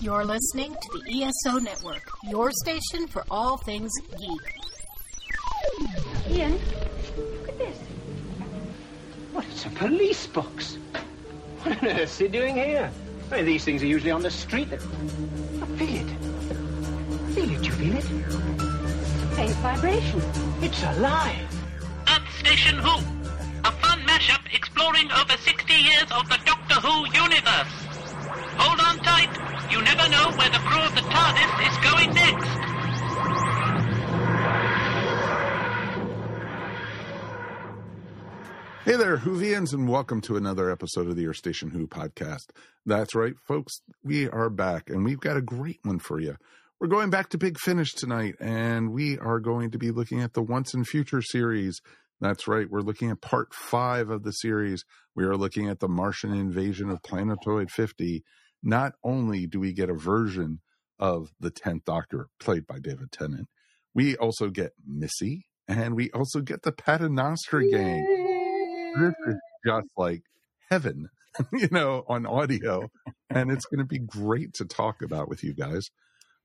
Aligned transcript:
You're 0.00 0.24
listening 0.24 0.74
to 0.74 0.98
the 0.98 1.24
ESO 1.24 1.58
Network, 1.58 2.02
your 2.24 2.50
station 2.52 3.06
for 3.06 3.24
all 3.30 3.56
things 3.58 3.90
geek. 4.18 4.54
Ian, 6.28 6.58
look 7.16 7.48
at 7.48 7.58
this. 7.58 7.78
What, 9.32 9.44
it's 9.46 9.64
a 9.64 9.70
police 9.70 10.26
box. 10.26 10.78
What 11.62 11.82
on 11.82 11.88
earth 11.88 12.00
is 12.00 12.18
he 12.18 12.28
doing 12.28 12.56
here? 12.56 12.90
I 13.30 13.36
mean, 13.36 13.46
these 13.46 13.64
things 13.64 13.82
are 13.82 13.86
usually 13.86 14.10
on 14.10 14.22
the 14.22 14.30
street. 14.30 14.68
I 14.72 14.76
feel 14.76 15.96
it. 15.96 16.10
Feel 17.34 17.50
it, 17.50 17.64
you 17.64 17.72
feel 17.72 17.96
it? 17.96 18.04
Faint 19.34 19.54
vibration. 19.56 20.22
It's 20.60 20.82
alive. 20.82 21.48
Earth 22.08 22.38
Station 22.38 22.76
Who, 22.78 22.98
a 23.64 23.72
fun 23.72 24.00
mashup 24.00 24.54
exploring 24.54 25.10
over 25.12 25.36
60 25.36 25.72
years 25.72 26.10
of 26.10 26.28
the 26.28 26.38
Doctor 26.44 26.74
Who 26.74 27.06
universe. 27.06 27.83
Hold 28.56 28.80
on 28.80 28.98
tight. 29.04 29.30
You 29.70 29.82
never 29.82 30.08
know 30.08 30.30
where 30.36 30.50
the 30.50 30.58
crew 30.58 30.82
of 30.82 30.94
the 30.94 31.02
TARDIS 31.02 31.52
is 31.68 31.76
going 31.90 32.14
next. 32.14 32.50
Hey 38.84 38.96
there, 38.96 39.16
Whovians, 39.16 39.72
and 39.72 39.88
welcome 39.88 40.20
to 40.22 40.36
another 40.36 40.70
episode 40.70 41.08
of 41.08 41.16
the 41.16 41.26
Earth 41.26 41.38
Station 41.38 41.70
Who 41.70 41.86
podcast. 41.86 42.48
That's 42.84 43.14
right, 43.14 43.32
folks, 43.48 43.80
we 44.02 44.28
are 44.28 44.50
back, 44.50 44.90
and 44.90 45.04
we've 45.06 45.20
got 45.20 45.38
a 45.38 45.42
great 45.42 45.80
one 45.84 45.98
for 45.98 46.20
you. 46.20 46.36
We're 46.78 46.88
going 46.88 47.08
back 47.08 47.30
to 47.30 47.38
Big 47.38 47.58
Finish 47.58 47.94
tonight, 47.94 48.34
and 48.40 48.92
we 48.92 49.18
are 49.18 49.40
going 49.40 49.70
to 49.70 49.78
be 49.78 49.90
looking 49.90 50.20
at 50.20 50.34
the 50.34 50.42
Once 50.42 50.74
and 50.74 50.86
Future 50.86 51.22
series. 51.22 51.80
That's 52.20 52.46
right, 52.46 52.70
we're 52.70 52.80
looking 52.82 53.10
at 53.10 53.22
part 53.22 53.54
five 53.54 54.10
of 54.10 54.22
the 54.22 54.32
series. 54.32 54.84
We 55.16 55.24
are 55.24 55.36
looking 55.36 55.66
at 55.68 55.80
the 55.80 55.88
Martian 55.88 56.34
invasion 56.34 56.90
of 56.90 57.02
Planetoid 57.02 57.70
50. 57.70 58.22
Not 58.64 58.94
only 59.04 59.46
do 59.46 59.60
we 59.60 59.72
get 59.72 59.90
a 59.90 59.94
version 59.94 60.60
of 60.98 61.28
the 61.38 61.50
10th 61.50 61.84
Doctor, 61.84 62.28
played 62.40 62.66
by 62.66 62.80
David 62.80 63.12
Tennant, 63.12 63.46
we 63.94 64.16
also 64.16 64.48
get 64.48 64.72
Missy, 64.84 65.46
and 65.68 65.94
we 65.94 66.10
also 66.10 66.40
get 66.40 66.62
the 66.62 66.72
Paternoster 66.72 67.60
gang 67.60 68.24
this 68.94 69.14
is 69.26 69.36
just 69.66 69.88
like 69.96 70.22
heaven, 70.70 71.08
you 71.52 71.68
know, 71.70 72.04
on 72.08 72.26
audio. 72.26 72.88
And 73.30 73.50
it's 73.50 73.66
going 73.66 73.78
to 73.78 73.84
be 73.84 73.98
great 73.98 74.54
to 74.54 74.64
talk 74.64 75.02
about 75.02 75.28
with 75.28 75.42
you 75.42 75.54
guys. 75.54 75.88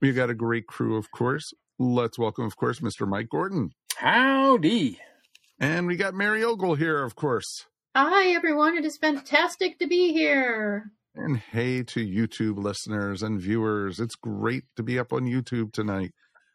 We've 0.02 0.16
got 0.16 0.30
a 0.30 0.36
great 0.36 0.68
crew, 0.68 0.98
of 0.98 1.12
course. 1.12 1.52
Let's 1.78 2.18
welcome, 2.18 2.46
of 2.46 2.58
course, 2.58 2.80
Mr. 2.80 3.08
Mike 3.08 3.30
Gordon. 3.30 3.72
Howdy. 3.98 5.00
And 5.60 5.88
we 5.88 5.96
got 5.96 6.14
Mary 6.14 6.44
Ogle 6.44 6.76
here, 6.76 7.04
of 7.04 7.16
course. 7.16 7.66
Hi, 7.96 8.30
everyone. 8.30 8.78
It 8.78 8.86
is 8.86 8.98
fantastic 8.98 9.80
to 9.80 9.88
be 9.88 10.14
here. 10.14 10.92
And 11.22 11.38
hey 11.38 11.84
to 11.84 12.00
YouTube 12.00 12.64
listeners 12.64 13.24
and 13.24 13.42
viewers. 13.42 14.00
It's 14.00 14.16
great 14.16 14.64
to 14.78 14.84
be 14.84 14.98
up 14.98 15.12
on 15.12 15.26
YouTube 15.26 15.74
tonight. 15.74 16.12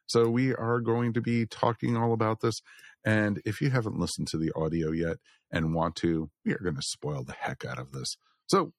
So 0.07 0.29
we 0.31 0.55
are 0.55 0.81
going 0.81 1.13
to 1.15 1.21
be 1.21 1.45
talking 1.45 1.99
all 1.99 2.15
about 2.15 2.41
this. 2.41 2.61
And 3.05 3.43
if 3.45 3.61
you 3.61 3.69
haven't 3.69 3.99
listened 3.99 4.29
to 4.29 4.39
the 4.39 4.53
audio 4.57 4.91
yet 4.91 5.19
and 5.51 5.75
want 5.75 5.97
to, 5.97 6.31
we 6.47 6.53
are 6.53 6.63
going 6.63 6.77
to 6.77 6.83
spoil 6.83 7.25
the 7.25 7.35
heck 7.39 7.67
out 7.67 7.79
of 7.79 7.93
this. 7.93 8.17
So 8.47 8.73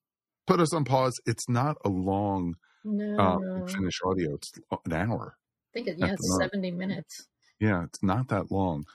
put 0.47 0.59
us 0.59 0.73
on 0.73 0.85
pause. 0.85 1.19
It's 1.27 1.47
not 1.47 1.77
a 1.85 1.89
long 1.89 2.55
No, 2.83 3.17
uh, 3.17 3.67
finish 3.67 3.99
audio. 4.03 4.33
It's 4.35 4.51
an 4.85 4.93
hour. 4.93 5.35
I 5.37 5.77
think 5.77 5.87
it, 5.87 5.97
yeah, 5.99 6.13
it's 6.13 6.37
70 6.39 6.71
minutes. 6.71 7.27
Yeah, 7.59 7.83
it's 7.83 8.03
not 8.03 8.27
that 8.29 8.51
long. 8.51 8.85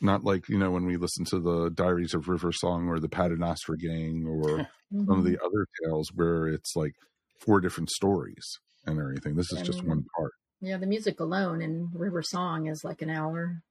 Not 0.00 0.24
like, 0.24 0.48
you 0.48 0.58
know, 0.58 0.70
when 0.70 0.86
we 0.86 0.96
listen 0.96 1.24
to 1.26 1.40
the 1.40 1.70
Diaries 1.70 2.14
of 2.14 2.28
River 2.28 2.52
Song 2.52 2.88
or 2.88 2.98
the 2.98 3.08
Paternoster 3.08 3.76
Gang 3.76 4.26
or 4.26 4.68
some 5.06 5.18
of 5.18 5.24
the 5.24 5.38
other 5.44 5.66
tales 5.84 6.10
where 6.14 6.46
it's 6.46 6.74
like 6.74 6.94
four 7.38 7.60
different 7.60 7.90
stories 7.90 8.58
and 8.86 8.98
everything. 8.98 9.36
This 9.36 9.52
is 9.52 9.62
just 9.62 9.84
one 9.84 10.04
part. 10.16 10.32
Yeah, 10.60 10.76
the 10.76 10.86
music 10.86 11.20
alone 11.20 11.62
in 11.62 11.90
River 11.94 12.22
Song 12.22 12.66
is 12.66 12.84
like 12.84 13.02
an 13.02 13.10
hour. 13.10 13.62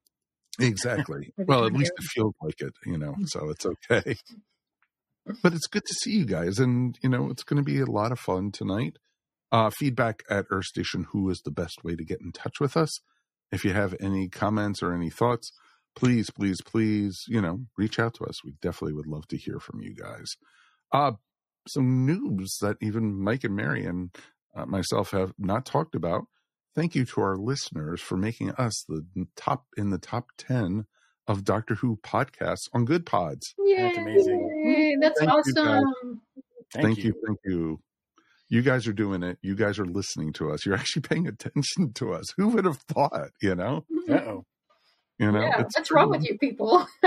Exactly. 0.59 1.33
Well, 1.37 1.65
at 1.65 1.73
least 1.73 1.93
it 1.97 2.03
feels 2.03 2.33
like 2.41 2.61
it, 2.61 2.73
you 2.85 2.97
know, 2.97 3.15
so 3.25 3.49
it's 3.49 3.65
okay. 3.91 4.15
But 5.41 5.53
it's 5.53 5.67
good 5.67 5.85
to 5.85 5.93
see 5.93 6.11
you 6.11 6.25
guys. 6.25 6.59
And, 6.59 6.97
you 7.01 7.09
know, 7.09 7.29
it's 7.29 7.43
going 7.43 7.57
to 7.57 7.63
be 7.63 7.79
a 7.79 7.85
lot 7.85 8.11
of 8.11 8.19
fun 8.19 8.51
tonight. 8.51 8.97
Uh, 9.51 9.71
feedback 9.71 10.23
at 10.29 10.45
Earth 10.51 10.65
Station 10.65 11.07
Who 11.11 11.29
is 11.29 11.41
the 11.43 11.51
best 11.51 11.83
way 11.83 11.95
to 11.95 12.03
get 12.03 12.21
in 12.21 12.31
touch 12.31 12.59
with 12.59 12.77
us. 12.77 12.99
If 13.51 13.65
you 13.65 13.73
have 13.73 13.95
any 13.99 14.29
comments 14.29 14.83
or 14.83 14.93
any 14.93 15.09
thoughts, 15.09 15.51
please, 15.95 16.29
please, 16.29 16.61
please, 16.61 17.23
you 17.27 17.41
know, 17.41 17.61
reach 17.77 17.99
out 17.99 18.13
to 18.15 18.25
us. 18.25 18.43
We 18.43 18.53
definitely 18.61 18.93
would 18.93 19.07
love 19.07 19.27
to 19.29 19.37
hear 19.37 19.59
from 19.59 19.81
you 19.81 19.93
guys. 19.93 20.35
Uh, 20.91 21.13
some 21.67 22.05
news 22.05 22.57
that 22.61 22.77
even 22.81 23.21
Mike 23.21 23.43
and 23.43 23.55
Mary 23.55 23.85
and 23.85 24.15
uh, 24.55 24.65
myself 24.65 25.11
have 25.11 25.33
not 25.37 25.65
talked 25.65 25.95
about. 25.95 26.25
Thank 26.75 26.95
you 26.95 27.05
to 27.05 27.21
our 27.21 27.35
listeners 27.35 28.01
for 28.01 28.15
making 28.17 28.51
us 28.51 28.85
the 28.87 29.03
top 29.35 29.65
in 29.75 29.89
the 29.89 29.97
top 29.97 30.27
10 30.37 30.85
of 31.27 31.43
Doctor 31.43 31.75
Who 31.75 31.97
podcasts 31.97 32.69
on 32.73 32.85
Good 32.85 33.05
Pods. 33.05 33.53
Yay! 33.59 33.93
amazing. 33.95 34.99
That's 35.01 35.19
Thank 35.19 35.31
you, 35.45 35.53
guys. 35.53 35.65
awesome. 35.65 36.21
Thank, 36.73 36.97
you. 36.99 37.13
Thank 37.25 37.39
you. 37.45 37.79
You 38.49 38.63
guys 38.63 38.87
are 38.87 38.93
doing 38.93 39.21
it. 39.21 39.37
You 39.41 39.55
guys 39.55 39.77
are 39.77 39.85
listening 39.85 40.33
to 40.33 40.51
us. 40.51 40.65
You're 40.65 40.75
actually 40.75 41.03
paying 41.03 41.27
attention 41.27 41.93
to 41.93 42.13
us. 42.13 42.25
Who 42.35 42.49
would 42.49 42.65
have 42.65 42.79
thought, 42.79 43.29
you 43.41 43.55
know? 43.55 43.85
Mm-hmm. 43.91 44.13
Uh-oh. 44.13 44.45
You 45.19 45.31
know, 45.33 45.41
yeah, 45.41 45.61
it's 45.61 45.77
what's 45.77 45.91
wrong 45.91 46.09
with 46.09 46.23
you 46.23 46.37
people? 46.37 46.87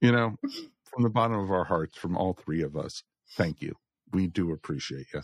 you 0.00 0.10
know, 0.10 0.36
from 0.90 1.02
the 1.02 1.10
bottom 1.10 1.38
of 1.38 1.50
our 1.50 1.64
hearts, 1.64 1.98
from 1.98 2.16
all 2.16 2.32
three 2.32 2.62
of 2.62 2.76
us, 2.76 3.02
thank 3.36 3.60
you. 3.60 3.74
We 4.10 4.26
do 4.26 4.52
appreciate 4.52 5.06
you. 5.12 5.20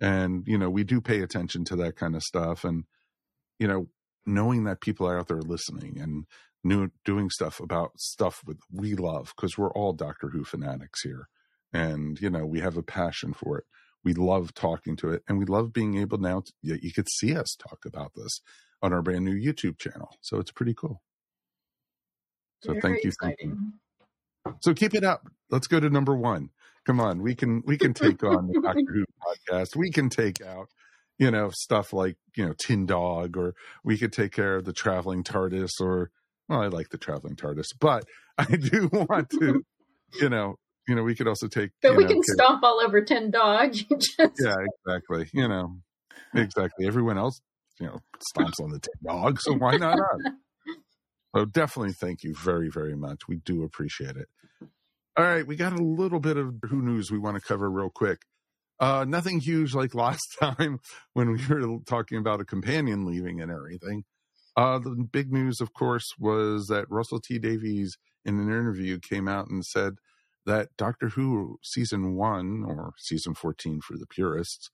And, 0.00 0.44
you 0.46 0.58
know, 0.58 0.68
we 0.68 0.82
do 0.82 1.00
pay 1.00 1.20
attention 1.20 1.64
to 1.66 1.76
that 1.76 1.94
kind 1.96 2.16
of 2.16 2.22
stuff. 2.22 2.64
And, 2.64 2.84
you 3.60 3.68
know, 3.68 3.86
knowing 4.26 4.64
that 4.64 4.80
people 4.80 5.06
are 5.06 5.18
out 5.18 5.28
there 5.28 5.40
listening 5.40 6.00
and 6.00 6.24
new, 6.64 6.90
doing 7.04 7.30
stuff 7.30 7.60
about 7.60 7.92
stuff 7.98 8.42
with 8.44 8.58
we 8.72 8.94
love, 8.94 9.32
because 9.36 9.56
we're 9.56 9.72
all 9.72 9.92
Doctor 9.92 10.30
Who 10.30 10.44
fanatics 10.44 11.02
here. 11.02 11.28
And, 11.72 12.18
you 12.20 12.30
know, 12.30 12.44
we 12.44 12.60
have 12.60 12.76
a 12.76 12.82
passion 12.82 13.34
for 13.34 13.58
it. 13.58 13.64
We 14.04 14.14
love 14.14 14.54
talking 14.54 14.96
to 14.96 15.10
it. 15.10 15.22
And 15.28 15.38
we 15.38 15.44
love 15.44 15.72
being 15.72 15.98
able 15.98 16.18
now, 16.18 16.40
to, 16.40 16.52
you, 16.62 16.78
you 16.80 16.92
could 16.92 17.08
see 17.08 17.36
us 17.36 17.56
talk 17.56 17.80
about 17.84 18.12
this 18.14 18.40
on 18.82 18.92
our 18.92 19.02
brand 19.02 19.24
new 19.24 19.34
YouTube 19.34 19.78
channel. 19.78 20.16
So 20.20 20.38
it's 20.38 20.52
pretty 20.52 20.74
cool. 20.74 21.02
So 22.62 22.72
Very 22.72 22.80
thank 22.80 23.04
you. 23.04 23.12
Thank 23.20 23.36
you. 23.40 23.48
exciting. 23.48 23.72
So 24.60 24.74
keep 24.74 24.94
it 24.94 25.04
up. 25.04 25.28
Let's 25.50 25.66
go 25.66 25.80
to 25.80 25.90
number 25.90 26.16
one. 26.16 26.50
Come 26.86 27.00
on, 27.00 27.22
we 27.22 27.34
can 27.34 27.62
we 27.66 27.76
can 27.76 27.92
take 27.92 28.24
on 28.24 28.48
the 28.48 28.60
Doctor 28.62 28.80
Who 28.86 29.04
podcast. 29.52 29.76
We 29.76 29.90
can 29.90 30.08
take 30.08 30.40
out, 30.40 30.68
you 31.18 31.30
know, 31.30 31.50
stuff 31.50 31.92
like 31.92 32.16
you 32.34 32.46
know 32.46 32.54
Tin 32.58 32.86
Dog, 32.86 33.36
or 33.36 33.54
we 33.84 33.98
could 33.98 34.12
take 34.12 34.32
care 34.32 34.56
of 34.56 34.64
the 34.64 34.72
traveling 34.72 35.22
TARDIS, 35.22 35.80
or 35.80 36.10
well, 36.48 36.62
I 36.62 36.68
like 36.68 36.88
the 36.88 36.96
traveling 36.96 37.36
TARDIS, 37.36 37.74
but 37.78 38.04
I 38.38 38.44
do 38.56 38.88
want 38.90 39.28
to, 39.30 39.62
you 40.20 40.30
know, 40.30 40.56
you 40.88 40.94
know, 40.94 41.02
we 41.02 41.14
could 41.14 41.28
also 41.28 41.46
take. 41.46 41.70
But 41.82 41.96
we 41.96 42.04
know, 42.04 42.10
can 42.10 42.22
stomp 42.22 42.64
all 42.64 42.80
over 42.80 43.02
10 43.02 43.30
dogs. 43.30 43.82
Just, 43.92 44.32
Yeah, 44.40 44.56
exactly. 44.86 45.28
You 45.32 45.46
know, 45.46 45.76
exactly. 46.34 46.86
Everyone 46.86 47.18
else, 47.18 47.40
you 47.78 47.86
know, 47.86 47.98
stomps 48.34 48.60
on 48.60 48.70
the 48.70 48.80
Tin 48.80 48.94
Dog, 49.04 49.40
so 49.40 49.52
why 49.54 49.76
not 49.76 49.98
us? 49.98 50.32
So 51.36 51.44
definitely 51.44 51.92
thank 51.92 52.24
you 52.24 52.34
very, 52.34 52.70
very 52.70 52.96
much. 52.96 53.28
We 53.28 53.36
do 53.36 53.62
appreciate 53.62 54.16
it. 54.16 54.28
All 55.16 55.24
right, 55.24 55.46
we 55.46 55.56
got 55.56 55.72
a 55.72 55.82
little 55.82 56.20
bit 56.20 56.36
of 56.36 56.54
who 56.68 56.80
news 56.80 57.10
we 57.10 57.18
want 57.18 57.36
to 57.36 57.46
cover 57.46 57.70
real 57.70 57.90
quick. 57.90 58.22
Uh, 58.80 59.04
nothing 59.06 59.40
huge 59.40 59.74
like 59.74 59.94
last 59.94 60.36
time 60.40 60.78
when 61.12 61.32
we 61.32 61.46
were 61.46 61.78
talking 61.86 62.18
about 62.18 62.40
a 62.40 62.44
companion 62.44 63.04
leaving 63.04 63.40
and 63.40 63.50
everything. 63.50 64.04
Uh, 64.56 64.78
the 64.78 65.06
big 65.12 65.32
news, 65.32 65.60
of 65.60 65.72
course, 65.74 66.06
was 66.18 66.66
that 66.68 66.90
Russell 66.90 67.20
T 67.20 67.38
Davies 67.38 67.96
in 68.24 68.40
an 68.40 68.48
interview 68.48 68.98
came 68.98 69.28
out 69.28 69.48
and 69.48 69.64
said 69.64 69.94
that 70.48 70.70
Doctor 70.78 71.10
Who 71.10 71.58
season 71.62 72.16
one 72.16 72.64
or 72.66 72.92
season 72.98 73.34
14 73.34 73.80
for 73.86 73.96
the 73.98 74.06
purists, 74.06 74.70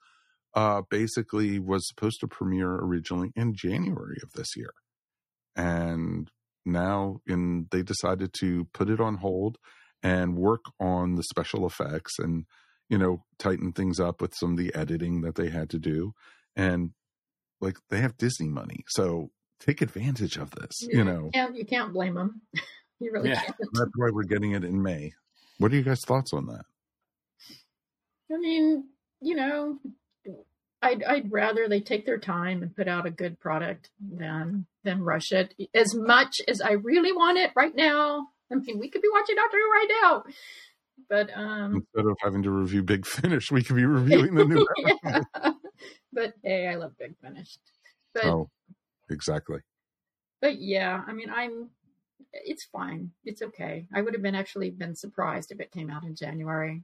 uh, 0.55 0.83
basically 0.89 1.59
was 1.59 1.87
supposed 1.89 2.21
to 2.21 2.29
premiere 2.29 2.77
originally 2.77 3.33
in 3.35 3.55
January 3.55 4.19
of 4.23 4.33
this 4.33 4.57
year. 4.57 4.71
And 5.57 6.31
now 6.65 7.19
in 7.27 7.67
they 7.71 7.83
decided 7.83 8.33
to 8.41 8.67
put 8.73 8.89
it 8.89 9.01
on 9.01 9.17
hold 9.17 9.59
and 10.03 10.37
work 10.37 10.65
on 10.81 11.17
the 11.17 11.23
special 11.25 11.67
effects 11.67 12.19
and 12.19 12.47
you 12.89 12.97
know 12.97 13.25
tighten 13.39 13.73
things 13.73 14.01
up 14.01 14.21
with 14.23 14.33
some 14.35 14.53
of 14.53 14.57
the 14.57 14.75
editing 14.75 15.21
that 15.21 15.35
they 15.35 15.51
had 15.51 15.69
to 15.69 15.79
do 15.79 16.13
and 16.57 16.93
like 17.61 17.77
they 17.91 18.01
have 18.01 18.17
disney 18.17 18.49
money 18.49 18.83
so 18.89 19.31
take 19.61 19.83
advantage 19.83 20.39
of 20.39 20.53
this 20.53 20.73
you 20.81 21.05
know 21.05 21.29
Yeah, 21.35 21.49
you 21.53 21.67
can't 21.67 21.93
blame 21.93 22.15
them. 22.15 22.41
You 23.01 23.13
really 23.13 23.29
Yeah. 23.29 23.41
can't. 23.43 23.57
that's 23.59 23.91
why 23.97 24.09
we're 24.11 24.23
getting 24.23 24.53
it 24.53 24.65
in 24.65 24.81
may 24.83 25.13
what 25.59 25.73
are 25.73 25.77
you 25.77 25.83
guys 25.83 26.03
thoughts 26.05 26.33
on 26.33 26.47
that 26.47 26.65
I 28.33 28.39
mean, 28.39 28.89
you 29.21 29.35
know, 29.37 29.79
I'd 30.83 31.03
I'd 31.05 31.31
rather 31.31 31.69
they 31.69 31.81
take 31.81 32.07
their 32.07 32.19
time 32.19 32.63
and 32.63 32.75
put 32.75 32.89
out 32.89 33.07
a 33.07 33.11
good 33.11 33.39
product 33.39 33.91
than 34.01 34.67
than 34.83 35.03
rush 35.03 35.31
it. 35.31 35.55
As 35.75 35.95
much 35.95 36.41
as 36.49 36.61
I 36.61 36.73
really 36.73 37.13
want 37.13 37.39
it 37.39 37.51
right 37.55 37.75
now, 37.77 38.29
I 38.51 38.57
mean, 38.57 38.79
we 38.79 38.89
could 38.91 39.03
be 39.03 39.09
watching 39.13 39.37
Doctor 39.37 39.59
Who 39.59 39.71
right 39.71 39.89
now, 40.03 40.25
but 41.09 41.31
um, 41.37 41.75
instead 41.77 42.11
of 42.11 42.17
having 42.23 42.43
to 42.45 42.51
review 42.51 42.83
big 42.83 43.07
finish 43.07 43.51
we 43.53 43.63
could 43.63 43.77
be 43.77 43.85
reviewing 43.85 44.35
the 44.35 44.45
new 44.47 44.67
yeah. 45.05 45.53
But 46.13 46.35
hey, 46.43 46.69
I 46.69 46.77
love 46.77 46.93
Big 46.99 47.15
Finish. 47.23 47.59
But 48.15 48.25
Oh, 48.25 48.49
exactly. 49.11 49.59
but 50.41 50.61
yeah, 50.61 51.03
I 51.07 51.13
mean, 51.13 51.31
I'm. 51.31 51.69
It's 52.45 52.65
fine. 52.65 53.11
It's 53.25 53.43
okay. 53.43 53.87
I 53.95 54.03
would 54.03 54.15
have 54.15 54.23
been 54.23 54.35
actually 54.35 54.71
been 54.71 54.95
surprised 54.97 55.51
if 55.53 55.61
it 55.61 55.71
came 55.73 55.91
out 55.91 56.05
in 56.05 56.15
January. 56.17 56.83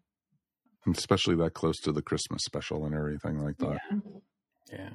Especially 0.87 1.37
that 1.37 1.55
close 1.55 1.79
to 1.81 1.93
the 1.93 2.03
Christmas 2.03 2.43
special 2.45 2.85
and 2.87 2.95
everything 2.95 3.39
like 3.43 3.59
that. 3.59 3.79
Yeah. 3.91 3.99
Yeah. 4.73 4.91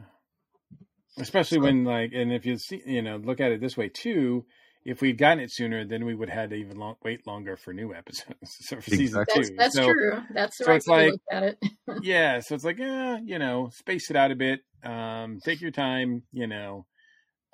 Especially 1.18 1.58
So- 1.58 1.64
when 1.64 1.84
like, 1.84 2.12
and 2.14 2.32
if 2.34 2.46
you 2.46 2.58
see, 2.58 2.82
you 2.86 3.02
know, 3.02 3.18
look 3.18 3.40
at 3.40 3.52
it 3.52 3.62
this 3.62 3.78
way 3.78 3.90
too. 3.90 4.46
If 4.84 5.02
we'd 5.02 5.18
gotten 5.18 5.40
it 5.44 5.52
sooner, 5.52 5.84
then 5.84 6.06
we 6.06 6.14
would 6.14 6.30
have 6.30 6.42
had 6.42 6.50
to 6.52 6.56
even 6.58 6.78
long, 6.78 6.96
wait 7.04 7.26
longer 7.26 7.58
for 7.58 7.74
new 7.74 7.92
episodes. 7.92 8.36
so 8.44 8.76
for 8.76 8.90
season 8.92 9.22
Exactly. 9.22 9.36
That's 9.36 9.50
two, 9.50 9.56
that's 9.58 9.76
so, 9.76 9.86
true. 9.92 10.22
That's 10.32 10.58
the 10.60 10.64
so 10.64 10.70
right 10.72 10.78
it's 10.78 10.88
way 10.88 10.98
to 10.98 11.04
like- 11.06 11.12
look 11.12 11.22
at 11.32 11.44
it. 11.44 11.58
yeah 12.04 12.40
so 12.40 12.54
it's 12.56 12.64
like 12.64 12.78
yeah 12.78 13.18
you 13.24 13.40
know 13.40 13.70
space 13.72 14.10
it 14.10 14.16
out 14.16 14.32
a 14.32 14.36
bit 14.36 14.62
um 14.84 15.40
take 15.46 15.62
your 15.62 15.70
time 15.72 16.24
you 16.34 16.48
know 16.48 16.86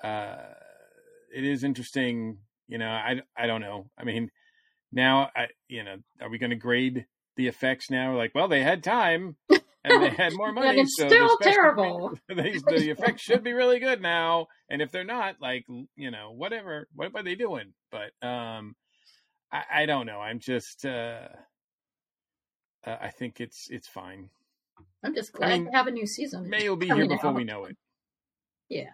uh 0.02 0.36
it 1.34 1.44
is 1.44 1.62
interesting 1.64 2.38
you 2.72 2.78
know 2.78 2.88
i 2.88 3.20
i 3.36 3.46
don't 3.46 3.60
know 3.60 3.86
i 3.98 4.04
mean 4.04 4.30
now 4.92 5.28
i 5.36 5.46
you 5.68 5.84
know 5.84 5.96
are 6.22 6.30
we 6.30 6.38
going 6.38 6.50
to 6.50 6.56
grade 6.56 7.04
the 7.36 7.46
effects 7.46 7.90
now 7.90 8.16
like 8.16 8.32
well 8.34 8.48
they 8.48 8.62
had 8.62 8.82
time 8.82 9.36
and 9.84 10.02
they 10.02 10.08
had 10.08 10.32
more 10.32 10.52
money 10.60 10.68
and 10.68 10.78
it's 10.80 10.96
so 10.96 11.06
still 11.06 11.28
special 11.40 11.52
terrible. 11.52 12.12
effects- 12.28 12.62
the, 12.66 12.72
the 12.78 12.90
effects 12.90 13.22
should 13.22 13.44
be 13.44 13.52
really 13.52 13.78
good 13.78 14.00
now 14.00 14.46
and 14.70 14.80
if 14.80 14.90
they're 14.90 15.04
not 15.04 15.36
like 15.40 15.66
you 15.96 16.10
know 16.10 16.32
whatever 16.34 16.88
what 16.94 17.12
are 17.14 17.22
they 17.22 17.34
doing 17.34 17.74
but 17.90 18.10
um 18.26 18.74
i 19.52 19.62
i 19.82 19.86
don't 19.86 20.06
know 20.06 20.18
i'm 20.20 20.40
just 20.40 20.84
uh 20.86 21.28
uh, 22.84 22.96
I 23.00 23.10
think 23.10 23.40
it's 23.40 23.68
it's 23.70 23.86
fine. 23.86 24.28
I'm 25.04 25.14
just 25.14 25.32
glad 25.32 25.50
mean, 25.50 25.64
to 25.66 25.70
have 25.76 25.86
a 25.86 25.92
new 25.92 26.04
season. 26.04 26.48
May 26.50 26.68
will 26.68 26.74
be 26.74 26.86
here 26.88 27.06
before 27.06 27.30
out. 27.30 27.36
we 27.36 27.44
know 27.44 27.66
it. 27.66 27.76
Yeah. 28.68 28.90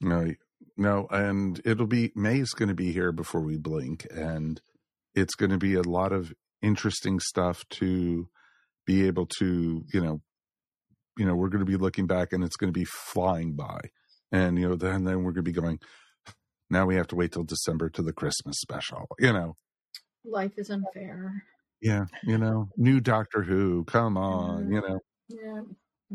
No, 0.00 0.32
no, 0.76 1.06
and 1.10 1.60
it'll 1.64 1.86
be 1.86 2.12
May's 2.14 2.50
going 2.50 2.68
to 2.68 2.74
be 2.74 2.92
here 2.92 3.12
before 3.12 3.40
we 3.40 3.56
blink, 3.56 4.06
and 4.10 4.60
it's 5.14 5.34
going 5.34 5.50
to 5.50 5.58
be 5.58 5.74
a 5.74 5.82
lot 5.82 6.12
of 6.12 6.32
interesting 6.62 7.20
stuff 7.20 7.64
to 7.70 8.28
be 8.86 9.06
able 9.06 9.26
to, 9.38 9.84
you 9.92 10.00
know, 10.00 10.20
you 11.16 11.24
know, 11.24 11.36
we're 11.36 11.48
going 11.48 11.64
to 11.64 11.70
be 11.70 11.76
looking 11.76 12.06
back, 12.06 12.32
and 12.32 12.42
it's 12.42 12.56
going 12.56 12.72
to 12.72 12.78
be 12.78 12.86
flying 12.86 13.54
by, 13.54 13.80
and 14.32 14.58
you 14.58 14.68
know, 14.68 14.74
then 14.74 15.04
then 15.04 15.18
we're 15.18 15.32
going 15.32 15.44
to 15.44 15.50
be 15.50 15.52
going. 15.52 15.78
Now 16.70 16.86
we 16.86 16.96
have 16.96 17.08
to 17.08 17.16
wait 17.16 17.32
till 17.32 17.44
December 17.44 17.88
to 17.90 18.02
the 18.02 18.12
Christmas 18.12 18.56
special, 18.60 19.06
you 19.18 19.32
know. 19.32 19.54
Life 20.24 20.52
is 20.56 20.70
unfair. 20.70 21.44
Yeah, 21.80 22.06
you 22.24 22.38
know, 22.38 22.68
new 22.76 23.00
Doctor 23.00 23.42
Who, 23.42 23.84
come 23.84 24.16
on, 24.16 24.72
you 24.72 24.80
mm-hmm. 24.80 24.92
know. 24.92 25.00
Yeah. 25.28 25.60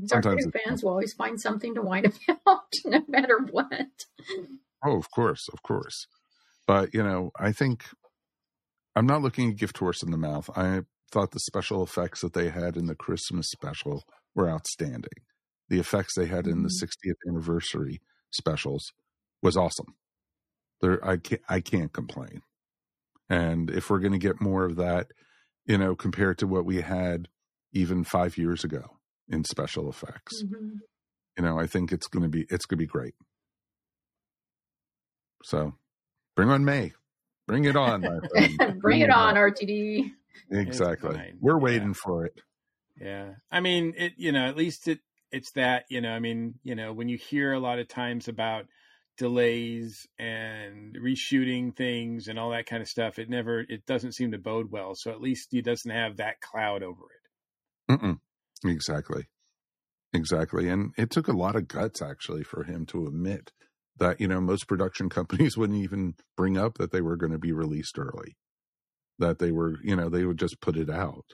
Sometimes 0.06 0.46
fans 0.66 0.84
will 0.84 0.92
always 0.92 1.14
find 1.14 1.40
something 1.40 1.76
to 1.76 1.82
whine 1.82 2.06
about, 2.28 2.74
no 2.86 3.02
matter 3.08 3.40
what. 3.52 4.06
Oh, 4.86 4.98
of 4.98 5.12
course, 5.12 5.48
of 5.52 5.62
course. 5.64 6.08
But, 6.68 6.94
you 6.94 7.04
know, 7.04 7.32
I 7.40 7.52
think 7.52 7.86
I'm 8.96 9.08
not 9.08 9.22
looking 9.22 9.50
a 9.50 9.54
gift 9.54 9.78
horse 9.78 10.04
in 10.04 10.12
the 10.12 10.18
mouth. 10.18 10.50
I 10.56 10.82
thought 11.12 11.32
the 11.32 11.40
special 11.40 11.84
effects 11.84 12.22
that 12.22 12.34
they 12.34 12.50
had 12.50 12.78
in 12.78 12.86
the 12.86 12.96
Christmas 12.96 13.50
special 13.50 14.04
were 14.36 14.50
outstanding. 14.50 15.10
The 15.70 15.80
effects 15.80 16.16
they 16.16 16.28
had 16.28 16.48
in 16.48 16.64
the 16.64 16.70
mm-hmm. 16.70 17.10
60th 17.10 17.30
anniversary 17.30 18.02
specials 18.32 18.92
was 19.42 19.58
awesome. 19.58 19.96
There, 20.82 21.06
I 21.06 21.18
can't, 21.18 21.42
I 21.50 21.60
can't 21.62 21.92
complain. 21.92 22.42
And 23.30 23.70
if 23.70 23.90
we're 23.90 24.00
going 24.00 24.14
to 24.14 24.20
get 24.20 24.42
more 24.42 24.66
of 24.66 24.76
that, 24.78 25.08
you 25.66 25.78
know, 25.78 25.96
compared 25.96 26.38
to 26.40 26.48
what 26.48 26.66
we 26.66 26.82
had 26.82 27.28
even 27.74 28.04
five 28.04 28.38
years 28.38 28.64
ago 28.64 28.99
in 29.30 29.44
special 29.44 29.90
effects, 29.90 30.44
Mhm. 30.44 30.80
you 31.38 31.44
know, 31.44 31.58
I 31.60 31.68
think 31.68 31.92
it's 31.92 32.08
going 32.08 32.24
to 32.24 32.30
be 32.30 32.46
it's 32.50 32.66
going 32.66 32.78
to 32.78 32.84
be 32.84 32.88
great. 32.88 33.16
So, 35.44 35.74
bring 36.36 36.50
on 36.50 36.66
May, 36.66 36.94
bring 37.48 37.66
it 37.66 37.76
on, 37.76 38.02
my 38.02 38.20
friend. 38.32 38.82
Bring 38.82 39.02
it 39.02 39.10
on, 39.10 39.36
RTD. 39.36 40.12
Exactly, 40.52 41.34
we're 41.40 41.58
Yeah. 41.58 41.64
waiting 41.64 41.94
for 41.94 42.26
it. 42.26 42.34
Yeah. 43.00 43.36
I 43.50 43.62
mean, 43.62 43.94
it, 43.98 44.14
you 44.18 44.32
know, 44.34 44.46
at 44.48 44.58
least 44.58 44.88
it, 44.90 45.00
it's 45.32 45.52
that, 45.52 45.86
you 45.90 46.02
know, 46.02 46.10
I 46.12 46.20
mean, 46.20 46.56
you 46.64 46.76
know, 46.76 46.92
when 46.92 47.08
you 47.08 47.18
hear 47.18 47.54
a 47.54 47.60
lot 47.60 47.80
of 47.80 47.88
times 47.88 48.28
about 48.28 48.66
delays 49.18 50.06
and 50.18 50.96
reshooting 50.96 51.74
things 51.76 52.28
and 52.28 52.38
all 52.38 52.50
that 52.52 52.66
kind 52.66 52.82
of 52.82 52.90
stuff, 52.90 53.18
it 53.20 53.30
never, 53.30 53.62
it 53.62 53.86
doesn't 53.86 54.14
seem 54.14 54.32
to 54.32 54.38
bode 54.38 54.70
well. 54.72 54.96
So 54.96 55.12
at 55.12 55.22
least 55.22 55.50
he 55.52 55.62
doesn't 55.62 55.90
have 55.92 56.18
that 56.18 56.42
cloud 56.42 56.84
over 56.84 57.04
it. 57.12 57.92
Mm-mm. 57.94 58.20
Exactly, 58.66 59.28
exactly, 60.14 60.68
and 60.68 60.92
it 60.98 61.10
took 61.10 61.28
a 61.28 61.38
lot 61.38 61.56
of 61.56 61.68
guts 61.68 62.02
actually 62.02 62.44
for 62.44 62.64
him 62.64 62.86
to 62.88 63.08
admit 63.08 63.52
that 63.98 64.20
you 64.20 64.28
know 64.28 64.42
most 64.42 64.68
production 64.68 65.10
companies 65.20 65.58
wouldn't 65.58 65.82
even 65.84 66.16
bring 66.36 66.58
up 66.58 66.78
that 66.78 66.92
they 66.92 67.02
were 67.02 67.16
going 67.16 67.32
to 67.32 67.40
be 67.40 67.52
released 67.52 67.98
early, 67.98 68.36
that 69.20 69.40
they 69.40 69.52
were, 69.52 69.76
you 69.84 69.96
know, 69.96 70.10
they 70.10 70.26
would 70.26 70.40
just 70.40 70.62
put 70.62 70.78
it 70.78 70.90
out, 70.90 71.26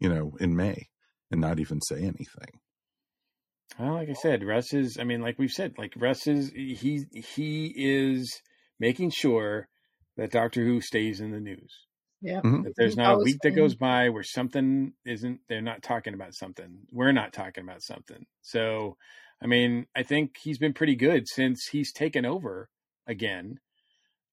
you 0.00 0.08
know, 0.08 0.32
in 0.40 0.56
May 0.56 0.88
and 1.30 1.40
not 1.40 1.60
even 1.60 1.80
say 1.80 1.96
anything. 1.96 2.60
Well, 3.78 3.94
like 3.94 4.08
I 4.08 4.14
said, 4.14 4.44
Russ 4.44 4.72
is, 4.72 4.98
I 5.00 5.04
mean, 5.04 5.20
like 5.20 5.38
we've 5.38 5.50
said, 5.50 5.74
like 5.76 5.94
Russ 5.96 6.26
is, 6.26 6.50
he, 6.50 7.04
he 7.12 7.74
is 7.76 8.40
making 8.78 9.10
sure 9.10 9.68
that 10.16 10.30
Doctor 10.30 10.64
Who 10.64 10.80
stays 10.80 11.20
in 11.20 11.32
the 11.32 11.40
news. 11.40 11.86
Yeah. 12.24 12.40
Mhm. 12.40 12.64
That 12.64 12.72
there's 12.76 12.96
not 12.96 13.16
a 13.16 13.18
week 13.18 13.38
that 13.42 13.50
goes 13.50 13.74
by 13.74 14.08
where 14.08 14.22
something 14.22 14.94
isn't, 15.04 15.40
they're 15.46 15.60
not 15.60 15.82
talking 15.82 16.14
about 16.14 16.34
something. 16.34 16.86
We're 16.90 17.12
not 17.12 17.34
talking 17.34 17.64
about 17.64 17.82
something. 17.82 18.24
So, 18.40 18.96
I 19.42 19.46
mean, 19.46 19.86
I 19.94 20.04
think 20.04 20.38
he's 20.38 20.58
been 20.58 20.72
pretty 20.72 20.96
good 20.96 21.28
since 21.28 21.66
he's 21.70 21.92
taken 21.92 22.24
over 22.24 22.70
again. 23.06 23.60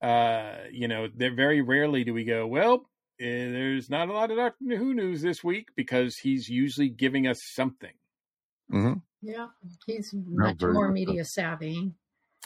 Uh, 0.01 0.63
you 0.71 0.87
know, 0.87 1.09
there 1.13 1.35
very 1.35 1.61
rarely 1.61 2.05
do 2.05 2.13
we 2.13 2.23
go, 2.23 2.47
well, 2.47 2.89
eh, 3.19 3.51
there's 3.51 3.89
not 3.89 4.07
a 4.07 4.13
lot 4.13 4.31
of 4.31 4.37
Doctor 4.37 4.77
Who 4.77 4.93
news 4.93 5.21
this 5.21 5.43
week 5.43 5.67
because 5.75 6.15
he's 6.15 6.47
usually 6.47 6.89
giving 6.89 7.27
us 7.27 7.39
something. 7.53 7.93
hmm 8.69 8.93
Yeah. 9.21 9.47
He's 9.85 10.13
much 10.13 10.61
more 10.61 10.89
media 10.91 11.25
savvy. 11.25 11.93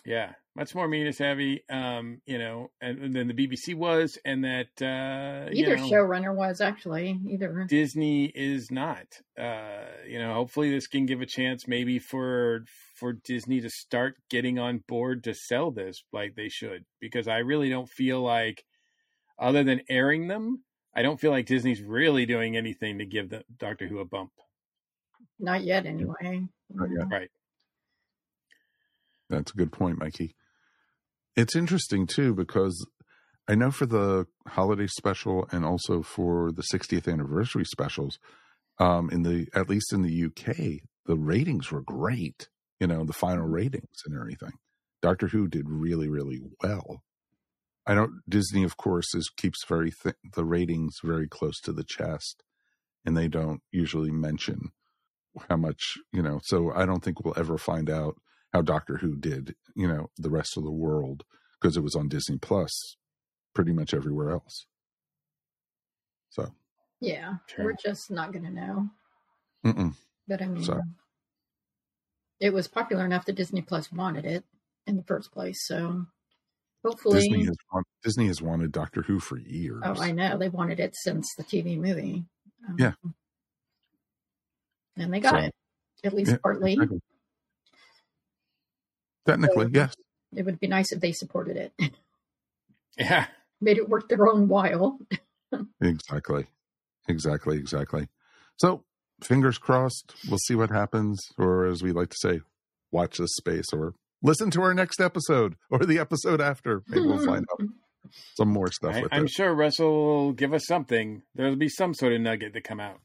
Yeah, 0.06 0.34
much 0.56 0.74
more 0.74 0.88
media 0.88 1.12
savvy, 1.12 1.64
um, 1.70 2.22
you 2.26 2.38
know, 2.38 2.72
and, 2.80 2.98
and 3.00 3.14
than 3.14 3.28
the 3.28 3.34
BBC 3.34 3.76
was, 3.76 4.18
and 4.24 4.44
that 4.46 4.82
uh, 4.82 5.50
you 5.52 5.66
Either 5.66 5.78
know, 5.78 5.84
showrunner 5.84 6.34
was 6.34 6.62
actually 6.62 7.20
either. 7.30 7.66
Disney 7.68 8.26
is 8.26 8.72
not. 8.72 9.06
Uh, 9.38 9.86
you 10.08 10.18
know, 10.18 10.34
hopefully 10.34 10.72
this 10.72 10.88
can 10.88 11.06
give 11.06 11.22
a 11.22 11.26
chance, 11.26 11.68
maybe 11.68 12.00
for 12.00 12.64
for 12.96 13.14
Disney 13.14 13.60
to 13.62 13.70
start 13.70 14.16
getting 14.30 14.58
on 14.58 14.84
board 14.88 15.26
to 15.26 15.34
sell 15.34 15.72
this 15.72 16.04
like 16.14 16.36
they 16.36 16.50
should, 16.50 16.86
because 17.02 17.28
I 17.28 17.40
really 17.40 17.70
don't 17.70 17.90
feel 17.90 18.22
like, 18.22 18.64
other 19.38 19.64
than 19.64 19.82
airing 19.90 20.30
them, 20.30 20.64
I 20.96 21.02
don't 21.02 21.20
feel 21.20 21.32
like 21.32 21.46
Disney's 21.46 21.82
really 21.82 22.26
doing 22.26 22.56
anything 22.56 23.00
to 23.00 23.06
give 23.06 23.30
the 23.30 23.44
Doctor 23.58 23.88
Who 23.88 24.00
a 24.00 24.06
bump. 24.06 24.32
Not 25.38 25.66
yet, 25.66 25.86
anyway. 25.86 26.48
Not 26.74 26.90
yet. 26.98 27.08
Right. 27.12 27.30
That's 29.30 29.52
a 29.52 29.58
good 29.58 29.74
point, 29.74 30.00
Mikey. 30.00 30.34
It's 31.36 31.56
interesting 31.56 32.08
too 32.08 32.34
because 32.34 32.88
I 33.48 33.56
know 33.56 33.72
for 33.72 33.86
the 33.86 34.26
holiday 34.48 34.88
special 34.88 35.48
and 35.52 35.66
also 35.66 36.02
for 36.02 36.52
the 36.52 36.64
60th 36.64 37.12
anniversary 37.12 37.66
specials, 37.66 38.20
um, 38.80 39.10
in 39.10 39.24
the 39.24 39.48
at 39.54 39.70
least 39.70 39.94
in 39.94 40.02
the 40.02 40.26
UK, 40.26 40.82
the 41.06 41.18
ratings 41.18 41.72
were 41.72 41.82
great. 41.82 42.50
You 42.80 42.88
know, 42.88 43.06
the 43.06 43.14
final 43.14 43.46
ratings 43.46 44.02
and 44.06 44.16
everything. 44.20 44.54
Doctor 45.02 45.28
Who 45.28 45.48
did 45.48 45.70
really, 45.70 46.10
really 46.10 46.40
well. 46.62 47.04
I 47.86 47.94
don't. 47.94 48.22
Disney, 48.28 48.64
of 48.64 48.78
course, 48.78 49.14
is 49.14 49.30
keeps 49.30 49.64
very 49.68 49.92
th- 49.92 50.16
the 50.36 50.44
ratings 50.44 50.98
very 51.04 51.28
close 51.28 51.60
to 51.62 51.72
the 51.72 51.84
chest, 51.84 52.44
and 53.06 53.16
they 53.16 53.28
don't 53.28 53.62
usually 53.72 54.12
mention 54.12 54.72
how 55.50 55.58
much 55.58 55.98
you 56.12 56.22
know. 56.22 56.40
So 56.44 56.72
I 56.74 56.86
don't 56.86 57.04
think 57.04 57.24
we'll 57.24 57.38
ever 57.38 57.58
find 57.58 57.90
out 57.90 58.16
how 58.56 58.62
Doctor 58.62 58.98
Who 58.98 59.18
did, 59.18 59.54
you 59.76 59.86
know, 59.86 60.10
the 60.18 60.30
rest 60.30 60.56
of 60.56 60.64
the 60.64 60.72
world 60.72 61.26
because 61.60 61.76
it 61.76 61.82
was 61.84 61.94
on 61.94 62.08
Disney 62.08 62.38
Plus 62.38 62.96
pretty 63.54 63.74
much 63.74 63.94
everywhere 63.94 64.32
else. 64.32 64.66
So, 66.30 66.56
Yeah. 67.02 67.36
Sure. 67.48 67.66
We're 67.66 67.74
just 67.74 68.10
not 68.10 68.32
going 68.32 68.46
to 68.46 68.52
know. 68.52 68.90
mm-mm. 69.66 69.94
But 70.26 70.42
I 70.42 70.46
mean, 70.48 70.64
So- 70.64 70.82
it 72.40 72.54
was 72.54 72.70
popular 72.70 73.04
enough 73.04 73.26
that 73.26 73.34
Disney 73.36 73.62
Plus 73.62 73.92
wanted 73.92 74.24
it 74.26 74.46
in 74.88 74.96
the 74.96 75.04
first 75.04 75.34
place. 75.34 75.68
So 75.68 76.06
hopefully, 76.82 77.20
Disney 77.28 77.44
has 77.46 77.58
want, 77.74 77.88
Disney 78.04 78.28
has 78.28 78.42
wanted 78.42 78.72
Doctor 78.72 79.02
Who 79.02 79.20
for 79.20 79.38
years. 79.38 79.82
oh, 79.84 80.02
I 80.02 80.12
know 80.14 80.38
they 80.38 80.48
wanted 80.50 80.80
it 80.80 80.96
since 80.96 81.34
the 81.36 81.44
TV 81.44 81.78
movie. 81.78 82.26
Um, 82.70 82.76
Yeah. 82.80 82.94
and 84.96 85.14
they 85.14 85.20
got 85.20 85.32
So- 85.34 85.40
it 85.40 85.56
at 86.06 86.14
least 86.14 86.32
Yeah, 86.32 86.38
partly. 86.38 86.74
exactly. 86.74 87.02
Technically, 89.26 89.66
So- 89.66 89.72
yes. 89.74 89.94
It 90.36 90.44
would 90.46 90.60
be 90.60 90.68
nice 90.68 90.92
if 90.92 91.00
they 91.00 91.14
supported 91.14 91.56
it, 91.56 91.74
Yeah. 92.98 93.28
made 93.62 93.78
it 93.78 93.88
worth 93.88 94.08
their 94.10 94.28
own 94.28 94.48
while. 94.48 95.00
Exactly. 95.82 96.48
Exactly. 97.08 97.58
Exactly. 97.58 98.08
So 98.58 98.84
fingers 99.24 99.58
crossed. 99.58 100.14
We'll 100.28 100.40
see 100.40 100.56
what 100.56 100.70
happens, 100.72 101.22
or 101.38 101.66
as 101.66 101.82
we 101.82 101.92
like 101.94 102.10
to 102.10 102.18
say, 102.20 102.42
watch 102.92 103.18
this 103.20 103.34
space, 103.36 103.68
or 103.72 103.94
listen 104.22 104.50
to 104.52 104.62
our 104.64 104.74
next 104.74 105.00
episode 105.00 105.56
or 105.70 105.80
the 105.86 106.00
episode 106.00 106.42
after. 106.42 106.84
Maybe 106.90 107.06
we'll 107.06 107.26
find 107.26 107.46
out 107.54 107.68
some 108.36 108.50
more 108.50 108.70
stuff 108.72 108.96
I, 108.96 109.02
with 109.04 109.14
I'm 109.14 109.26
it. 109.26 109.32
sure 109.32 109.54
Russell 109.56 109.94
will 110.06 110.32
give 110.34 110.54
us 110.54 110.66
something. 110.66 111.22
There'll 111.36 111.56
be 111.56 111.70
some 111.70 111.94
sort 111.94 112.12
of 112.14 112.20
nugget 112.22 112.54
to 112.54 112.62
come 112.62 112.80
out. 112.82 113.00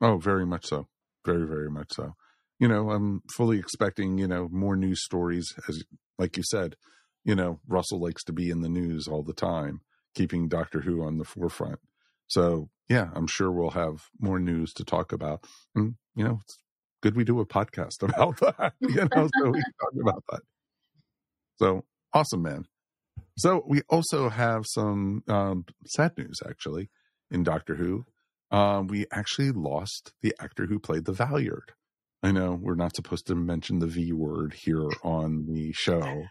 Oh, 0.00 0.18
very 0.18 0.46
much 0.46 0.66
so. 0.66 0.86
Very, 1.24 1.46
very 1.46 1.70
much 1.70 1.88
so. 1.92 2.14
You 2.58 2.68
know, 2.68 2.90
I'm 2.90 3.22
fully 3.36 3.58
expecting, 3.58 4.18
you 4.18 4.26
know, 4.26 4.48
more 4.50 4.76
news 4.76 5.04
stories 5.04 5.54
as 5.68 5.82
like 6.18 6.36
you 6.36 6.42
said, 6.42 6.76
you 7.24 7.34
know, 7.34 7.60
Russell 7.66 8.00
likes 8.00 8.24
to 8.24 8.32
be 8.32 8.50
in 8.50 8.60
the 8.60 8.68
news 8.68 9.08
all 9.08 9.22
the 9.22 9.34
time, 9.34 9.80
keeping 10.14 10.48
Doctor 10.48 10.80
Who 10.80 11.02
on 11.02 11.18
the 11.18 11.24
forefront. 11.24 11.80
So, 12.28 12.70
yeah, 12.88 13.10
I'm 13.14 13.26
sure 13.26 13.50
we'll 13.50 13.70
have 13.70 14.04
more 14.20 14.38
news 14.38 14.72
to 14.74 14.84
talk 14.84 15.12
about. 15.12 15.44
And, 15.74 15.96
you 16.14 16.24
know, 16.24 16.40
it's 16.42 16.56
good 17.02 17.16
we 17.16 17.24
do 17.24 17.40
a 17.40 17.46
podcast 17.46 18.02
about 18.02 18.38
that, 18.38 18.74
you 18.80 19.08
know, 19.14 19.28
so 19.38 19.50
we 19.50 19.60
talk 19.60 19.92
about 20.00 20.24
that. 20.30 20.40
So, 21.58 21.84
awesome, 22.12 22.42
man. 22.42 22.64
So, 23.38 23.64
we 23.66 23.82
also 23.88 24.28
have 24.28 24.64
some 24.66 25.22
um, 25.28 25.64
sad 25.86 26.16
news, 26.16 26.38
actually, 26.48 26.90
in 27.30 27.42
Doctor 27.42 27.76
Who. 27.76 28.06
Um, 28.50 28.86
we 28.86 29.06
actually 29.10 29.50
lost 29.50 30.12
the 30.22 30.34
actor 30.38 30.66
who 30.66 30.78
played 30.78 31.04
the 31.04 31.12
Valeyard. 31.12 31.70
I 32.22 32.32
know 32.32 32.58
we're 32.60 32.74
not 32.74 32.96
supposed 32.96 33.26
to 33.26 33.34
mention 33.34 33.78
the 33.78 33.86
V 33.86 34.12
word 34.12 34.54
here 34.54 34.88
on 35.02 35.46
the 35.46 35.72
show, 35.72 36.24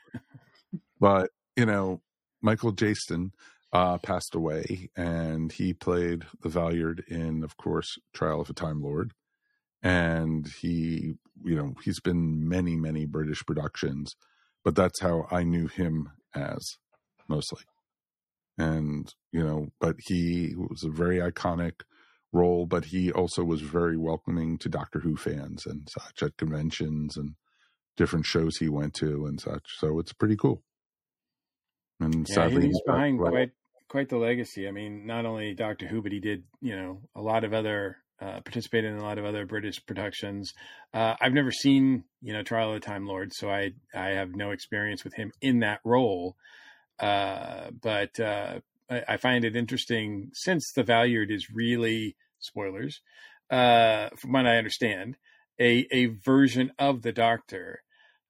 but 0.99 1.29
you 1.55 1.65
know, 1.65 2.01
Michael 2.41 2.73
Jayston 2.73 3.31
uh, 3.71 3.97
passed 3.99 4.35
away, 4.35 4.89
and 4.95 5.51
he 5.51 5.73
played 5.73 6.23
the 6.41 6.49
Valeyard 6.49 7.01
in, 7.07 7.43
of 7.43 7.57
course, 7.57 7.97
Trial 8.13 8.41
of 8.41 8.49
a 8.49 8.53
Time 8.53 8.81
Lord, 8.81 9.11
and 9.81 10.47
he, 10.61 11.15
you 11.43 11.55
know, 11.55 11.73
he's 11.83 11.99
been 11.99 12.47
many, 12.47 12.75
many 12.75 13.05
British 13.05 13.45
productions, 13.45 14.15
but 14.63 14.75
that's 14.75 14.99
how 15.01 15.27
I 15.31 15.43
knew 15.43 15.67
him 15.67 16.09
as 16.33 16.77
mostly, 17.27 17.63
and 18.57 19.13
you 19.31 19.43
know, 19.43 19.67
but 19.79 19.95
he 20.07 20.55
was 20.55 20.83
a 20.83 20.89
very 20.89 21.19
iconic 21.19 21.81
role, 22.35 22.65
but 22.65 22.85
he 22.85 23.11
also 23.11 23.43
was 23.43 23.61
very 23.61 23.97
welcoming 23.97 24.57
to 24.59 24.69
Doctor 24.69 24.99
Who 24.99 25.15
fans 25.15 25.65
and 25.65 25.87
such 25.89 26.21
at 26.21 26.37
conventions 26.37 27.17
and 27.17 27.35
different 27.97 28.25
shows 28.25 28.57
he 28.57 28.69
went 28.69 28.93
to 28.95 29.25
and 29.25 29.39
such. 29.39 29.63
So 29.79 29.99
it's 29.99 30.13
pretty 30.13 30.35
cool. 30.35 30.61
And 31.99 32.27
Yeah, 32.27 32.35
sadly, 32.35 32.67
he's 32.67 32.81
behind 32.85 33.19
well, 33.19 33.31
quite 33.31 33.51
quite 33.87 34.09
the 34.09 34.17
legacy. 34.17 34.67
I 34.67 34.71
mean, 34.71 35.05
not 35.05 35.25
only 35.25 35.53
Doctor 35.53 35.87
Who, 35.87 36.01
but 36.01 36.11
he 36.11 36.19
did 36.19 36.43
you 36.61 36.75
know 36.75 37.01
a 37.15 37.21
lot 37.21 37.43
of 37.43 37.53
other 37.53 37.97
uh, 38.21 38.41
participated 38.41 38.91
in 38.91 38.97
a 38.97 39.03
lot 39.03 39.17
of 39.17 39.25
other 39.25 39.45
British 39.45 39.85
productions. 39.85 40.53
Uh, 40.93 41.15
I've 41.19 41.33
never 41.33 41.51
seen 41.51 42.03
you 42.21 42.33
know 42.33 42.43
Trial 42.43 42.73
of 42.73 42.81
the 42.81 42.85
Time 42.85 43.05
Lord, 43.05 43.33
so 43.33 43.49
I 43.49 43.71
I 43.93 44.09
have 44.09 44.35
no 44.35 44.51
experience 44.51 45.03
with 45.03 45.13
him 45.13 45.31
in 45.41 45.59
that 45.59 45.79
role. 45.85 46.35
Uh, 46.99 47.71
but 47.81 48.19
uh, 48.19 48.59
I, 48.89 49.03
I 49.09 49.17
find 49.17 49.45
it 49.45 49.55
interesting 49.55 50.31
since 50.33 50.71
the 50.73 50.83
Valeyard 50.83 51.31
is 51.31 51.49
really 51.53 52.15
spoilers, 52.45 53.01
uh, 53.49 54.09
from 54.17 54.33
what 54.33 54.47
I 54.47 54.57
understand, 54.57 55.17
a 55.59 55.87
a 55.91 56.05
version 56.07 56.71
of 56.79 57.01
the 57.01 57.11
Doctor 57.13 57.83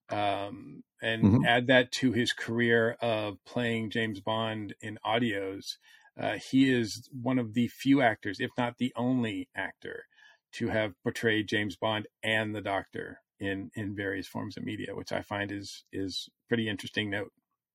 um, 0.10 0.84
and 1.02 1.34
Mhm. 1.34 1.44
add 1.44 1.68
that 1.68 1.92
to 1.94 2.12
his 2.12 2.32
career 2.34 2.92
of 3.02 3.38
playing 3.46 3.90
James 3.90 4.22
Bond 4.22 4.76
in 4.82 5.00
audios. 5.06 5.78
Uh, 6.20 6.38
he 6.38 6.72
is 6.72 7.10
one 7.12 7.40
of 7.40 7.54
the 7.54 7.68
few 7.68 8.02
actors, 8.02 8.40
if 8.40 8.52
not 8.58 8.78
the 8.78 8.94
only 8.96 9.50
actor, 9.56 10.06
to 10.54 10.70
have 10.70 10.94
portrayed 11.04 11.48
James 11.48 11.76
Bond 11.76 12.08
and 12.24 12.56
the 12.56 12.62
Doctor 12.62 13.22
in 13.40 13.72
in 13.76 13.96
various 13.96 14.28
forms 14.28 14.58
of 14.58 14.64
media, 14.64 14.96
which 14.96 15.12
I 15.12 15.22
find 15.22 15.52
is 15.52 15.84
is 15.92 16.30
pretty 16.48 16.70
interesting 16.70 17.10
note. 17.10 17.32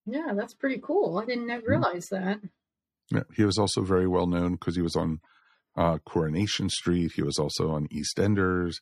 Yeah, 0.06 0.32
that's 0.35 0.54
pretty 0.54 0.78
cool. 0.82 1.18
I 1.18 1.25
didn't 1.25 1.64
Mm-hmm. 1.68 1.82
realize 1.82 2.09
that. 2.11 2.40
Yeah, 3.12 3.23
he 3.35 3.44
was 3.44 3.59
also 3.59 3.82
very 3.82 4.06
well 4.06 4.26
known 4.26 4.52
because 4.52 4.76
he 4.76 4.82
was 4.82 4.97
on 4.97 5.20
uh, 5.76 5.98
Coronation 5.98 6.68
Street. 6.68 7.12
He 7.14 7.22
was 7.22 7.38
also 7.38 7.70
on 7.70 7.88
EastEnders. 7.88 8.76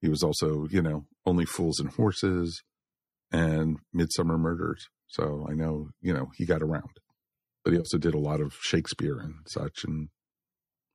He 0.00 0.08
was 0.08 0.22
also, 0.22 0.66
you 0.70 0.82
know, 0.82 1.06
Only 1.26 1.44
Fools 1.44 1.80
and 1.80 1.90
Horses 1.90 2.62
and 3.32 3.78
Midsomer 3.94 4.38
Murders. 4.38 4.86
So 5.08 5.46
I 5.48 5.54
know, 5.54 5.88
you 6.00 6.12
know, 6.12 6.28
he 6.36 6.46
got 6.46 6.62
around. 6.62 7.00
But 7.64 7.72
he 7.72 7.78
also 7.78 7.98
did 7.98 8.14
a 8.14 8.18
lot 8.18 8.40
of 8.40 8.54
Shakespeare 8.60 9.18
and 9.18 9.34
such 9.46 9.84
and 9.84 10.08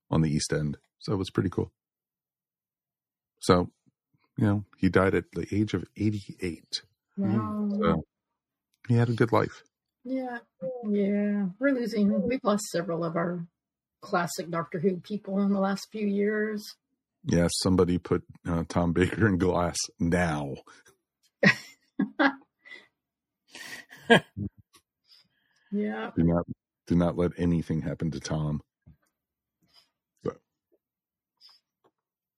on 0.10 0.22
the 0.22 0.30
East 0.30 0.54
End. 0.54 0.78
So 1.00 1.14
it 1.14 1.18
was 1.18 1.30
pretty 1.30 1.50
cool. 1.50 1.72
So, 3.40 3.70
you 4.38 4.46
know, 4.46 4.66
he 4.78 4.90
died 4.90 5.16
at 5.16 5.26
the 5.34 5.46
age 5.52 5.74
of 5.74 5.84
88. 5.98 6.82
Wow. 7.18 7.70
So 7.82 8.04
he 8.88 8.96
had 8.96 9.10
a 9.10 9.14
good 9.14 9.32
life. 9.32 9.64
Yeah, 10.06 10.40
yeah. 10.90 11.48
We're 11.60 11.74
losing. 11.74 12.28
We've 12.28 12.44
lost 12.44 12.66
several 12.72 13.04
of 13.04 13.16
our 13.16 13.46
classic 14.04 14.52
Doctor 14.52 14.80
Who 14.80 14.98
people 14.98 15.42
in 15.42 15.52
the 15.54 15.60
last 15.60 15.88
few 15.92 16.06
years. 16.06 16.76
Yes, 17.26 17.52
somebody 17.62 17.98
put 17.98 18.24
uh, 18.48 18.64
Tom 18.68 18.94
Baker 18.94 19.28
in 19.28 19.38
glass 19.38 19.78
now. 20.00 20.56
Yeah. 25.74 26.12
Do 26.16 26.24
not 26.24 26.46
do 26.86 26.96
not 26.96 27.18
let 27.18 27.32
anything 27.38 27.82
happen 27.82 28.12
to 28.12 28.20
Tom. 28.20 28.62
So 30.24 30.34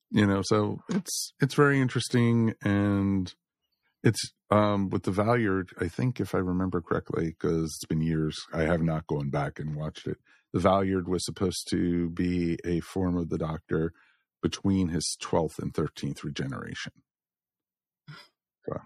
you 0.09 0.25
know, 0.25 0.41
so 0.45 0.79
it's 0.89 1.33
it's 1.41 1.53
very 1.53 1.81
interesting 1.81 2.53
and 2.63 3.33
it's 4.03 4.31
um 4.49 4.89
with 4.89 5.03
the 5.03 5.11
Valeyard, 5.11 5.69
I 5.81 5.89
think 5.89 6.21
if 6.21 6.33
I 6.33 6.37
remember 6.37 6.81
correctly, 6.81 7.35
because 7.37 7.65
it's 7.65 7.85
been 7.85 8.01
years, 8.01 8.37
I 8.53 8.61
have 8.61 8.81
not 8.81 9.07
gone 9.07 9.29
back 9.29 9.59
and 9.59 9.75
watched 9.75 10.07
it. 10.07 10.17
The 10.55 10.61
Valeyard 10.61 11.09
was 11.09 11.25
supposed 11.25 11.67
to 11.71 12.09
be 12.11 12.57
a 12.63 12.79
form 12.79 13.17
of 13.17 13.27
the 13.27 13.37
Doctor 13.37 13.91
between 14.41 14.87
his 14.87 15.17
twelfth 15.19 15.59
and 15.59 15.73
thirteenth 15.73 16.23
regeneration. 16.23 16.93
So 18.65 18.79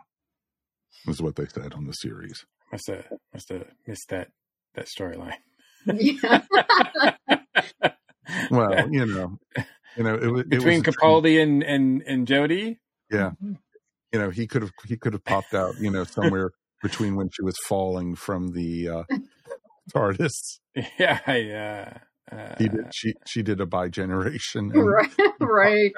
is 1.08 1.22
what 1.22 1.36
they 1.36 1.46
said 1.46 1.76
on 1.76 1.86
the 1.86 1.94
series. 1.94 2.44
Must 2.72 2.88
have 2.88 3.06
must 3.32 3.50
have 3.50 3.68
missed 3.86 4.10
that 4.10 4.30
that 4.74 4.88
storyline. 4.88 5.36
Yeah. 5.86 6.42
Well, 8.52 8.90
you 8.92 9.06
know, 9.08 9.40
you 9.98 10.04
know, 10.04 10.14
it, 10.16 10.40
it 10.42 10.50
between 10.50 10.84
was. 10.84 10.96
Capaldi 10.96 11.42
and 11.42 11.64
and 11.64 12.04
and 12.04 12.28
Jodie. 12.28 12.78
Yeah, 13.12 13.32
you 13.42 14.20
know, 14.20 14.30
he 14.30 14.46
could 14.46 14.62
have 14.62 14.72
he 14.88 14.98
could 14.98 15.14
have 15.14 15.24
popped 15.24 15.54
out, 15.54 15.80
you 15.80 15.90
know, 15.90 16.04
somewhere 16.04 16.52
between 16.84 17.16
when 17.16 17.30
she 17.32 17.42
was 17.42 17.58
falling 17.68 18.16
from 18.16 18.54
the 18.54 18.90
uh, 18.90 19.04
TARDIS. 19.96 20.60
Yeah, 21.00 21.32
yeah. 21.36 21.98
Uh, 22.32 22.56
He 22.58 22.70
did. 22.70 22.94
She 22.94 23.14
she 23.26 23.42
did 23.44 23.60
a 23.62 23.66
bi-generation. 23.66 24.72
right. 24.74 25.10
Right. 25.42 25.94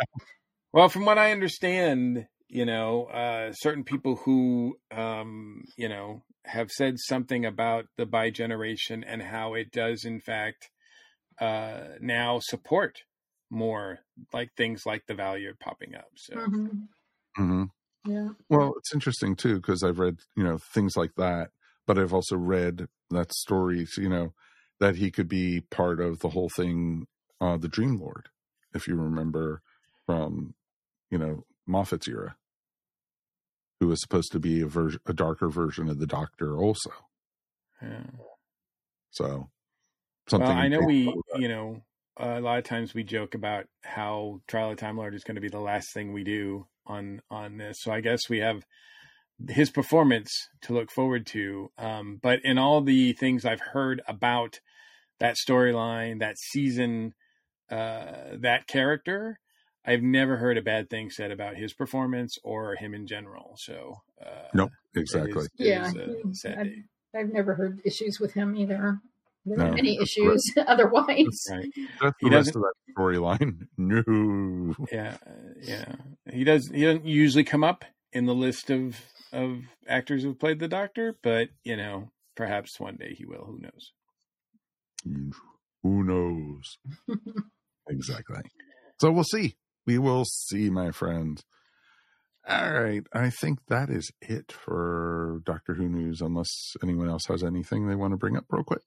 Well, 0.74 0.90
from 0.90 1.06
what 1.06 1.18
I 1.18 1.32
understand, 1.32 2.28
you 2.48 2.66
know, 2.66 3.06
uh, 3.06 3.54
certain 3.54 3.84
people 3.84 4.16
who, 4.18 4.78
um, 4.92 5.64
you 5.78 5.90
know, 5.90 6.24
have 6.46 6.72
said 6.72 7.00
something 7.00 7.46
about 7.46 7.86
the 7.98 8.06
bi 8.06 8.30
generation 8.30 9.04
and 9.04 9.22
how 9.22 9.54
it 9.56 9.72
does, 9.72 10.06
in 10.06 10.20
fact, 10.22 10.70
uh, 11.40 11.90
now 12.00 12.40
support 12.40 13.00
more 13.50 14.00
like 14.34 14.52
things 14.56 14.86
like 14.86 15.06
the 15.08 15.16
value 15.16 15.54
popping 15.60 15.96
up. 15.96 16.10
So, 16.16 16.36
hmm 16.36 16.68
Mhm. 17.38 17.70
Yeah. 18.08 18.30
Well, 18.50 18.74
it's 18.78 18.94
interesting 18.94 19.36
too 19.36 19.56
because 19.56 19.84
I've 19.84 20.00
read 20.00 20.20
you 20.36 20.44
know 20.44 20.58
things 20.58 20.98
like 20.98 21.14
that, 21.18 21.52
but 21.92 22.00
I've 22.00 22.14
also 22.14 22.38
read 22.38 22.88
that 23.10 23.34
stories, 23.34 23.96
you 23.98 24.08
know, 24.08 24.34
that 24.80 24.96
he 24.96 25.12
could 25.12 25.28
be 25.28 25.60
part 25.60 26.00
of 26.00 26.20
the 26.20 26.30
whole 26.30 26.48
thing, 26.48 27.06
uh, 27.42 27.58
the 27.58 27.68
Dream 27.68 27.98
Lord, 27.98 28.30
if 28.74 28.88
you 28.88 28.96
remember 28.96 29.62
from 30.06 30.54
you 31.10 31.18
know 31.18 31.44
Moffat's 31.68 32.08
era, 32.08 32.38
who 33.82 33.90
was 33.90 34.00
supposed 34.00 34.32
to 34.32 34.40
be 34.40 34.62
a 34.62 34.68
version, 34.68 35.02
a 35.06 35.12
darker 35.12 35.50
version 35.50 35.90
of 35.90 36.00
the 36.00 36.08
Doctor, 36.08 36.56
also. 36.58 36.92
yeah. 37.82 38.04
So 39.10 39.50
something. 40.30 40.48
Well, 40.48 40.58
I 40.58 40.70
know 40.70 40.80
we, 40.80 41.14
you 41.36 41.50
know, 41.50 41.82
uh, 42.18 42.36
a 42.38 42.40
lot 42.40 42.58
of 42.58 42.64
times 42.64 42.94
we 42.94 43.04
joke 43.04 43.36
about 43.36 43.66
how 43.84 44.40
Trial 44.48 44.72
of 44.72 44.78
Time 44.78 44.96
Lord 44.96 45.14
is 45.14 45.26
going 45.26 45.36
to 45.36 45.42
be 45.42 45.50
the 45.50 45.60
last 45.60 45.94
thing 45.94 46.14
we 46.14 46.24
do 46.24 46.68
on 46.88 47.22
on 47.30 47.58
this. 47.58 47.80
So 47.82 47.92
I 47.92 48.00
guess 48.00 48.30
we 48.30 48.40
have 48.40 48.64
his 49.50 49.70
performance 49.70 50.32
to 50.64 50.74
look 50.74 50.92
forward 50.92 51.26
to. 51.28 51.72
Um, 51.78 52.20
but 52.22 52.40
in 52.44 52.58
all 52.58 52.82
the 52.82 53.14
things 53.14 53.46
I've 53.46 53.62
heard 53.74 54.02
about 54.08 54.60
that 55.20 55.36
storyline, 55.36 56.20
that 56.20 56.38
season, 56.38 57.14
uh, 57.70 58.36
that 58.40 58.68
character, 58.68 59.40
I've 59.86 60.02
never 60.04 60.38
heard 60.38 60.58
a 60.58 60.62
bad 60.62 60.90
thing 60.90 61.10
said 61.10 61.32
about 61.32 61.56
his 61.58 61.74
performance 61.74 62.38
or 62.44 62.76
him 62.76 62.94
in 62.94 63.08
general. 63.08 63.56
So 63.58 63.96
uh, 64.24 64.48
Nope, 64.54 64.72
exactly. 64.96 65.32
is- 65.42 65.46
it 65.58 65.66
Yeah. 65.68 65.88
is 65.88 65.96
a 65.96 66.06
he- 66.24 66.34
sad 66.34 66.60
I've. 66.60 66.68
I've 67.14 67.34
never 67.34 67.56
heard 67.56 67.82
issues 67.84 68.20
with 68.22 68.34
him 68.34 68.56
either. 68.56 69.00
No. 69.44 69.74
any 69.74 69.98
issues 70.02 70.44
otherwise. 70.68 71.42
Right. 71.50 71.68
That's 72.02 72.16
He 72.20 72.30
the 72.30 72.36
rest 72.36 72.54
doesn't- 72.54 72.56
of 72.56 72.62
that 72.62 72.96
storyline. 72.96 73.68
No. 73.78 74.76
Yeah. 74.92 75.18
uh, 75.26 75.32
Yeah. 75.62 75.96
He 76.32 76.44
does. 76.44 76.70
He 76.70 76.84
doesn't 76.84 77.06
usually 77.06 77.44
come 77.44 77.64
up 77.64 77.84
in 78.14 78.26
the 78.28 78.36
list 78.36 78.70
of 78.70 79.02
of 79.32 79.62
actors 79.88 80.24
who've 80.24 80.40
played 80.40 80.60
the 80.60 80.68
Doctor, 80.68 81.18
but 81.22 81.50
you 81.64 81.78
know, 81.78 82.12
perhaps 82.36 82.80
one 82.80 82.96
day 82.96 83.14
he 83.18 83.26
will. 83.26 83.46
Who 83.46 83.60
knows? 83.60 85.34
Who 85.84 86.04
knows? 86.04 86.78
exactly. 87.90 88.42
So 89.00 89.12
we'll 89.12 89.24
see. 89.24 89.56
We 89.86 89.98
will 89.98 90.26
see, 90.26 90.70
my 90.70 90.92
friends. 90.92 91.44
All 92.48 92.72
right. 92.74 93.04
I 93.14 93.30
think 93.30 93.60
that 93.68 93.90
is 93.90 94.12
it 94.22 94.52
for 94.52 95.42
Doctor 95.46 95.76
Who 95.76 95.88
news, 95.88 96.22
unless 96.22 96.76
anyone 96.84 97.10
else 97.10 97.26
has 97.28 97.44
anything 97.44 97.88
they 97.88 97.96
want 97.96 98.14
to 98.14 98.18
bring 98.18 98.38
up 98.38 98.46
real 98.50 98.64
quick. 98.64 98.84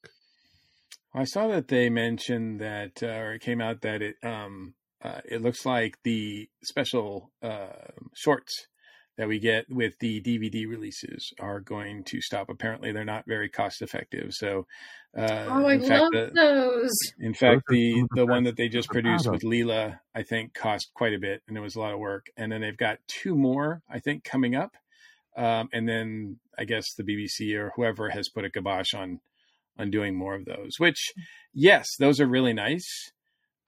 I 1.14 1.24
saw 1.24 1.46
that 1.48 1.68
they 1.68 1.90
mentioned 1.90 2.60
that, 2.60 3.02
uh, 3.02 3.06
or 3.06 3.34
it 3.34 3.42
came 3.42 3.60
out 3.60 3.82
that 3.82 4.02
it 4.02 4.16
um 4.22 4.74
uh, 5.02 5.20
it 5.24 5.42
looks 5.42 5.66
like 5.66 5.98
the 6.02 6.48
special 6.62 7.30
uh, 7.42 7.90
shorts 8.14 8.66
that 9.16 9.28
we 9.28 9.38
get 9.38 9.66
with 9.70 9.94
the 10.00 10.20
DVD 10.20 10.68
releases 10.68 11.32
are 11.38 11.60
going 11.60 12.02
to 12.04 12.20
stop. 12.20 12.48
Apparently, 12.48 12.92
they're 12.92 13.04
not 13.04 13.24
very 13.26 13.48
cost 13.48 13.80
effective. 13.80 14.32
So, 14.32 14.66
uh, 15.16 15.46
oh, 15.48 15.66
I 15.66 15.74
in 15.74 15.80
fact, 15.80 16.02
love 16.02 16.12
the, 16.12 16.30
those. 16.34 16.98
In 17.20 17.34
fact, 17.34 17.62
Those 17.68 17.76
the 17.76 18.02
the 18.02 18.08
the 18.16 18.26
one 18.26 18.44
that 18.44 18.56
they 18.56 18.68
just 18.68 18.88
produced 18.88 19.30
with 19.30 19.42
Leela, 19.42 19.98
I 20.14 20.22
think, 20.22 20.54
cost 20.54 20.90
quite 20.94 21.14
a 21.14 21.18
bit, 21.18 21.42
and 21.46 21.56
it 21.56 21.60
was 21.60 21.76
a 21.76 21.80
lot 21.80 21.92
of 21.92 22.00
work. 22.00 22.26
And 22.36 22.50
then 22.50 22.60
they've 22.60 22.76
got 22.76 22.98
two 23.06 23.36
more, 23.36 23.82
I 23.88 24.00
think, 24.00 24.24
coming 24.24 24.56
up. 24.56 24.76
Um, 25.36 25.68
and 25.72 25.88
then 25.88 26.38
I 26.58 26.64
guess 26.64 26.94
the 26.94 27.04
BBC 27.04 27.54
or 27.56 27.72
whoever 27.76 28.10
has 28.10 28.28
put 28.28 28.44
a 28.44 28.50
kibosh 28.50 28.94
on 28.94 29.20
on 29.78 29.90
doing 29.90 30.16
more 30.16 30.34
of 30.34 30.44
those. 30.44 30.78
Which, 30.78 31.12
yes, 31.52 31.88
those 31.98 32.20
are 32.20 32.26
really 32.26 32.52
nice. 32.52 33.12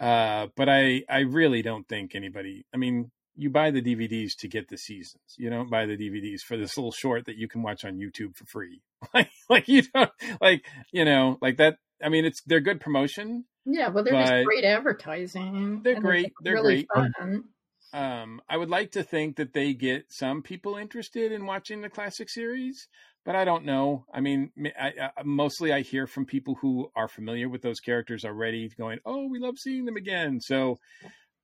Uh, 0.01 0.49
but 0.57 0.69
I 0.69 1.03
I 1.09 1.21
really 1.21 1.63
don't 1.63 1.89
think 1.89 2.15
anybody. 2.15 2.67
I 2.75 2.79
mean, 2.79 3.11
you 3.37 3.51
buy 3.51 3.71
the 3.71 3.83
DVDs 3.83 4.33
to 4.39 4.49
get 4.49 4.69
the 4.69 4.79
seasons. 4.79 5.23
You 5.37 5.51
don't 5.51 5.71
buy 5.71 5.87
the 5.87 5.97
DVDs 5.97 6.41
for 6.41 6.57
this 6.57 6.77
little 6.77 6.93
short 6.93 7.27
that 7.27 7.37
you 7.37 7.49
can 7.49 7.63
watch 7.63 7.85
on 7.85 7.99
YouTube 7.99 8.35
for 8.37 8.47
free. 8.47 8.81
like 9.15 9.31
like 9.49 9.69
you 9.69 9.83
don't 9.83 10.11
like 10.41 10.65
you 10.93 11.05
know 11.05 11.39
like 11.41 11.59
that. 11.59 11.77
I 12.03 12.09
mean, 12.09 12.25
it's 12.25 12.43
they're 12.47 12.61
good 12.61 12.81
promotion. 12.81 13.45
Yeah, 13.65 13.89
well, 13.89 14.05
they're 14.05 14.13
But- 14.13 14.27
just 14.31 14.45
great 14.47 14.65
advertising. 14.65 15.81
They're 15.83 16.01
great. 16.01 16.33
They're 16.43 16.55
really 16.55 16.87
great. 16.89 17.11
fun. 17.19 17.45
um, 17.93 18.41
I 18.49 18.57
would 18.57 18.71
like 18.71 18.93
to 18.93 19.03
think 19.03 19.37
that 19.37 19.53
they 19.53 19.73
get 19.75 20.05
some 20.09 20.43
people 20.43 20.77
interested 20.77 21.33
in 21.33 21.47
watching 21.47 21.81
the 21.83 21.89
classic 21.89 22.29
series, 22.31 22.87
but 23.25 23.35
I 23.35 23.45
don't 23.45 23.65
know. 23.65 24.05
I 24.13 24.21
mean, 24.21 24.53
I, 24.81 24.93
I, 25.17 25.23
mostly 25.25 25.73
I 25.73 25.81
hear 25.81 26.07
from 26.07 26.27
people 26.27 26.55
who 26.61 26.91
are 26.95 27.09
familiar 27.09 27.49
with 27.49 27.63
those 27.63 27.81
characters 27.81 28.25
already, 28.25 28.69
going, 28.79 28.99
"Oh, 29.05 29.27
we 29.29 29.39
love 29.41 29.59
seeing 29.59 29.85
them 29.85 29.97
again." 29.97 30.41
So, 30.41 30.79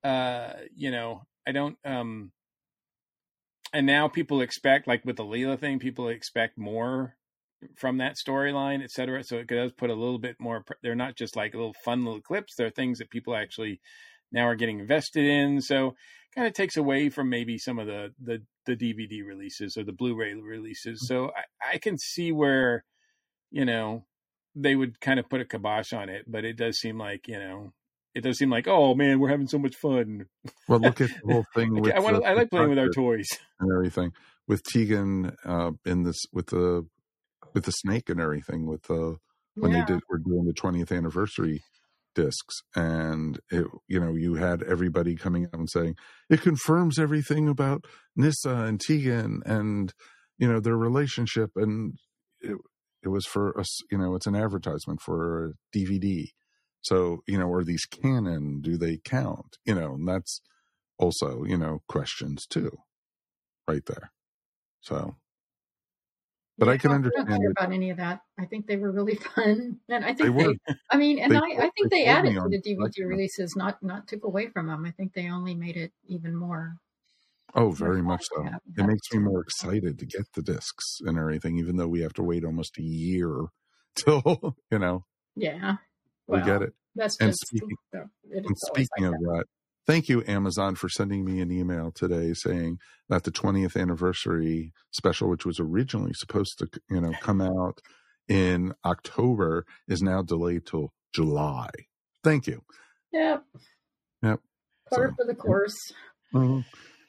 uh, 0.04 0.52
you 0.76 0.90
know, 0.90 1.22
I 1.46 1.52
don't. 1.52 1.76
Um, 1.84 2.32
and 3.72 3.86
now 3.86 4.08
people 4.08 4.40
expect, 4.40 4.86
like 4.86 5.04
with 5.04 5.16
the 5.16 5.24
Leela 5.24 5.58
thing, 5.58 5.78
people 5.78 6.08
expect 6.08 6.58
more 6.58 7.16
from 7.76 7.98
that 7.98 8.16
storyline, 8.16 8.82
et 8.82 8.90
cetera. 8.90 9.22
So 9.24 9.36
it 9.36 9.46
does 9.46 9.72
put 9.72 9.90
a 9.90 9.94
little 9.94 10.18
bit 10.18 10.36
more. 10.38 10.64
They're 10.82 10.94
not 10.94 11.16
just 11.16 11.36
like 11.36 11.54
little 11.54 11.74
fun 11.84 12.04
little 12.04 12.20
clips. 12.20 12.54
They're 12.56 12.70
things 12.70 12.98
that 12.98 13.10
people 13.10 13.34
actually 13.34 13.80
now 14.30 14.46
are 14.46 14.56
getting 14.56 14.80
invested 14.80 15.24
in. 15.24 15.60
So 15.60 15.94
kind 16.34 16.46
of 16.46 16.54
takes 16.54 16.76
away 16.76 17.10
from 17.10 17.28
maybe 17.28 17.58
some 17.58 17.78
of 17.78 17.86
the 17.86 18.12
the 18.22 18.42
the 18.66 18.76
DVD 18.76 19.26
releases 19.26 19.76
or 19.76 19.84
the 19.84 19.92
Blu-ray 19.92 20.34
releases. 20.34 21.06
So 21.06 21.30
I, 21.36 21.74
I 21.74 21.78
can 21.78 21.98
see 21.98 22.32
where 22.32 22.84
you 23.50 23.64
know 23.64 24.06
they 24.54 24.74
would 24.74 25.00
kind 25.00 25.18
of 25.18 25.28
put 25.28 25.40
a 25.40 25.44
kibosh 25.44 25.92
on 25.92 26.08
it, 26.08 26.24
but 26.26 26.44
it 26.44 26.56
does 26.56 26.78
seem 26.78 26.98
like 26.98 27.28
you 27.28 27.38
know 27.38 27.72
it 28.14 28.22
does 28.22 28.38
seem 28.38 28.50
like 28.50 28.68
oh 28.68 28.94
man 28.94 29.18
we're 29.20 29.30
having 29.30 29.48
so 29.48 29.58
much 29.58 29.74
fun. 29.76 30.26
Well, 30.68 30.80
look 30.80 31.00
at 31.00 31.10
the 31.24 31.32
whole 31.32 31.44
thing 31.54 31.80
with 31.80 31.92
I 31.92 32.00
want 32.00 32.16
the- 32.16 32.28
I 32.28 32.32
like 32.34 32.50
playing 32.50 32.70
with 32.70 32.78
our 32.78 32.90
toys. 32.90 33.28
and 33.60 33.70
everything 33.72 34.12
with 34.48 34.62
Tegan 34.64 35.32
uh, 35.44 35.70
in 35.84 36.02
this 36.02 36.20
with 36.32 36.46
the 36.46 36.86
with 37.54 37.64
the 37.64 37.72
snake 37.72 38.08
and 38.08 38.20
everything 38.20 38.66
with 38.66 38.82
the 38.84 39.16
when 39.54 39.72
yeah. 39.72 39.84
they 39.84 39.94
did 39.94 40.02
were 40.08 40.18
doing 40.18 40.44
the 40.44 40.54
20th 40.54 40.96
anniversary 40.96 41.62
discs 42.14 42.60
and 42.74 43.38
it 43.50 43.66
you 43.88 43.98
know 43.98 44.14
you 44.14 44.34
had 44.34 44.62
everybody 44.64 45.14
coming 45.14 45.46
out 45.46 45.54
and 45.54 45.70
saying 45.70 45.94
it 46.28 46.42
confirms 46.42 46.98
everything 46.98 47.48
about 47.48 47.84
Nyssa 48.16 48.54
and 48.54 48.80
Tegan 48.80 49.40
and 49.46 49.92
you 50.38 50.50
know 50.50 50.60
their 50.60 50.76
relationship 50.76 51.50
and 51.56 51.94
it 52.40 52.56
it 53.02 53.08
was 53.08 53.24
for 53.24 53.58
us 53.58 53.78
you 53.90 53.98
know 53.98 54.14
it's 54.14 54.26
an 54.26 54.36
advertisement 54.36 55.00
for 55.00 55.46
a 55.46 55.76
DVD 55.76 56.24
so 56.82 57.22
you 57.26 57.38
know 57.38 57.52
are 57.52 57.64
these 57.64 57.86
canon 57.86 58.60
do 58.60 58.76
they 58.76 58.98
count 58.98 59.58
you 59.64 59.74
know 59.74 59.94
and 59.94 60.08
that's 60.08 60.40
also 60.98 61.44
you 61.44 61.56
know 61.58 61.82
questions 61.88 62.46
too 62.46 62.70
right 63.68 63.86
there 63.86 64.12
so 64.82 65.16
but 66.58 66.68
I 66.68 66.76
can 66.78 66.92
Yeah, 66.92 66.92
understand 66.92 67.28
I 67.30 67.38
care 67.38 67.50
it. 67.50 67.56
about 67.56 67.72
any 67.72 67.90
of 67.90 67.96
that. 67.98 68.22
I 68.38 68.46
think 68.46 68.66
they 68.66 68.76
were 68.76 68.92
really 68.92 69.14
fun, 69.34 69.80
and 69.88 70.04
I 70.04 70.14
They 70.20 70.30
think 70.30 70.30
were. 70.30 70.54
they. 70.54 70.58
I 70.90 70.96
mean, 70.96 71.18
and 71.18 71.34
They 71.34 71.38
I, 71.38 71.66
I 71.66 71.70
think 71.70 71.90
they 71.90 72.06
added 72.06 72.38
to 72.38 72.48
the 72.48 72.60
DVD 72.60 73.04
them. 73.08 73.18
releases, 73.18 73.56
not 73.56 73.82
not 73.82 74.08
took 74.08 74.24
away 74.24 74.48
from 74.50 74.66
them. 74.68 74.84
I 74.84 74.90
think 74.92 75.12
they 75.14 75.28
only 75.30 75.54
made 75.54 75.76
it 75.76 75.92
even 76.04 76.34
more. 76.36 76.76
Oh, 77.54 77.70
very 77.70 78.02
much 78.02 78.22
so. 78.34 78.50
It 78.76 78.84
makes 78.84 79.12
me 79.12 79.18
more 79.20 79.40
excited 79.40 79.98
to 79.98 80.06
get 80.06 80.32
the 80.34 80.42
discs 80.42 80.98
and 81.00 81.18
everything, 81.18 81.58
even 81.58 81.76
though 81.76 81.88
we 81.88 82.00
have 82.00 82.14
to 82.14 82.22
wait 82.22 82.44
almost 82.44 82.78
a 82.78 82.82
year 82.82 83.46
till 83.94 84.56
you 84.70 84.78
know 84.78 85.04
Yeah, 85.34 85.76
we 86.28 86.40
get 86.42 86.62
it. 86.62 86.72
That's 86.94 87.16
And 87.20 87.30
just. 87.30 87.46
speaking- 87.46 87.76
And 87.92 88.58
speaking 88.58 89.04
like 89.06 89.14
of 89.14 89.20
that, 89.20 89.44
thank 89.86 90.08
you 90.08 90.22
Amazon 90.26 90.74
for 90.74 90.88
sending 90.88 91.24
me 91.24 91.40
an 91.40 91.50
email 91.50 91.90
today 91.92 92.32
saying 92.34 92.78
that 93.08 93.24
the 93.24 93.30
20th 93.30 93.76
anniversary 93.80 94.72
special, 94.90 95.28
which 95.28 95.44
was 95.46 95.58
originally 95.60 96.12
supposed 96.14 96.58
to 96.58 96.68
you 96.90 97.00
know 97.00 97.12
come 97.20 97.40
out 97.40 97.80
in 98.28 98.74
October, 98.84 99.64
is 99.88 100.02
now 100.02 100.22
delayed 100.22 100.66
till 100.66 100.92
July. 101.14 101.68
Thank 102.22 102.46
you. 102.46 102.62
Yep. 103.12 103.44
Yep. 104.22 104.40
Part 104.90 105.10
So- 105.10 105.16
for 105.16 105.24
the 105.26 105.34
course. 105.34 105.92
Mhm. 106.32 106.64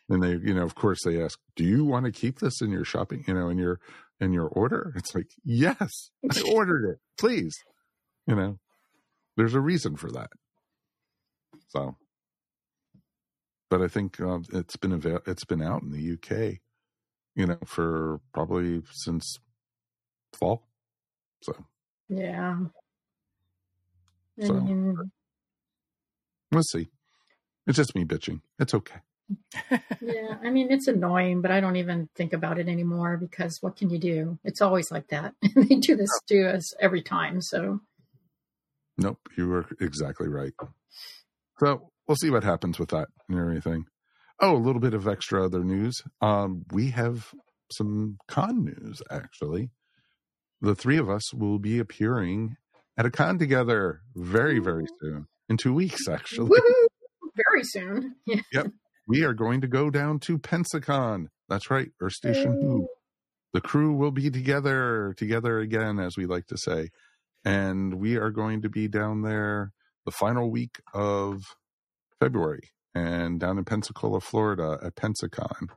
And 0.09 0.21
they, 0.21 0.31
you 0.35 0.53
know, 0.53 0.63
of 0.63 0.75
course, 0.75 1.03
they 1.03 1.21
ask, 1.23 1.39
"Do 1.55 1.63
you 1.63 1.85
want 1.85 2.05
to 2.05 2.11
keep 2.11 2.39
this 2.39 2.61
in 2.61 2.71
your 2.71 2.83
shopping? 2.83 3.23
You 3.27 3.33
know, 3.35 3.47
in 3.49 3.57
your 3.57 3.79
in 4.19 4.33
your 4.33 4.47
order?" 4.47 4.91
It's 4.97 5.15
like, 5.15 5.29
"Yes, 5.43 6.09
I 6.29 6.41
ordered 6.53 6.89
it. 6.89 6.99
Please." 7.17 7.55
You 8.27 8.35
know, 8.35 8.59
there's 9.37 9.53
a 9.55 9.61
reason 9.61 9.95
for 9.95 10.11
that. 10.11 10.29
So, 11.69 11.95
but 13.69 13.81
I 13.81 13.87
think 13.87 14.19
um, 14.19 14.43
it's 14.53 14.75
been 14.75 14.91
avail- 14.91 15.21
it's 15.25 15.45
been 15.45 15.61
out 15.61 15.81
in 15.81 15.91
the 15.91 16.13
UK, 16.13 16.59
you 17.35 17.47
know, 17.47 17.57
for 17.65 18.19
probably 18.33 18.81
since 18.91 19.37
fall. 20.33 20.67
So 21.41 21.53
Yeah. 22.09 22.57
So- 24.41 24.97
we'll 26.51 26.63
see. 26.63 26.89
It's 27.67 27.77
just 27.77 27.95
me 27.95 28.03
bitching. 28.03 28.41
It's 28.59 28.73
okay. 28.73 28.99
yeah, 30.01 30.37
I 30.43 30.49
mean, 30.49 30.69
it's 30.71 30.87
annoying, 30.87 31.41
but 31.41 31.49
I 31.49 31.61
don't 31.61 31.77
even 31.77 32.09
think 32.15 32.33
about 32.33 32.59
it 32.59 32.67
anymore 32.67 33.17
because 33.17 33.61
what 33.61 33.77
can 33.77 33.89
you 33.89 33.97
do? 33.97 34.37
It's 34.43 34.61
always 34.61 34.91
like 34.91 35.07
that. 35.07 35.33
they 35.55 35.75
do 35.75 35.95
this 35.95 36.09
to 36.27 36.53
us 36.55 36.73
every 36.79 37.01
time. 37.01 37.41
So, 37.41 37.79
Nope, 38.97 39.19
you 39.37 39.47
were 39.47 39.65
exactly 39.79 40.27
right. 40.27 40.53
So 41.59 41.89
we'll 42.07 42.17
see 42.17 42.29
what 42.29 42.43
happens 42.43 42.79
with 42.79 42.89
that 42.89 43.07
and 43.29 43.39
everything. 43.39 43.85
Oh, 44.39 44.55
a 44.55 44.57
little 44.57 44.81
bit 44.81 44.93
of 44.93 45.07
extra 45.07 45.45
other 45.45 45.63
news. 45.63 46.01
Um, 46.21 46.63
we 46.71 46.89
have 46.91 47.33
some 47.71 48.17
con 48.27 48.65
news 48.65 49.01
actually. 49.09 49.71
The 50.61 50.75
three 50.75 50.97
of 50.97 51.09
us 51.09 51.33
will 51.33 51.59
be 51.59 51.79
appearing 51.79 52.55
at 52.97 53.05
a 53.05 53.11
con 53.11 53.37
together 53.37 54.01
very, 54.15 54.59
very 54.59 54.85
soon. 55.01 55.27
In 55.49 55.57
two 55.57 55.73
weeks, 55.73 56.07
actually. 56.07 56.49
woohoo! 56.49 56.87
Very 57.35 57.63
soon. 57.63 58.15
Yeah. 58.51 58.63
We 59.07 59.23
are 59.23 59.33
going 59.33 59.61
to 59.61 59.67
go 59.67 59.89
down 59.89 60.19
to 60.21 60.37
Pensacon. 60.37 61.27
That's 61.49 61.69
right, 61.69 61.89
Earth 61.99 62.13
Station 62.13 62.53
Who. 62.53 62.87
The 63.53 63.61
crew 63.61 63.93
will 63.93 64.11
be 64.11 64.29
together, 64.29 65.13
together 65.17 65.59
again, 65.59 65.99
as 65.99 66.15
we 66.15 66.25
like 66.25 66.47
to 66.47 66.57
say. 66.57 66.89
And 67.45 67.95
we 67.95 68.15
are 68.15 68.31
going 68.31 68.61
to 68.61 68.69
be 68.69 68.87
down 68.87 69.21
there 69.21 69.71
the 70.05 70.11
final 70.11 70.49
week 70.49 70.79
of 70.93 71.55
February 72.19 72.69
and 72.95 73.39
down 73.39 73.57
in 73.57 73.65
Pensacola, 73.65 74.21
Florida 74.21 74.79
at 74.83 74.95
Pensacon. 74.95 75.69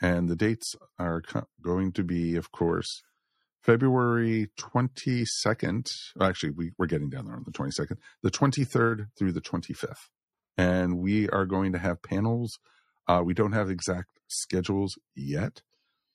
And 0.00 0.28
the 0.28 0.36
dates 0.36 0.74
are 0.98 1.20
co- 1.20 1.48
going 1.62 1.92
to 1.92 2.04
be, 2.04 2.36
of 2.36 2.52
course, 2.52 3.02
February 3.62 4.48
22nd. 4.58 5.90
Actually, 6.20 6.50
we, 6.50 6.70
we're 6.78 6.86
getting 6.86 7.10
down 7.10 7.26
there 7.26 7.34
on 7.34 7.44
the 7.44 7.52
22nd, 7.52 7.96
the 8.22 8.30
23rd 8.30 9.06
through 9.18 9.32
the 9.32 9.40
25th. 9.40 10.08
And 10.56 10.98
we 10.98 11.28
are 11.28 11.46
going 11.46 11.72
to 11.72 11.78
have 11.78 12.02
panels. 12.02 12.58
Uh, 13.06 13.22
we 13.24 13.34
don't 13.34 13.52
have 13.52 13.70
exact 13.70 14.08
schedules 14.28 14.98
yet, 15.14 15.62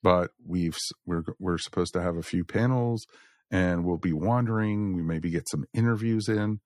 but 0.01 0.31
we've 0.45 0.77
we're 1.05 1.23
we're 1.39 1.57
supposed 1.57 1.93
to 1.93 2.01
have 2.01 2.15
a 2.15 2.23
few 2.23 2.45
panels 2.45 3.05
and 3.51 3.85
we'll 3.85 3.97
be 3.97 4.13
wandering. 4.13 4.95
We 4.95 5.01
maybe 5.01 5.29
get 5.29 5.49
some 5.49 5.65
interviews 5.73 6.27
in. 6.27 6.59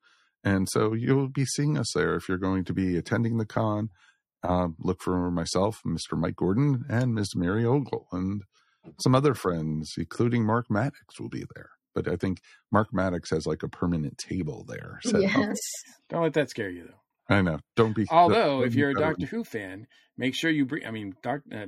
And 0.43 0.67
so 0.71 0.93
you'll 0.93 1.27
be 1.27 1.45
seeing 1.45 1.77
us 1.77 1.91
there 1.93 2.15
if 2.15 2.29
you're 2.29 2.37
going 2.37 2.63
to 2.65 2.73
be 2.73 2.97
attending 2.97 3.37
the 3.37 3.45
con. 3.45 3.89
Uh, 4.41 4.69
look 4.79 5.01
for 5.01 5.29
myself, 5.29 5.81
Mr. 5.85 6.17
Mike 6.17 6.37
Gordon, 6.37 6.85
and 6.89 7.13
Ms. 7.13 7.35
Mary 7.35 7.65
Ogle, 7.65 8.07
and 8.13 8.43
some 9.01 9.13
other 9.13 9.33
friends, 9.33 9.93
including 9.97 10.45
Mark 10.45 10.67
Maddox, 10.69 11.19
will 11.19 11.27
be 11.27 11.43
there. 11.55 11.71
But 11.93 12.07
I 12.07 12.15
think 12.15 12.39
Mark 12.71 12.93
Maddox 12.93 13.31
has 13.31 13.45
like 13.45 13.63
a 13.63 13.67
permanent 13.67 14.17
table 14.17 14.65
there. 14.67 14.99
set 15.03 15.15
up. 15.15 15.21
Yes. 15.21 15.57
Don't 16.09 16.23
let 16.23 16.33
that 16.33 16.49
scare 16.49 16.69
you, 16.69 16.85
though. 16.85 17.01
I 17.29 17.41
know. 17.41 17.59
Don't 17.75 17.93
be. 17.93 18.05
Although, 18.11 18.63
if 18.63 18.75
you're 18.75 18.89
a. 18.91 18.95
Doctor 18.95 19.25
Who 19.27 19.43
fan, 19.43 19.87
make 20.17 20.35
sure 20.35 20.49
you 20.49 20.65
bring. 20.65 20.85
I 20.85 20.91
mean, 20.91 21.15
doc, 21.21 21.41
uh, 21.53 21.67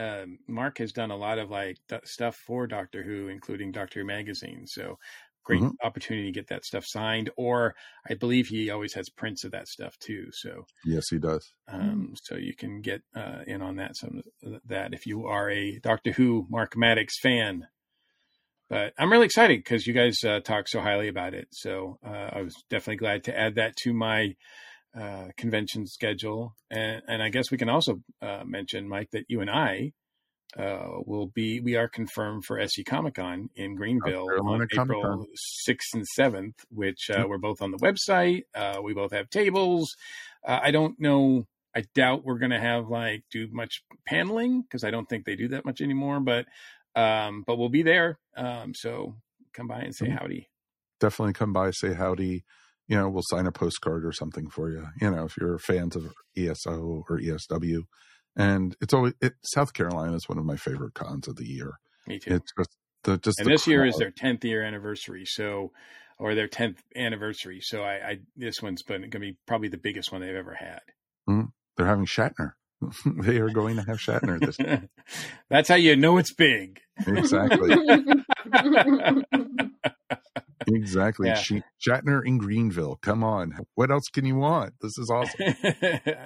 uh, 0.00 0.26
Mark 0.46 0.78
has 0.78 0.92
done 0.92 1.10
a 1.10 1.16
lot 1.16 1.38
of 1.38 1.50
like 1.50 1.78
th- 1.88 2.06
stuff 2.06 2.36
for 2.36 2.66
Doctor 2.66 3.02
Who, 3.02 3.28
including 3.28 3.72
Doctor 3.72 4.00
Who 4.00 4.06
magazine. 4.06 4.66
So, 4.66 4.98
great 5.44 5.60
Mhm. 5.62 5.72
opportunity 5.82 6.26
to 6.26 6.32
get 6.32 6.48
that 6.48 6.64
stuff 6.66 6.84
signed. 6.86 7.30
Or, 7.36 7.74
I 8.08 8.14
believe 8.14 8.48
he 8.48 8.70
always 8.70 8.94
has 8.94 9.08
prints 9.08 9.44
of 9.44 9.52
that 9.52 9.68
stuff 9.68 9.98
too. 9.98 10.28
So, 10.32 10.66
Yes, 10.84 11.08
he 11.10 11.18
does. 11.18 11.54
um, 11.68 12.14
so 12.22 12.36
you 12.36 12.54
can 12.54 12.80
get 12.80 13.02
uh, 13.14 13.42
in 13.46 13.62
on 13.62 13.76
that. 13.76 13.96
Some 13.96 14.22
that 14.66 14.94
if 14.94 15.06
you 15.06 15.26
are 15.26 15.50
a 15.50 15.78
Doctor 15.80 16.12
Who 16.12 16.46
Mark 16.50 16.76
Maddox 16.76 17.18
fan. 17.18 17.66
But 18.68 18.92
I'm 18.98 19.10
really 19.10 19.24
excited 19.26 19.58
because 19.60 19.86
you 19.86 19.94
guys 19.94 20.22
uh, 20.24 20.40
talk 20.40 20.68
so 20.68 20.80
highly 20.80 21.08
about 21.08 21.32
it. 21.34 21.48
So 21.52 21.98
uh, 22.06 22.30
I 22.34 22.42
was 22.42 22.54
definitely 22.68 22.96
glad 22.96 23.24
to 23.24 23.38
add 23.38 23.54
that 23.54 23.76
to 23.76 23.94
my 23.94 24.36
uh, 24.98 25.26
convention 25.36 25.86
schedule. 25.86 26.54
And, 26.70 27.02
and 27.06 27.22
I 27.22 27.28
guess 27.28 27.50
we 27.50 27.58
can 27.58 27.68
also 27.68 28.00
uh, 28.22 28.42
mention, 28.44 28.88
Mike, 28.88 29.10
that 29.12 29.24
you 29.28 29.40
and 29.40 29.50
I 29.50 29.92
uh, 30.56 31.00
will 31.04 31.26
be, 31.26 31.60
we 31.60 31.76
are 31.76 31.88
confirmed 31.88 32.44
for 32.44 32.60
SC 32.66 32.84
Comic 32.86 33.14
Con 33.14 33.50
in 33.54 33.74
Greenville 33.74 34.26
on. 34.42 34.62
April 34.62 35.26
6th 35.68 35.94
and 35.94 36.04
7th, 36.18 36.54
which 36.70 37.10
uh, 37.10 37.24
we're 37.28 37.38
both 37.38 37.60
on 37.60 37.70
the 37.70 37.78
website. 37.78 38.42
Uh, 38.54 38.80
we 38.82 38.94
both 38.94 39.12
have 39.12 39.28
tables. 39.30 39.94
Uh, 40.46 40.58
I 40.62 40.70
don't 40.70 40.98
know. 40.98 41.46
I 41.76 41.84
doubt 41.94 42.24
we're 42.24 42.38
going 42.38 42.50
to 42.50 42.60
have 42.60 42.88
like 42.88 43.24
do 43.30 43.46
much 43.52 43.82
paneling 44.06 44.62
because 44.62 44.84
I 44.84 44.90
don't 44.90 45.08
think 45.08 45.26
they 45.26 45.36
do 45.36 45.48
that 45.48 45.64
much 45.64 45.80
anymore, 45.80 46.20
but, 46.20 46.46
um, 46.96 47.44
but 47.46 47.56
we'll 47.58 47.68
be 47.68 47.82
there. 47.82 48.18
Um, 48.36 48.72
so 48.74 49.16
come 49.52 49.68
by 49.68 49.80
and 49.80 49.94
say 49.94 50.08
howdy. 50.08 50.48
Definitely 50.98 51.34
come 51.34 51.52
by, 51.52 51.70
say 51.72 51.92
howdy. 51.92 52.44
You 52.88 52.96
know, 52.96 53.08
we'll 53.08 53.22
sign 53.28 53.46
a 53.46 53.52
postcard 53.52 54.04
or 54.04 54.12
something 54.12 54.48
for 54.48 54.70
you. 54.70 54.86
You 55.00 55.10
know, 55.10 55.24
if 55.24 55.36
you're 55.36 55.58
fans 55.58 55.94
of 55.94 56.12
ESO 56.36 57.04
or 57.08 57.20
ESW, 57.20 57.82
and 58.36 58.74
it's 58.80 58.94
always 58.94 59.14
it, 59.20 59.34
South 59.44 59.72
Carolina 59.74 60.14
is 60.14 60.28
one 60.28 60.38
of 60.38 60.44
my 60.44 60.56
favorite 60.56 60.94
cons 60.94 61.28
of 61.28 61.36
the 61.36 61.46
year. 61.46 61.72
Me 62.06 62.18
too. 62.18 62.34
It's 62.36 62.52
just 62.56 62.70
the 63.04 63.18
just 63.18 63.40
and 63.40 63.48
this 63.48 63.66
year 63.66 63.84
is 63.84 63.96
their 63.96 64.10
10th 64.10 64.44
year 64.44 64.62
anniversary 64.62 65.24
so 65.24 65.72
or 66.18 66.34
their 66.34 66.48
10th 66.48 66.78
anniversary 66.96 67.60
so 67.60 67.82
i, 67.82 67.94
I 67.94 68.18
this 68.36 68.62
one's 68.62 68.82
been 68.82 69.02
going 69.02 69.10
to 69.10 69.18
be 69.20 69.36
probably 69.46 69.68
the 69.68 69.78
biggest 69.78 70.12
one 70.12 70.20
they've 70.20 70.34
ever 70.34 70.54
had 70.54 70.80
mm-hmm. 71.28 71.46
they're 71.76 71.86
having 71.86 72.06
Shatner. 72.06 72.52
they 73.06 73.38
are 73.38 73.50
going 73.50 73.74
to 73.76 73.82
have 73.82 73.98
Shatner 73.98 74.38
this 74.38 74.56
time. 74.56 74.88
that's 75.50 75.68
how 75.68 75.74
you 75.74 75.96
know 75.96 76.16
it's 76.18 76.32
big 76.32 76.80
exactly 77.06 77.74
exactly. 80.68 81.28
Yeah. 81.28 81.34
She, 81.34 81.62
Shatner 81.86 82.24
in 82.24 82.38
Greenville. 82.38 82.96
Come 83.02 83.24
on, 83.24 83.58
what 83.74 83.90
else 83.90 84.04
can 84.12 84.24
you 84.24 84.36
want? 84.36 84.74
This 84.80 84.96
is 84.98 85.10
awesome. 85.14 85.54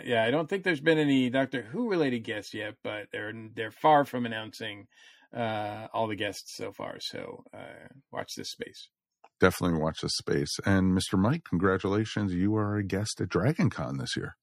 yeah 0.04 0.24
i 0.26 0.30
don't 0.30 0.48
think 0.48 0.64
there's 0.64 0.80
been 0.80 0.98
any 0.98 1.30
doctor 1.30 1.62
who 1.62 1.88
related 1.88 2.20
guests 2.20 2.52
yet 2.54 2.74
but 2.82 3.06
they're 3.12 3.32
they're 3.54 3.70
far 3.70 4.04
from 4.04 4.26
announcing 4.26 4.86
uh 5.36 5.86
all 5.92 6.06
the 6.06 6.16
guests 6.16 6.56
so 6.56 6.72
far 6.72 6.96
so 7.00 7.44
uh 7.54 7.88
watch 8.10 8.34
this 8.36 8.50
space 8.50 8.88
Definitely 9.42 9.80
watch 9.80 10.02
this 10.02 10.16
space. 10.16 10.60
And 10.64 10.96
Mr. 10.96 11.18
Mike, 11.18 11.42
congratulations! 11.42 12.32
You 12.32 12.54
are 12.54 12.76
a 12.76 12.84
guest 12.84 13.20
at 13.20 13.28
Dragon 13.28 13.70
Con 13.70 13.98
this 13.98 14.16
year. 14.16 14.36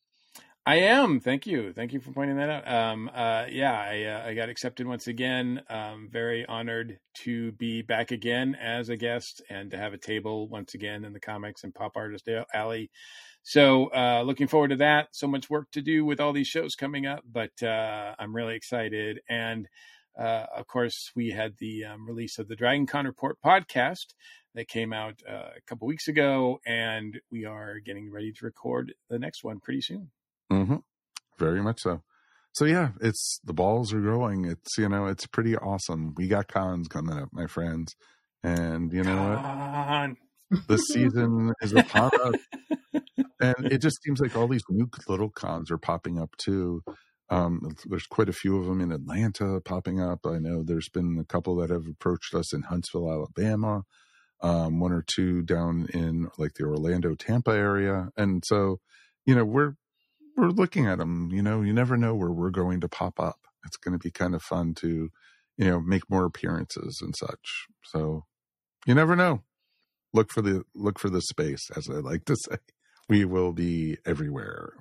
I 0.69 0.75
am. 0.81 1.19
Thank 1.19 1.47
you. 1.47 1.73
Thank 1.73 1.93
you 1.93 1.99
for 1.99 2.11
pointing 2.11 2.37
that 2.37 2.47
out. 2.47 2.71
Um, 2.71 3.09
uh, 3.11 3.45
yeah, 3.49 3.73
I, 3.73 4.03
uh, 4.03 4.29
I 4.29 4.35
got 4.35 4.49
accepted 4.49 4.85
once 4.85 5.07
again. 5.07 5.63
Um, 5.67 6.09
very 6.11 6.45
honored 6.45 6.99
to 7.23 7.53
be 7.53 7.81
back 7.81 8.11
again 8.11 8.53
as 8.53 8.89
a 8.89 8.95
guest 8.95 9.41
and 9.49 9.71
to 9.71 9.79
have 9.79 9.93
a 9.93 9.97
table 9.97 10.47
once 10.47 10.75
again 10.75 11.05
in 11.05 11.13
the 11.13 11.19
comics 11.19 11.63
and 11.63 11.73
pop 11.73 11.93
artist 11.95 12.29
alley. 12.53 12.91
So, 13.41 13.87
uh, 13.87 14.21
looking 14.23 14.45
forward 14.45 14.67
to 14.67 14.75
that. 14.75 15.07
So 15.11 15.27
much 15.27 15.49
work 15.49 15.71
to 15.71 15.81
do 15.81 16.05
with 16.05 16.19
all 16.19 16.33
these 16.33 16.45
shows 16.45 16.75
coming 16.75 17.07
up, 17.07 17.23
but 17.25 17.63
uh, 17.63 18.13
I'm 18.19 18.35
really 18.35 18.53
excited. 18.55 19.21
And 19.27 19.67
uh, 20.19 20.45
of 20.55 20.67
course, 20.67 21.09
we 21.15 21.31
had 21.31 21.55
the 21.57 21.85
um, 21.85 22.05
release 22.05 22.37
of 22.37 22.47
the 22.47 22.55
Dragon 22.55 22.85
Con 22.85 23.07
Report 23.07 23.39
podcast 23.43 24.13
that 24.53 24.67
came 24.67 24.93
out 24.93 25.15
uh, 25.27 25.49
a 25.57 25.61
couple 25.65 25.87
weeks 25.87 26.07
ago, 26.07 26.59
and 26.63 27.19
we 27.31 27.45
are 27.45 27.79
getting 27.79 28.11
ready 28.11 28.31
to 28.33 28.45
record 28.45 28.93
the 29.09 29.17
next 29.17 29.43
one 29.43 29.59
pretty 29.59 29.81
soon. 29.81 30.11
Mm-hmm. 30.51 30.77
Very 31.37 31.61
much 31.61 31.79
so. 31.81 32.01
So 32.53 32.65
yeah, 32.65 32.89
it's 33.01 33.39
the 33.43 33.53
balls 33.53 33.93
are 33.93 34.01
growing. 34.01 34.45
It's 34.45 34.77
you 34.77 34.89
know, 34.89 35.05
it's 35.05 35.27
pretty 35.27 35.55
awesome. 35.55 36.13
We 36.17 36.27
got 36.27 36.47
cons 36.47 36.87
coming 36.87 37.17
up, 37.17 37.29
my 37.31 37.47
friends, 37.47 37.95
and 38.43 38.91
you 38.91 39.03
know 39.03 39.29
what? 39.29 40.61
The 40.67 40.77
season 40.77 41.53
is 41.61 41.73
upon 41.73 42.09
us, 42.23 43.03
and 43.39 43.71
it 43.71 43.81
just 43.81 44.01
seems 44.03 44.19
like 44.19 44.35
all 44.35 44.47
these 44.47 44.63
new 44.67 44.89
little 45.07 45.29
cons 45.29 45.69
are 45.69 45.77
popping 45.77 46.19
up 46.19 46.35
too. 46.37 46.81
Um, 47.29 47.75
there's 47.85 48.07
quite 48.07 48.29
a 48.29 48.33
few 48.33 48.57
of 48.57 48.65
them 48.65 48.81
in 48.81 48.91
Atlanta 48.91 49.61
popping 49.61 50.01
up. 50.01 50.25
I 50.25 50.39
know 50.39 50.63
there's 50.63 50.89
been 50.89 51.19
a 51.19 51.23
couple 51.23 51.55
that 51.57 51.69
have 51.69 51.85
approached 51.87 52.33
us 52.33 52.51
in 52.51 52.63
Huntsville, 52.63 53.11
Alabama. 53.11 53.83
Um, 54.41 54.79
one 54.79 54.93
or 54.93 55.03
two 55.05 55.43
down 55.43 55.87
in 55.93 56.29
like 56.37 56.53
the 56.55 56.63
Orlando, 56.63 57.13
Tampa 57.13 57.51
area, 57.51 58.07
and 58.17 58.41
so 58.45 58.79
you 59.25 59.35
know 59.35 59.45
we're 59.45 59.73
we're 60.35 60.49
looking 60.49 60.87
at 60.87 60.97
them. 60.97 61.29
You 61.31 61.41
know, 61.41 61.61
you 61.61 61.73
never 61.73 61.97
know 61.97 62.15
where 62.15 62.31
we're 62.31 62.49
going 62.49 62.81
to 62.81 62.87
pop 62.89 63.19
up. 63.19 63.39
It's 63.65 63.77
going 63.77 63.93
to 63.93 64.03
be 64.03 64.11
kind 64.11 64.35
of 64.35 64.41
fun 64.41 64.73
to, 64.75 65.09
you 65.57 65.65
know, 65.69 65.81
make 65.81 66.09
more 66.09 66.25
appearances 66.25 66.99
and 67.01 67.15
such. 67.15 67.67
So 67.83 68.25
you 68.85 68.95
never 68.95 69.15
know. 69.15 69.43
Look 70.13 70.31
for 70.31 70.41
the 70.41 70.63
look 70.73 70.97
for 70.97 71.09
the 71.09 71.21
space, 71.21 71.69
as 71.75 71.89
I 71.89 71.95
like 71.95 72.25
to 72.25 72.35
say. 72.49 72.57
We 73.07 73.25
will 73.25 73.53
be 73.53 73.97
everywhere. 74.05 74.73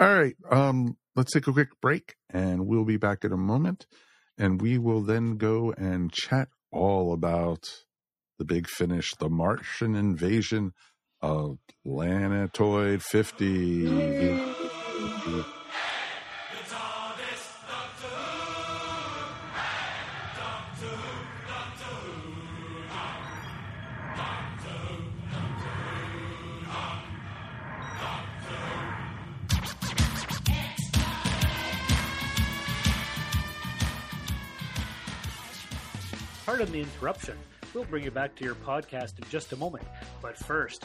All 0.00 0.12
right. 0.12 0.36
Um, 0.50 0.96
let's 1.14 1.32
take 1.32 1.46
a 1.46 1.52
quick 1.52 1.80
break 1.80 2.16
and 2.30 2.66
we'll 2.66 2.84
be 2.84 2.96
back 2.96 3.24
in 3.24 3.32
a 3.32 3.36
moment. 3.36 3.86
And 4.36 4.60
we 4.60 4.78
will 4.78 5.02
then 5.02 5.36
go 5.36 5.72
and 5.76 6.12
chat 6.12 6.48
all 6.72 7.12
about 7.12 7.68
the 8.38 8.44
big 8.44 8.68
finish, 8.68 9.14
the 9.14 9.28
Martian 9.28 9.94
invasion 9.94 10.72
of 11.24 11.56
Planetoid 11.82 13.02
50. 13.02 13.86
Pardon 36.44 36.70
the 36.70 36.80
interruption. 36.80 37.38
We'll 37.74 37.84
bring 37.84 38.04
you 38.04 38.12
back 38.12 38.36
to 38.36 38.44
your 38.44 38.54
podcast 38.54 39.18
in 39.18 39.28
just 39.28 39.52
a 39.52 39.56
moment. 39.56 39.84
But 40.22 40.36
first, 40.38 40.84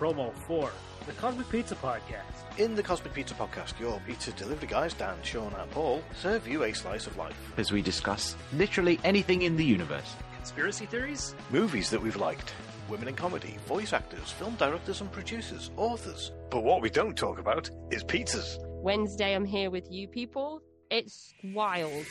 promo 0.00 0.34
for 0.48 0.68
the 1.06 1.12
Cosmic 1.12 1.48
Pizza 1.48 1.76
Podcast. 1.76 2.58
In 2.58 2.74
the 2.74 2.82
Cosmic 2.82 3.14
Pizza 3.14 3.34
Podcast, 3.34 3.78
your 3.78 4.00
pizza 4.04 4.32
delivery 4.32 4.66
guys, 4.66 4.94
Dan, 4.94 5.16
Sean, 5.22 5.52
and 5.54 5.70
Paul, 5.70 6.02
serve 6.20 6.48
you 6.48 6.64
a 6.64 6.72
slice 6.72 7.06
of 7.06 7.16
life. 7.16 7.36
as 7.56 7.70
we 7.70 7.82
discuss 7.82 8.34
literally 8.54 8.98
anything 9.04 9.42
in 9.42 9.56
the 9.56 9.64
universe. 9.64 10.16
Conspiracy 10.36 10.86
theories? 10.86 11.34
Movies 11.50 11.88
that 11.90 12.02
we've 12.02 12.16
liked, 12.16 12.52
women 12.88 13.06
in 13.08 13.14
comedy, 13.14 13.56
voice 13.66 13.92
actors, 13.92 14.30
film 14.32 14.56
directors 14.56 15.00
and 15.00 15.12
producers, 15.12 15.70
authors. 15.76 16.32
But 16.50 16.64
what 16.64 16.82
we 16.82 16.90
don't 16.90 17.16
talk 17.16 17.38
about 17.38 17.70
is 17.92 18.02
pizzas. 18.02 18.58
Wednesday, 18.82 19.34
I'm 19.34 19.44
here 19.44 19.70
with 19.70 19.86
you 19.88 20.08
people. 20.08 20.62
It's 20.90 21.32
wild. 21.44 22.04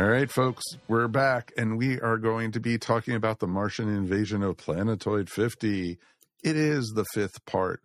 All 0.00 0.06
right, 0.08 0.30
folks, 0.30 0.64
we're 0.88 1.08
back 1.08 1.52
and 1.58 1.76
we 1.76 2.00
are 2.00 2.16
going 2.16 2.52
to 2.52 2.60
be 2.60 2.78
talking 2.78 3.14
about 3.14 3.38
the 3.38 3.46
Martian 3.46 3.94
invasion 3.94 4.42
of 4.42 4.56
Planetoid 4.56 5.28
50. 5.28 5.98
It 6.42 6.56
is 6.56 6.94
the 6.96 7.04
fifth 7.12 7.44
part 7.44 7.82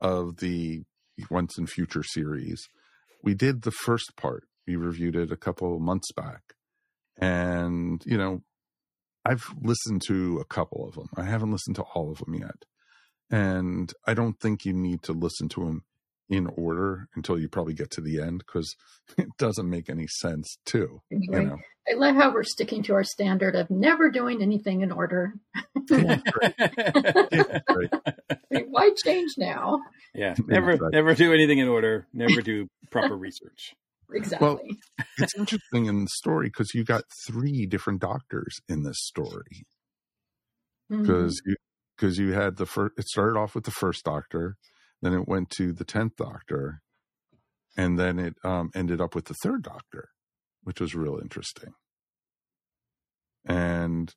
of 0.00 0.36
the 0.36 0.84
Once 1.28 1.58
and 1.58 1.68
Future 1.68 2.04
series. 2.04 2.68
We 3.24 3.34
did 3.34 3.62
the 3.62 3.72
first 3.72 4.12
part. 4.16 4.44
We 4.64 4.76
reviewed 4.76 5.16
it 5.16 5.32
a 5.32 5.36
couple 5.36 5.80
months 5.80 6.12
back. 6.12 6.54
And, 7.20 8.00
you 8.06 8.16
know, 8.16 8.42
I've 9.24 9.52
listened 9.60 10.02
to 10.06 10.38
a 10.38 10.44
couple 10.44 10.86
of 10.86 10.94
them. 10.94 11.08
I 11.16 11.24
haven't 11.24 11.50
listened 11.50 11.74
to 11.76 11.84
all 11.96 12.12
of 12.12 12.18
them 12.18 12.34
yet. 12.34 12.64
And 13.28 13.92
I 14.06 14.14
don't 14.14 14.38
think 14.38 14.64
you 14.64 14.72
need 14.72 15.02
to 15.02 15.12
listen 15.12 15.48
to 15.48 15.64
them 15.64 15.82
in 16.28 16.46
order 16.56 17.08
until 17.14 17.38
you 17.38 17.48
probably 17.48 17.74
get 17.74 17.90
to 17.92 18.00
the 18.00 18.20
end 18.20 18.42
because 18.46 18.74
it 19.18 19.28
doesn't 19.38 19.68
make 19.68 19.88
any 19.88 20.06
sense 20.06 20.58
too. 20.64 21.00
You 21.10 21.30
know, 21.30 21.58
I 21.88 21.94
love 21.94 22.16
how 22.16 22.32
we're 22.32 22.42
sticking 22.42 22.82
to 22.84 22.94
our 22.94 23.04
standard 23.04 23.54
of 23.54 23.70
never 23.70 24.10
doing 24.10 24.42
anything 24.42 24.80
in 24.80 24.90
order. 24.90 25.34
right. 25.90 26.22
Why 28.68 28.90
change 29.04 29.34
now? 29.38 29.80
Yeah, 30.14 30.34
never 30.46 30.72
Exactly. 30.72 30.90
never 30.92 31.14
do 31.14 31.32
anything 31.32 31.58
in 31.58 31.68
order. 31.68 32.06
Never 32.12 32.42
do 32.42 32.66
proper 32.90 33.16
research. 33.16 33.74
Exactly. 34.12 34.46
Well, 34.46 34.60
it's 35.18 35.36
interesting 35.36 35.86
in 35.86 36.04
the 36.04 36.10
story 36.10 36.48
because 36.48 36.74
you 36.74 36.84
got 36.84 37.02
three 37.26 37.66
different 37.66 38.00
doctors 38.00 38.56
in 38.68 38.82
this 38.82 38.98
story. 39.00 39.66
Mm-hmm. 40.90 41.02
Because 41.02 41.40
you 41.44 41.56
because 41.96 42.18
you 42.18 42.32
had 42.32 42.56
the 42.56 42.66
first 42.66 42.94
it 42.98 43.06
started 43.08 43.38
off 43.38 43.54
with 43.54 43.64
the 43.64 43.70
first 43.70 44.04
doctor 44.04 44.56
then 45.02 45.12
it 45.12 45.28
went 45.28 45.50
to 45.50 45.72
the 45.72 45.84
10th 45.84 46.16
doctor 46.16 46.80
and 47.76 47.98
then 47.98 48.18
it 48.18 48.34
um, 48.42 48.70
ended 48.74 49.00
up 49.00 49.14
with 49.14 49.26
the 49.26 49.34
third 49.42 49.62
doctor 49.62 50.10
which 50.66 50.80
was 50.80 50.96
real 50.96 51.20
interesting. 51.22 51.74
And 53.44 54.12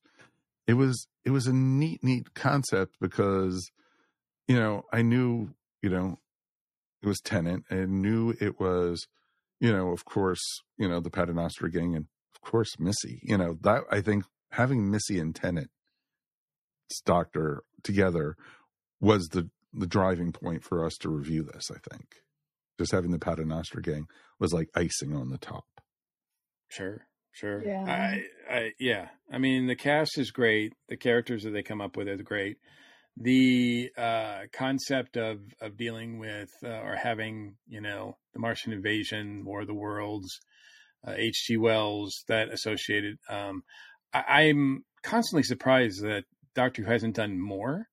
it 0.65 0.73
was 0.73 1.07
it 1.23 1.29
was 1.29 1.45
a 1.45 1.53
neat 1.53 2.03
neat 2.03 2.33
concept 2.33 2.95
because 2.99 3.71
you 4.47 4.55
know 4.55 4.83
i 4.93 5.01
knew 5.01 5.49
you 5.81 5.89
know 5.89 6.17
it 7.01 7.07
was 7.07 7.19
Tennant 7.21 7.65
and 7.69 8.01
knew 8.01 8.35
it 8.39 8.59
was 8.59 9.07
you 9.59 9.71
know 9.71 9.89
of 9.89 10.05
course 10.05 10.41
you 10.77 10.87
know 10.87 10.99
the 10.99 11.09
paternoster 11.09 11.67
gang 11.69 11.95
and 11.95 12.05
of 12.35 12.41
course 12.41 12.79
missy 12.79 13.19
you 13.23 13.35
know 13.35 13.57
that 13.61 13.83
i 13.91 13.99
think 13.99 14.25
having 14.51 14.91
missy 14.91 15.19
and 15.19 15.35
Tennant 15.35 15.71
doctor 17.03 17.63
together 17.83 18.35
was 19.01 19.27
the 19.29 19.49
the 19.73 19.87
driving 19.87 20.31
point 20.31 20.63
for 20.63 20.85
us 20.85 20.95
to 20.97 21.09
review 21.09 21.43
this. 21.43 21.69
I 21.71 21.77
think 21.89 22.15
just 22.79 22.91
having 22.91 23.11
the 23.11 23.19
Paternoster 23.19 23.81
gang 23.81 24.07
was 24.39 24.53
like 24.53 24.69
icing 24.75 25.15
on 25.15 25.29
the 25.29 25.37
top. 25.37 25.65
Sure, 26.69 27.05
sure. 27.31 27.63
Yeah. 27.63 27.83
I, 27.83 28.53
I, 28.53 28.71
yeah. 28.79 29.09
I 29.31 29.37
mean, 29.37 29.67
the 29.67 29.75
cast 29.75 30.17
is 30.17 30.31
great. 30.31 30.73
The 30.87 30.97
characters 30.97 31.43
that 31.43 31.51
they 31.51 31.63
come 31.63 31.81
up 31.81 31.97
with 31.97 32.07
are 32.07 32.17
great. 32.17 32.57
The 33.17 33.89
uh, 33.97 34.41
concept 34.53 35.17
of 35.17 35.39
of 35.59 35.75
dealing 35.75 36.19
with 36.19 36.49
uh, 36.63 36.69
or 36.69 36.95
having, 36.95 37.55
you 37.67 37.81
know, 37.81 38.15
the 38.33 38.39
Martian 38.39 38.71
invasion, 38.71 39.43
War 39.43 39.61
of 39.61 39.67
the 39.67 39.73
Worlds, 39.73 40.39
uh, 41.05 41.15
H.G. 41.17 41.57
Wells, 41.57 42.23
that 42.29 42.49
associated. 42.49 43.17
Um, 43.29 43.63
I, 44.13 44.43
I'm 44.43 44.85
constantly 45.03 45.43
surprised 45.43 46.01
that 46.03 46.23
Doctor 46.55 46.83
Who 46.83 46.91
hasn't 46.91 47.15
done 47.15 47.41
more 47.41 47.87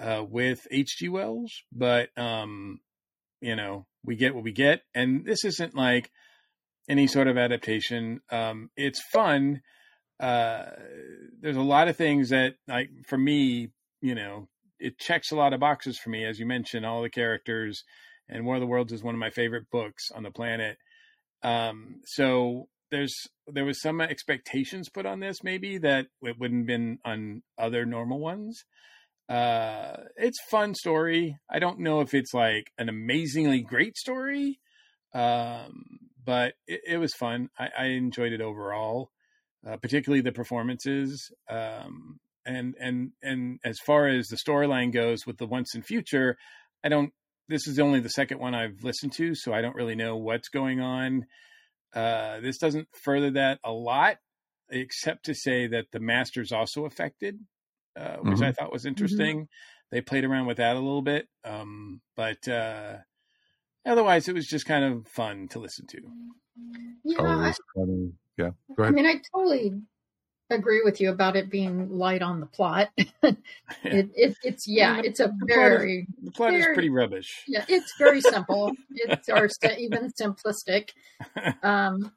uh, 0.00 0.24
with 0.28 0.66
H.G. 0.70 1.08
Wells, 1.08 1.52
but 1.72 2.08
um, 2.16 2.80
you 3.40 3.56
know, 3.56 3.86
we 4.04 4.16
get 4.16 4.34
what 4.34 4.44
we 4.44 4.52
get, 4.52 4.82
and 4.94 5.24
this 5.24 5.44
isn't 5.44 5.74
like 5.74 6.10
any 6.88 7.06
sort 7.06 7.28
of 7.28 7.36
adaptation. 7.36 8.20
Um, 8.30 8.70
it's 8.76 9.02
fun. 9.12 9.60
Uh, 10.18 10.66
there's 11.40 11.56
a 11.56 11.62
lot 11.62 11.88
of 11.88 11.96
things 11.96 12.30
that, 12.30 12.54
like, 12.68 12.90
for 13.06 13.16
me, 13.16 13.68
you 14.00 14.14
know, 14.14 14.48
it 14.78 14.98
checks 14.98 15.30
a 15.30 15.36
lot 15.36 15.52
of 15.52 15.60
boxes 15.60 15.98
for 15.98 16.10
me. 16.10 16.24
As 16.24 16.38
you 16.38 16.46
mentioned, 16.46 16.84
all 16.84 17.02
the 17.02 17.10
characters, 17.10 17.82
and 18.28 18.44
War 18.44 18.56
of 18.56 18.60
the 18.60 18.66
Worlds 18.66 18.92
is 18.92 19.02
one 19.02 19.14
of 19.14 19.20
my 19.20 19.30
favorite 19.30 19.70
books 19.70 20.04
on 20.14 20.22
the 20.22 20.30
planet. 20.30 20.78
Um, 21.42 22.00
so 22.04 22.68
there's 22.90 23.14
there 23.46 23.64
was 23.64 23.80
some 23.80 24.00
expectations 24.00 24.88
put 24.88 25.06
on 25.06 25.20
this, 25.20 25.42
maybe 25.42 25.78
that 25.78 26.06
it 26.22 26.38
wouldn't 26.38 26.62
have 26.62 26.66
been 26.66 26.98
on 27.04 27.42
other 27.58 27.86
normal 27.86 28.18
ones. 28.18 28.64
Uh, 29.30 29.96
it's 30.16 30.40
fun 30.50 30.74
story. 30.74 31.38
I 31.48 31.60
don't 31.60 31.78
know 31.78 32.00
if 32.00 32.14
it's 32.14 32.34
like 32.34 32.72
an 32.78 32.88
amazingly 32.88 33.60
great 33.60 33.96
story, 33.96 34.58
um, 35.14 35.84
but 36.24 36.54
it, 36.66 36.80
it 36.86 36.96
was 36.98 37.14
fun. 37.14 37.48
I, 37.56 37.68
I 37.78 37.84
enjoyed 37.86 38.32
it 38.32 38.40
overall, 38.40 39.10
uh, 39.64 39.76
particularly 39.76 40.20
the 40.20 40.32
performances. 40.32 41.30
Um, 41.48 42.18
and 42.44 42.74
and 42.80 43.12
and 43.22 43.60
as 43.64 43.78
far 43.78 44.08
as 44.08 44.26
the 44.26 44.36
storyline 44.36 44.92
goes 44.92 45.26
with 45.26 45.38
the 45.38 45.46
Once 45.46 45.76
and 45.76 45.86
Future, 45.86 46.36
I 46.82 46.88
don't. 46.88 47.12
This 47.48 47.68
is 47.68 47.78
only 47.78 48.00
the 48.00 48.10
second 48.10 48.40
one 48.40 48.54
I've 48.54 48.82
listened 48.82 49.12
to, 49.14 49.36
so 49.36 49.52
I 49.52 49.60
don't 49.60 49.76
really 49.76 49.96
know 49.96 50.16
what's 50.16 50.48
going 50.48 50.80
on. 50.80 51.26
Uh, 51.94 52.40
this 52.40 52.58
doesn't 52.58 52.88
further 53.02 53.30
that 53.32 53.60
a 53.64 53.72
lot, 53.72 54.16
except 54.70 55.26
to 55.26 55.34
say 55.34 55.68
that 55.68 55.86
the 55.92 56.00
master's 56.00 56.52
also 56.52 56.84
affected, 56.84 57.38
uh, 57.96 58.16
which 58.18 58.40
I 58.40 58.50
Mhm. 58.52 58.56
thought 58.56 58.72
was 58.72 58.86
interesting. 58.86 59.48
They 59.90 60.00
played 60.00 60.24
around 60.24 60.46
with 60.46 60.58
that 60.58 60.76
a 60.76 60.80
little 60.80 61.02
bit, 61.02 61.28
um, 61.44 62.00
but 62.16 62.46
uh, 62.48 62.98
otherwise, 63.84 64.28
it 64.28 64.34
was 64.34 64.46
just 64.46 64.66
kind 64.66 64.84
of 64.84 65.06
fun 65.08 65.48
to 65.48 65.58
listen 65.58 65.86
to. 65.88 65.98
Yeah, 67.04 67.16
Oh, 67.18 67.24
it 67.42 67.46
I, 67.48 67.54
funny. 67.74 68.12
Yeah, 68.36 68.50
go 68.76 68.84
I 68.84 68.90
mean, 68.90 69.06
I 69.06 69.20
totally 69.34 69.72
agree 70.50 70.82
with 70.84 71.00
you 71.00 71.10
about 71.10 71.36
it 71.36 71.48
being 71.50 71.90
light 71.90 72.22
on 72.22 72.40
the 72.40 72.46
plot. 72.46 72.90
it, 72.96 73.36
it, 73.84 74.36
it's 74.42 74.66
yeah, 74.68 74.96
Yeah, 74.96 75.02
the- 75.02 75.08
it's 75.08 75.20
a 75.20 75.24
the 75.28 75.46
plot 75.46 75.50
is- 75.72 75.78
very 75.78 76.06
The 76.22 76.30
plot 76.32 76.54
is 76.54 76.66
pretty 76.74 76.90
rubbish. 76.90 77.44
yeah, 77.48 77.64
it's 77.68 77.92
very 77.98 78.20
simple. 78.20 78.72
it's 78.90 79.28
or 79.28 79.48
st- 79.48 79.78
even 79.80 80.10
simplistic. 80.12 80.90
Um, 81.62 82.12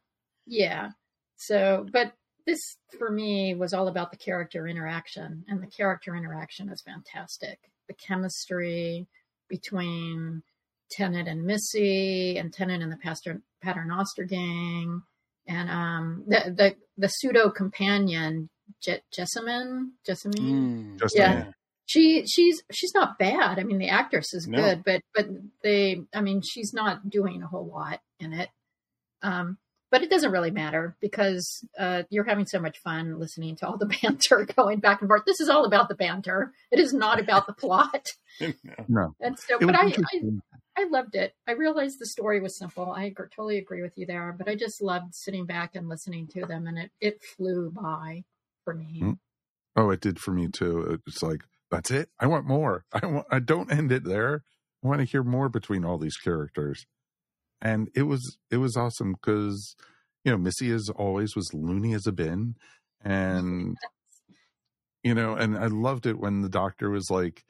yeah. 0.46 0.92
So, 1.38 1.86
but 1.92 2.14
this 2.46 2.78
for 2.98 3.10
me 3.12 3.56
was 3.56 3.74
all 3.74 3.88
about 3.88 4.12
the 4.12 4.18
character 4.18 4.68
interaction, 4.68 5.44
and 5.48 5.62
the 5.62 5.68
character 5.68 6.16
interaction 6.16 6.70
is 6.70 6.82
fantastic. 6.82 7.60
The 7.88 7.94
chemistry 7.96 9.08
between 9.50 10.44
Tennant 10.92 11.28
and 11.28 11.44
Missy, 11.46 12.38
and 12.38 12.54
Tennant 12.54 12.84
and 12.84 12.92
the 12.92 12.98
Pastor, 12.98 13.42
Paternoster 13.62 14.24
gang, 14.24 15.02
and 15.48 15.70
um, 15.70 16.24
the 16.28 16.54
the 16.56 16.76
the 16.98 17.08
pseudo 17.08 17.50
companion 17.50 18.50
Je- 18.82 19.02
Jessamine, 19.12 19.94
Jessamine, 20.06 20.96
Mm, 20.96 21.00
Just 21.00 21.16
Yeah. 21.18 21.52
she 21.86 22.26
she's 22.26 22.64
she's 22.72 22.94
not 22.94 23.18
bad. 23.20 23.60
I 23.60 23.64
mean, 23.64 23.78
the 23.78 23.90
actress 23.90 24.34
is 24.34 24.48
No. 24.48 24.58
good, 24.62 24.84
but 24.86 25.02
but 25.14 25.28
they, 25.64 26.02
I 26.14 26.22
mean, 26.22 26.42
she's 26.42 26.74
not 26.74 27.10
doing 27.10 27.42
a 27.44 27.48
whole 27.48 27.66
lot 27.68 28.00
in 28.20 28.34
it. 28.34 28.50
Um, 29.22 29.58
but 29.94 30.02
it 30.02 30.10
doesn't 30.10 30.32
really 30.32 30.50
matter 30.50 30.98
because 31.02 31.64
uh, 31.78 32.02
you're 32.10 32.24
having 32.24 32.48
so 32.48 32.60
much 32.60 32.80
fun 32.80 33.20
listening 33.20 33.56
to 33.56 33.68
all 33.68 33.78
the 33.78 33.86
banter 34.02 34.44
going 34.56 34.80
back 34.80 35.02
and 35.02 35.08
forth. 35.08 35.22
This 35.24 35.40
is 35.40 35.50
all 35.50 35.66
about 35.66 35.88
the 35.88 35.94
banter. 35.94 36.52
It 36.72 36.80
is 36.80 36.96
not 36.96 37.20
about 37.20 37.46
the 37.46 37.54
plot. 37.54 38.10
no. 38.42 38.54
no, 38.88 39.16
And 39.22 39.38
so, 39.38 39.60
it 39.60 39.66
but 39.68 39.76
I, 39.76 39.86
I. 39.86 40.22
I 40.76 40.86
loved 40.86 41.14
it. 41.14 41.36
I 41.48 41.52
realized 41.52 42.00
the 42.00 42.08
story 42.08 42.40
was 42.40 42.58
simple. 42.58 42.92
I 42.92 43.12
agr- 43.12 43.30
totally 43.30 43.60
agree 43.60 43.84
with 43.84 43.96
you 43.96 44.08
there, 44.08 44.34
but 44.36 44.50
I 44.50 44.56
just 44.56 44.82
loved 44.82 45.14
sitting 45.14 45.46
back 45.46 45.76
and 45.76 45.88
listening 45.88 46.26
to 46.30 46.48
them, 46.48 46.66
and 46.66 46.80
it 46.80 46.92
it 47.00 47.24
flew 47.24 47.70
by 47.70 48.24
for 48.66 48.74
me. 48.74 49.02
Mm. 49.04 49.18
Oh, 49.76 49.92
it 49.92 50.02
did 50.02 50.18
for 50.18 50.32
me 50.32 50.48
too. 50.48 51.00
It's 51.06 51.22
like 51.22 51.42
that's 51.70 51.92
it. 51.92 52.10
I 52.20 52.26
want 52.26 52.48
more. 52.48 52.86
I 52.92 53.06
want. 53.06 53.28
I 53.30 53.38
don't 53.38 53.72
end 53.72 53.92
it 53.92 54.04
there. 54.04 54.42
I 54.84 54.88
want 54.88 55.02
to 55.02 55.06
hear 55.06 55.22
more 55.22 55.48
between 55.48 55.86
all 55.86 56.00
these 56.00 56.18
characters. 56.18 56.88
And 57.64 57.90
it 57.96 58.04
was 58.04 58.38
it 58.52 58.58
was 58.58 58.76
awesome 58.78 59.14
because 59.14 59.76
you 60.26 60.32
know 60.32 60.38
Missy 60.38 60.70
as 60.72 60.90
always 60.90 61.36
was 61.36 61.54
loony 61.54 61.94
as 61.94 62.06
a 62.06 62.12
bin, 62.12 62.56
and 63.04 63.76
you 65.04 65.14
know, 65.16 65.34
and 65.36 65.58
I 65.58 65.68
loved 65.68 66.06
it 66.06 66.20
when 66.20 66.42
the 66.42 66.50
doctor 66.50 66.90
was 66.90 67.10
like, 67.10 67.44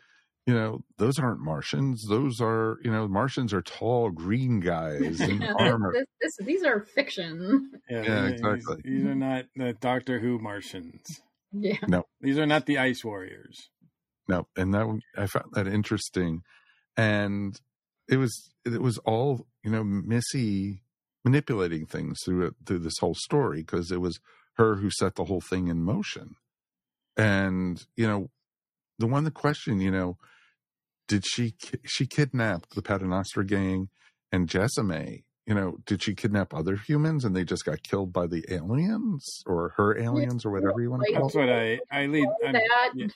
you 0.48 0.54
know, 0.54 0.84
those 0.98 1.20
aren't 1.20 1.40
Martians. 1.40 2.06
Those 2.08 2.40
are 2.42 2.78
you 2.84 2.92
know 2.92 3.08
Martians 3.08 3.54
are 3.54 3.62
tall 3.64 4.10
green 4.12 4.60
guys 4.60 5.20
in 5.20 5.42
armor. 5.60 5.94
this, 5.94 6.06
this, 6.38 6.46
these 6.46 6.64
are 6.64 6.82
fiction. 6.82 7.72
Yeah, 7.90 8.04
Yeah, 8.04 8.22
these- 8.24 8.32
exactly. 8.34 8.82
These 8.84 9.06
are 9.06 9.16
not 9.16 9.46
the 9.56 9.74
Doctor 9.74 10.20
Who 10.20 10.38
Martians. 10.40 11.22
Yeah. 11.52 11.78
No, 11.88 12.06
These 12.22 12.38
are 12.40 12.48
not 12.48 12.66
the 12.66 12.78
Ice 12.80 13.04
Warriors. 13.04 13.70
no, 14.28 14.48
and 14.56 14.74
that 14.74 14.88
I 15.18 15.28
found 15.28 15.48
that 15.54 15.68
interesting, 15.68 16.42
and 16.98 17.60
it 18.10 18.18
was 18.18 18.52
it 18.66 18.82
was 18.82 18.98
all 19.00 19.46
you 19.64 19.72
know 19.72 19.84
Missy 19.84 20.82
manipulating 21.26 21.86
things 21.86 22.20
through 22.24 22.54
through 22.66 22.80
this 22.80 22.98
whole 23.00 23.16
story 23.16 23.62
because 23.62 23.92
it 23.92 24.02
was 24.02 24.20
her 24.58 24.76
who 24.76 24.90
set 24.92 25.16
the 25.16 25.26
whole 25.26 25.42
thing 25.42 25.68
in 25.68 25.82
motion, 25.84 26.36
and 27.18 27.86
you 27.96 28.08
know 28.08 28.30
the 29.00 29.08
one 29.08 29.24
the 29.24 29.32
question 29.32 29.80
you 29.82 29.92
know 29.92 30.18
did 31.08 31.26
she 31.26 31.56
she 31.86 32.06
kidnapped 32.06 32.76
the 32.76 32.82
Paternoster 32.82 33.44
gang 33.44 33.90
and 34.32 34.48
Jessame 34.48 35.24
you 35.46 35.54
know 35.54 35.78
did 35.86 36.02
she 36.04 36.14
kidnap 36.16 36.54
other 36.54 36.76
humans 36.78 37.26
and 37.26 37.36
they 37.36 37.44
just 37.44 37.66
got 37.66 37.84
killed 37.84 38.14
by 38.14 38.28
the 38.28 38.46
aliens 38.50 39.44
or 39.46 39.74
her 39.78 39.98
aliens 39.98 40.46
or 40.46 40.52
whatever 40.52 40.80
you 40.82 40.90
want 40.92 41.04
to 41.06 41.14
call 41.14 41.24
That's 41.24 41.36
it 41.36 41.40
what 41.40 41.50
I 41.50 41.80
I 41.92 42.06
lead. 42.06 42.28
I'm- 42.44 42.54
that 42.54 42.92
yeah, 42.96 43.08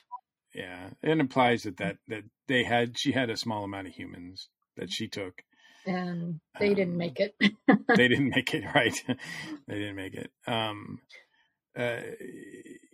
yeah, 0.54 0.90
it 1.02 1.18
implies 1.18 1.62
that, 1.62 1.76
that 1.78 1.98
that 2.08 2.24
they 2.46 2.64
had 2.64 2.98
she 2.98 3.12
had 3.12 3.30
a 3.30 3.36
small 3.36 3.64
amount 3.64 3.86
of 3.86 3.94
humans 3.94 4.48
that 4.76 4.90
she 4.90 5.08
took. 5.08 5.42
And 5.88 6.40
they 6.60 6.74
didn't 6.74 6.92
Um, 6.92 6.98
make 6.98 7.18
it. 7.20 7.34
they 7.96 8.08
didn't 8.08 8.30
make 8.30 8.52
it 8.54 8.64
right. 8.74 8.94
they 9.66 9.74
didn't 9.74 9.96
make 9.96 10.14
it. 10.14 10.30
Um, 10.46 11.00
uh, 11.76 12.00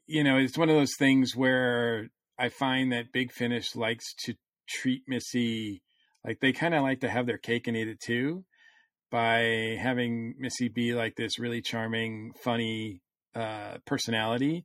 you 0.06 0.22
know, 0.24 0.36
it's 0.38 0.58
one 0.58 0.68
of 0.68 0.76
those 0.76 0.94
things 0.98 1.34
where 1.34 2.08
I 2.38 2.48
find 2.48 2.92
that 2.92 3.12
Big 3.12 3.32
Finish 3.32 3.74
likes 3.74 4.14
to 4.24 4.34
treat 4.68 5.02
Missy 5.06 5.82
like 6.24 6.40
they 6.40 6.52
kind 6.52 6.74
of 6.74 6.82
like 6.82 7.00
to 7.00 7.08
have 7.10 7.26
their 7.26 7.38
cake 7.38 7.66
and 7.66 7.76
eat 7.76 7.88
it 7.88 8.00
too 8.00 8.44
by 9.10 9.76
having 9.80 10.34
Missy 10.38 10.68
be 10.68 10.94
like 10.94 11.14
this 11.16 11.38
really 11.38 11.60
charming, 11.62 12.32
funny 12.42 13.00
uh, 13.34 13.76
personality, 13.86 14.64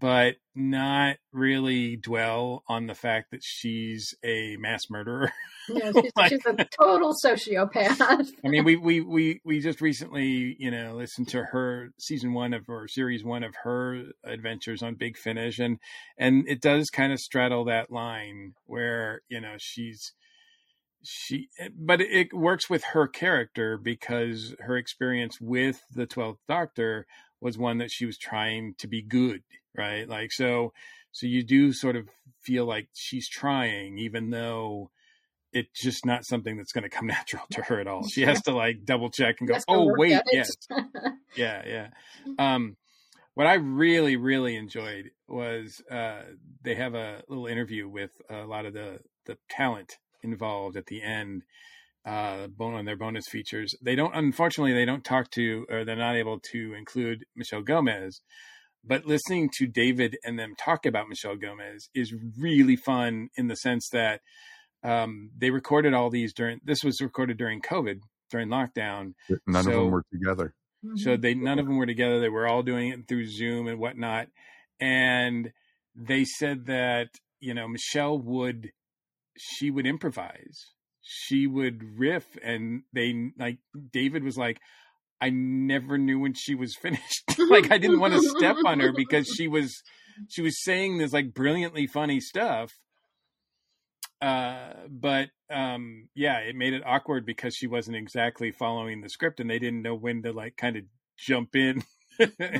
but 0.00 0.36
not 0.54 1.16
really 1.32 1.96
dwell 1.96 2.62
on 2.68 2.86
the 2.86 2.94
fact 2.94 3.30
that 3.30 3.42
she's 3.42 4.14
a 4.24 4.56
mass 4.58 4.88
murderer. 4.90 5.32
Yeah, 5.68 5.92
she's, 6.00 6.12
Like- 6.16 6.30
she's 6.30 6.46
a 6.46 6.64
total 6.64 7.14
sociopath. 7.14 8.30
I 8.44 8.48
mean, 8.48 8.64
we, 8.64 8.76
we, 8.76 9.00
we, 9.00 9.40
we 9.44 9.60
just 9.60 9.80
recently, 9.80 10.56
you 10.58 10.70
know, 10.70 10.94
listened 10.96 11.28
to 11.28 11.44
her 11.44 11.90
season 11.98 12.32
one 12.32 12.52
of 12.54 12.68
or 12.68 12.88
series 12.88 13.24
one 13.24 13.42
of 13.44 13.54
her 13.64 14.04
adventures 14.24 14.82
on 14.82 14.94
Big 14.94 15.16
Finish, 15.16 15.58
and 15.58 15.78
and 16.18 16.48
it 16.48 16.60
does 16.60 16.90
kind 16.90 17.12
of 17.12 17.20
straddle 17.20 17.64
that 17.66 17.90
line 17.90 18.54
where 18.66 19.22
you 19.28 19.40
know 19.40 19.54
she's 19.58 20.12
she, 21.02 21.48
but 21.76 22.00
it 22.00 22.32
works 22.32 22.70
with 22.70 22.82
her 22.92 23.06
character 23.06 23.76
because 23.76 24.54
her 24.60 24.76
experience 24.76 25.38
with 25.40 25.82
the 25.94 26.06
Twelfth 26.06 26.40
Doctor 26.48 27.06
was 27.44 27.58
one 27.58 27.78
that 27.78 27.90
she 27.90 28.06
was 28.06 28.16
trying 28.16 28.74
to 28.78 28.88
be 28.88 29.02
good, 29.02 29.42
right? 29.76 30.08
Like 30.08 30.32
so, 30.32 30.72
so 31.12 31.26
you 31.26 31.44
do 31.44 31.74
sort 31.74 31.94
of 31.94 32.08
feel 32.40 32.64
like 32.64 32.88
she's 32.94 33.28
trying, 33.28 33.98
even 33.98 34.30
though 34.30 34.90
it's 35.52 35.80
just 35.80 36.06
not 36.06 36.24
something 36.24 36.56
that's 36.56 36.72
going 36.72 36.82
to 36.82 36.88
come 36.88 37.06
natural 37.18 37.44
to 37.52 37.62
her 37.62 37.78
at 37.78 37.86
all. 37.86 38.08
She 38.08 38.22
has 38.22 38.42
to 38.42 38.52
like 38.52 38.84
double 38.84 39.10
check 39.10 39.36
and 39.40 39.48
go, 39.48 39.58
"Oh 39.68 39.92
wait, 39.96 40.22
yes, 40.32 40.56
yeah, 41.36 41.62
yeah." 41.66 41.88
Um, 42.38 42.76
what 43.34 43.46
I 43.46 43.54
really, 43.54 44.16
really 44.16 44.56
enjoyed 44.56 45.10
was 45.28 45.82
uh, 45.90 46.22
they 46.62 46.76
have 46.76 46.94
a 46.94 47.22
little 47.28 47.46
interview 47.46 47.86
with 47.86 48.10
a 48.30 48.46
lot 48.46 48.64
of 48.64 48.72
the 48.72 49.00
the 49.26 49.36
talent 49.50 49.98
involved 50.22 50.78
at 50.78 50.86
the 50.86 51.02
end. 51.02 51.42
Uh, 52.04 52.48
bon- 52.48 52.74
on 52.74 52.84
their 52.84 52.96
bonus 52.96 53.24
features, 53.30 53.74
they 53.80 53.94
don't. 53.94 54.14
Unfortunately, 54.14 54.74
they 54.74 54.84
don't 54.84 55.04
talk 55.04 55.30
to, 55.30 55.64
or 55.70 55.84
they're 55.84 55.96
not 55.96 56.16
able 56.16 56.38
to 56.52 56.74
include 56.74 57.24
Michelle 57.34 57.62
Gomez. 57.62 58.20
But 58.86 59.06
listening 59.06 59.48
to 59.56 59.66
David 59.66 60.18
and 60.24 60.38
them 60.38 60.54
talk 60.58 60.84
about 60.84 61.08
Michelle 61.08 61.36
Gomez 61.36 61.88
is 61.94 62.14
really 62.38 62.76
fun 62.76 63.28
in 63.36 63.48
the 63.48 63.56
sense 63.56 63.88
that 63.92 64.20
um, 64.82 65.30
they 65.34 65.48
recorded 65.50 65.94
all 65.94 66.10
these 66.10 66.34
during. 66.34 66.60
This 66.62 66.84
was 66.84 67.00
recorded 67.00 67.38
during 67.38 67.62
COVID, 67.62 68.00
during 68.30 68.48
lockdown. 68.48 69.14
None 69.46 69.64
of 69.66 69.72
them 69.84 69.90
were 69.90 70.04
together. 70.12 70.54
So 70.96 71.16
they 71.16 71.32
none 71.32 71.58
of 71.58 71.64
them 71.66 71.78
were 71.78 71.86
together. 71.86 72.20
They 72.20 72.28
were 72.28 72.46
all 72.46 72.62
doing 72.62 72.90
it 72.90 73.08
through 73.08 73.28
Zoom 73.28 73.66
and 73.66 73.78
whatnot. 73.78 74.26
And 74.78 75.50
they 75.94 76.26
said 76.26 76.66
that 76.66 77.08
you 77.40 77.54
know 77.54 77.66
Michelle 77.66 78.18
would 78.18 78.68
she 79.38 79.70
would 79.70 79.86
improvise. 79.86 80.72
She 81.06 81.46
would 81.46 81.98
riff, 81.98 82.24
and 82.42 82.82
they 82.94 83.30
like 83.38 83.58
David 83.92 84.24
was 84.24 84.38
like, 84.38 84.58
I 85.20 85.30
never 85.30 85.98
knew 85.98 86.18
when 86.18 86.34
she 86.34 86.54
was 86.54 86.74
finished. 86.82 87.24
like 87.50 87.70
I 87.70 87.78
didn't 87.78 88.00
want 88.00 88.14
to 88.14 88.20
step 88.20 88.56
on 88.64 88.80
her 88.80 88.92
because 88.92 89.28
she 89.28 89.48
was 89.48 89.82
she 90.28 90.42
was 90.42 90.62
saying 90.62 90.98
this 90.98 91.12
like 91.12 91.34
brilliantly 91.34 91.86
funny 91.86 92.20
stuff. 92.20 92.72
Uh, 94.20 94.72
but 94.88 95.28
um, 95.50 96.08
yeah, 96.14 96.38
it 96.38 96.56
made 96.56 96.72
it 96.72 96.82
awkward 96.86 97.26
because 97.26 97.54
she 97.54 97.66
wasn't 97.66 97.96
exactly 97.96 98.50
following 98.52 99.00
the 99.00 99.10
script, 99.10 99.40
and 99.40 99.50
they 99.50 99.58
didn't 99.58 99.82
know 99.82 99.94
when 99.94 100.22
to 100.22 100.32
like 100.32 100.56
kind 100.56 100.76
of 100.76 100.84
jump 101.18 101.54
in 101.54 101.82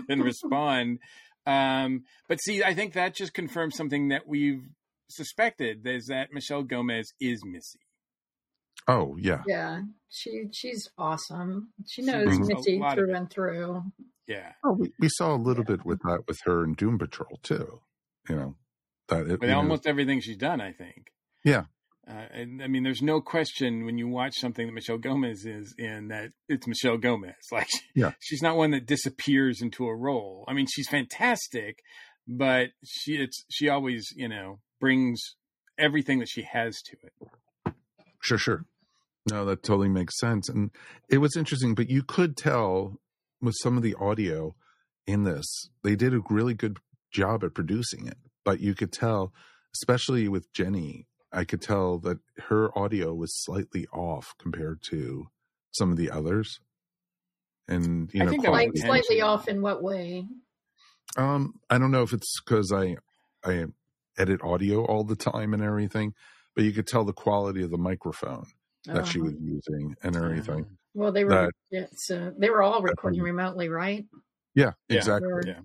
and 0.09 0.23
respond. 0.23 0.99
Um, 1.47 2.05
but 2.29 2.41
see, 2.43 2.63
I 2.63 2.75
think 2.75 2.93
that 2.95 3.15
just 3.15 3.35
confirms 3.35 3.77
something 3.77 4.09
that 4.09 4.27
we've 4.27 4.65
suspected: 5.09 5.87
is 5.87 6.07
that 6.07 6.33
Michelle 6.33 6.65
Gomez 6.65 7.13
is 7.21 7.43
Missy. 7.45 7.81
Oh 8.87 9.17
yeah, 9.19 9.43
yeah, 9.47 9.83
she 10.11 10.45
she's 10.53 10.89
awesome. 10.99 11.71
She 11.87 12.03
She 12.03 12.07
knows 12.07 12.25
brings 12.25 12.49
a 12.51 12.55
Missy 12.55 12.83
through 12.95 13.15
and 13.15 13.31
through. 13.31 13.83
Yeah, 14.27 14.53
Oh, 14.65 14.73
we, 14.73 14.93
we 14.99 15.09
saw 15.11 15.35
a 15.35 15.37
little 15.37 15.65
bit 15.65 15.85
with 15.85 16.01
that 16.01 16.25
with 16.27 16.39
her 16.45 16.65
in 16.65 16.75
Doom 16.75 16.99
Patrol 16.99 17.39
too. 17.43 17.81
You 18.29 18.37
know 18.37 18.55
that 19.09 19.23
it, 19.27 19.33
with 19.33 19.43
you 19.43 19.49
know, 19.49 19.57
almost 19.57 19.87
everything 19.87 20.21
she's 20.21 20.37
done, 20.39 20.61
I 20.61 20.73
think. 20.73 21.09
yeah. 21.45 21.65
Uh, 22.07 22.27
and 22.35 22.63
I 22.63 22.67
mean, 22.69 22.83
there's 22.83 23.01
no 23.01 23.23
question 23.23 23.87
when 23.87 23.97
you 23.97 24.07
watch 24.09 24.35
something 24.39 24.67
that 24.67 24.73
Michelle 24.75 24.99
Gomez 24.99 25.47
is 25.47 25.75
in 25.79 26.09
that 26.09 26.33
it's 26.51 26.67
Michelle 26.67 26.99
Gomez. 26.99 27.33
Like, 27.51 27.69
Yeah. 27.95 28.13
she's 28.21 28.43
not 28.43 28.59
one 28.59 28.73
that 28.73 28.85
disappears 28.87 29.63
into 29.63 29.87
a 29.87 29.97
role. 29.97 30.45
I 30.47 30.53
mean, 30.53 30.67
she's 30.71 30.87
fantastic, 30.89 31.79
but 32.29 32.69
she 32.85 33.15
it's 33.15 33.45
she 33.51 33.71
always 33.71 34.07
you 34.17 34.29
know 34.29 34.61
brings 34.81 35.19
everything 35.79 36.19
that 36.19 36.29
she 36.29 36.43
has 36.43 36.77
to 36.91 36.97
it. 37.03 37.73
Sure, 38.21 38.39
sure. 38.39 38.65
No, 39.31 39.45
that 39.47 39.63
totally 39.63 39.89
makes 39.89 40.19
sense. 40.19 40.49
And 40.49 40.71
it 41.09 41.19
was 41.19 41.37
interesting, 41.37 41.75
but 41.75 41.89
you 41.89 42.03
could 42.03 42.37
tell 42.37 43.01
with 43.41 43.55
some 43.63 43.77
of 43.77 43.83
the 43.83 43.95
audio 43.99 44.55
in 45.07 45.25
this, 45.25 45.71
they 45.83 45.97
did 45.97 46.15
a 46.15 46.21
really 46.29 46.55
good 46.55 46.79
job 47.11 47.45
at 47.45 47.55
producing 47.55 48.07
it. 48.07 48.19
But 48.45 48.61
you 48.61 48.75
could 48.75 48.93
tell, 48.93 49.33
especially 49.75 50.29
with 50.29 50.53
Jenny, 50.53 51.07
I 51.33 51.45
could 51.45 51.63
tell 51.63 51.99
that 52.01 52.19
her 52.49 52.77
audio 52.79 53.15
was 53.15 53.33
slightly 53.45 53.87
off 53.93 54.35
compared 54.39 54.83
to 54.91 55.27
some 55.73 55.91
of 55.91 55.97
the 55.97 56.11
others. 56.11 56.61
And 57.67 58.11
you 58.13 58.23
I 58.23 58.25
know, 58.27 58.31
think 58.31 58.47
Like 58.47 58.71
slightly 58.77 59.23
off 59.23 59.49
in 59.49 59.63
what 59.63 59.83
way? 59.83 60.27
Um, 61.17 61.61
I 61.71 61.79
don't 61.79 61.91
know 61.91 62.03
if 62.03 62.13
it's 62.13 62.41
because 62.45 62.73
I 62.73 62.97
I 63.43 63.65
edit 64.19 64.43
audio 64.43 64.85
all 64.85 65.05
the 65.05 65.17
time 65.17 65.55
and 65.55 65.63
everything, 65.63 66.13
but 66.55 66.65
you 66.65 66.73
could 66.73 66.87
tell 66.87 67.05
the 67.05 67.13
quality 67.13 67.63
of 67.63 67.71
the 67.71 67.79
microphone 67.79 68.47
that 68.87 69.07
she 69.07 69.19
Uh-huh. 69.21 69.31
was 69.31 69.35
using 69.41 69.95
and 70.03 70.17
everything. 70.17 70.67
Well, 70.95 71.13
they 71.13 71.25
were 71.25 71.31
that- 71.31 71.51
yeah, 71.71 71.87
so 71.97 72.33
they 72.39 72.51
were 72.51 72.63
all 72.63 72.83
recording 72.83 73.21
remotely, 73.21 73.69
right? 73.69 74.07
Yeah, 74.55 74.73
Yeah. 74.89 74.97
exactly. 74.99 75.33
Or- 75.33 75.43
Yeah. 75.45 75.61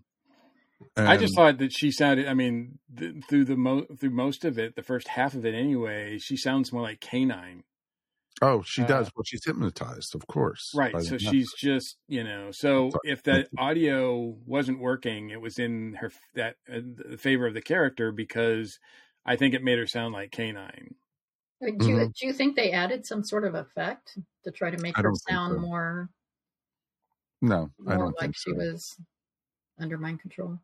I 0.96 1.18
just 1.18 1.36
thought 1.36 1.58
that 1.60 1.72
she 1.74 1.92
sounded. 1.92 2.28
I 2.28 2.34
mean, 2.34 2.80
th- 2.98 3.24
through 3.26 3.46
the 3.46 3.58
mo- 3.58 3.86
through 4.00 4.12
most 4.12 4.46
of 4.46 4.58
it, 4.58 4.76
the 4.76 4.84
first 4.84 5.10
half 5.10 5.34
of 5.34 5.46
it 5.46 5.54
anyway, 5.54 6.18
she 6.20 6.38
sounds 6.38 6.72
more 6.72 6.82
like 6.82 7.00
Canine. 7.02 7.64
oh, 8.42 8.62
she 8.66 8.84
uh, 8.84 8.88
does. 8.88 9.12
Well, 9.16 9.24
she's 9.26 9.44
hypnotized, 9.44 10.16
of 10.16 10.26
course. 10.28 10.72
Right. 10.74 10.94
So 11.04 11.12
the- 11.18 11.20
she's 11.20 11.52
just, 11.58 11.98
you 12.08 12.24
know, 12.24 12.52
so 12.52 12.90
Sorry. 12.90 13.12
if 13.12 13.22
that 13.24 13.50
audio 13.58 14.18
wasn't 14.46 14.80
working, 14.80 15.30
it 15.30 15.42
was 15.42 15.60
in 15.60 15.96
her 15.96 16.10
that 16.36 16.56
uh, 16.72 16.80
the 17.10 17.18
favor 17.18 17.48
of 17.48 17.54
the 17.54 17.62
character 17.62 18.14
because 18.14 18.80
I 19.26 19.36
think 19.36 19.54
it 19.54 19.62
made 19.64 19.78
her 19.78 19.88
sound 19.88 20.14
like 20.14 20.32
K9. 20.32 20.94
Uh, 21.62 21.72
Do 21.78 21.88
you, 21.88 21.96
Mhm. 21.98 22.14
do 22.16 22.28
you 22.28 22.34
think 22.34 22.56
they 22.56 22.72
added 22.72 23.06
some 23.06 23.24
sort 23.24 23.46
of 23.46 23.56
effect 23.56 24.18
to 24.44 24.52
try 24.52 24.72
to 24.72 24.78
make 24.78 24.96
her 24.98 25.12
sound 25.28 25.56
so. 25.56 25.60
more 25.60 26.10
no, 27.42 27.70
I 27.88 27.96
more 27.96 28.06
don't 28.06 28.12
like 28.14 28.20
think 28.22 28.36
she 28.36 28.52
so. 28.52 28.58
was 28.58 28.98
under 29.80 29.98
mind 29.98 30.22
control? 30.22 30.60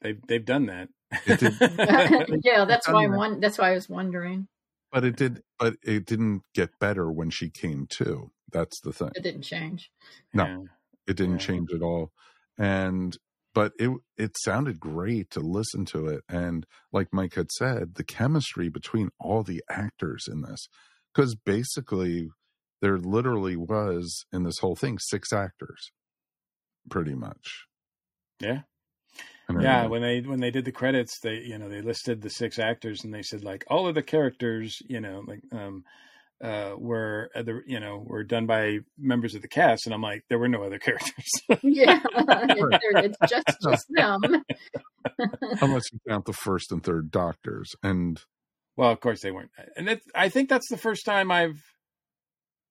They've 0.00 0.20
they've 0.26 0.44
done 0.44 0.66
that. 0.66 0.88
yeah, 2.44 2.64
that's 2.64 2.88
why 2.88 3.04
I'm 3.04 3.12
that. 3.12 3.16
one. 3.18 3.40
That's 3.40 3.58
why 3.58 3.70
I 3.70 3.74
was 3.74 3.88
wondering. 3.88 4.48
But 4.92 5.04
it 5.04 5.16
did. 5.16 5.42
But 5.58 5.76
it 5.84 6.06
didn't 6.06 6.42
get 6.54 6.76
better 6.78 7.10
when 7.12 7.30
she 7.30 7.50
came 7.50 7.86
to. 7.88 8.30
That's 8.52 8.80
the 8.80 8.92
thing. 8.92 9.10
It 9.14 9.22
didn't 9.22 9.42
change. 9.42 9.92
No. 10.34 10.44
Yeah. 10.46 10.58
It 11.06 11.16
didn't 11.16 11.40
Yeah. 11.40 11.46
change 11.46 11.72
at 11.72 11.82
all. 11.82 12.12
And 12.58 13.16
but 13.54 13.72
it 13.78 13.90
it 14.16 14.36
sounded 14.42 14.80
great 14.80 15.30
to 15.30 15.40
listen 15.40 15.84
to 15.86 16.06
it. 16.06 16.22
And 16.28 16.66
like 16.92 17.08
Mike 17.12 17.34
had 17.34 17.50
said, 17.52 17.94
the 17.94 18.04
chemistry 18.04 18.68
between 18.68 19.10
all 19.18 19.42
the 19.42 19.62
actors 19.68 20.26
in 20.30 20.42
this, 20.42 20.68
because 21.14 21.34
basically 21.34 22.30
there 22.80 22.98
literally 22.98 23.56
was 23.56 24.24
in 24.32 24.44
this 24.44 24.58
whole 24.58 24.76
thing 24.76 24.98
six 24.98 25.32
actors, 25.32 25.90
pretty 26.88 27.14
much. 27.14 27.66
Yeah. 28.40 28.60
Yeah, 29.58 29.86
when 29.86 30.02
they 30.02 30.20
when 30.20 30.38
they 30.38 30.52
did 30.52 30.64
the 30.64 30.72
credits, 30.72 31.18
they 31.18 31.38
you 31.38 31.58
know 31.58 31.68
they 31.68 31.82
listed 31.82 32.22
the 32.22 32.30
six 32.30 32.58
actors 32.58 33.02
and 33.02 33.12
they 33.12 33.22
said 33.22 33.42
like 33.42 33.64
all 33.66 33.88
of 33.88 33.96
the 33.96 34.02
characters, 34.02 34.80
you 34.88 35.00
know, 35.00 35.24
like 35.26 35.40
um 35.50 35.84
uh 36.42 36.72
were 36.76 37.30
other 37.34 37.62
you 37.66 37.80
know 37.80 38.02
were 38.04 38.24
done 38.24 38.46
by 38.46 38.78
members 38.98 39.34
of 39.34 39.42
the 39.42 39.48
cast, 39.48 39.86
and 39.86 39.94
I'm 39.94 40.02
like 40.02 40.24
there 40.28 40.38
were 40.38 40.48
no 40.48 40.62
other 40.62 40.78
characters. 40.86 41.30
Yeah, 41.62 42.00
it's, 42.14 43.16
it's 43.20 43.30
just 43.30 43.58
just 43.62 43.86
them. 43.90 44.42
unless 45.60 45.92
you 45.92 45.98
count 46.08 46.24
the 46.24 46.32
first 46.32 46.72
and 46.72 46.82
third 46.82 47.10
doctors, 47.10 47.74
and 47.82 48.20
well, 48.76 48.90
of 48.90 49.00
course 49.00 49.22
they 49.22 49.30
weren't, 49.30 49.50
and 49.76 49.88
it, 49.88 50.02
I 50.14 50.28
think 50.28 50.48
that's 50.48 50.68
the 50.70 50.78
first 50.78 51.04
time 51.04 51.30
I've. 51.30 51.60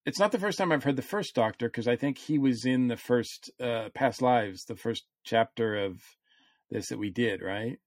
It's 0.05 0.19
not 0.19 0.31
the 0.31 0.39
first 0.39 0.57
time 0.57 0.71
I've 0.71 0.83
heard 0.83 0.95
the 0.95 1.01
first 1.03 1.35
Doctor 1.35 1.67
because 1.67 1.87
I 1.87 1.95
think 1.95 2.17
he 2.17 2.39
was 2.39 2.65
in 2.65 2.87
the 2.87 2.97
first 2.97 3.51
uh 3.61 3.89
past 3.93 4.21
lives, 4.21 4.63
the 4.63 4.75
first 4.75 5.05
chapter 5.23 5.85
of 5.85 6.01
this 6.71 6.89
that 6.89 6.97
we 6.97 7.11
did, 7.11 7.41
right? 7.41 7.77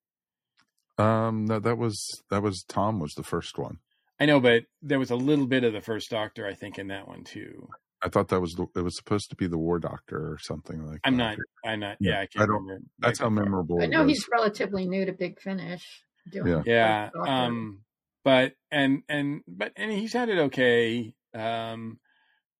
um, 0.98 1.46
that 1.46 1.62
that 1.62 1.78
was 1.78 2.22
that 2.30 2.42
was 2.42 2.64
Tom 2.68 3.00
was 3.00 3.14
the 3.14 3.22
first 3.22 3.58
one. 3.58 3.78
I 4.22 4.26
know, 4.26 4.38
but 4.38 4.62
there 4.82 5.00
was 5.00 5.10
a 5.10 5.16
little 5.16 5.46
bit 5.46 5.64
of 5.64 5.72
the 5.72 5.80
first 5.80 6.08
Doctor, 6.08 6.46
I 6.46 6.54
think, 6.54 6.78
in 6.78 6.86
that 6.88 7.08
one 7.08 7.24
too. 7.24 7.68
I 8.00 8.08
thought 8.08 8.28
that 8.28 8.40
was 8.40 8.54
the, 8.54 8.66
it 8.76 8.82
was 8.82 8.96
supposed 8.96 9.30
to 9.30 9.36
be 9.36 9.48
the 9.48 9.58
War 9.58 9.80
Doctor 9.80 10.16
or 10.16 10.38
something 10.40 10.86
like. 10.86 11.00
I'm 11.02 11.16
that. 11.16 11.38
not. 11.64 11.70
I'm 11.72 11.80
not. 11.80 11.96
Yeah, 11.98 12.20
I 12.20 12.26
can't 12.26 12.44
I 12.44 12.46
don't. 12.46 12.62
remember. 12.62 12.86
That's 13.00 13.18
how 13.18 13.30
memorable. 13.30 13.82
I 13.82 13.86
know 13.86 14.04
was. 14.04 14.18
he's 14.18 14.28
relatively 14.30 14.86
new 14.86 15.04
to 15.06 15.12
Big 15.12 15.40
Finish. 15.40 16.04
Doing 16.30 16.46
Yeah. 16.46 16.62
yeah 16.64 17.10
um 17.26 17.80
but 18.22 18.52
and 18.70 19.02
and 19.08 19.40
but 19.48 19.72
and 19.74 19.90
he's 19.90 20.12
had 20.12 20.28
it 20.28 20.38
okay 20.38 21.14
um 21.34 21.98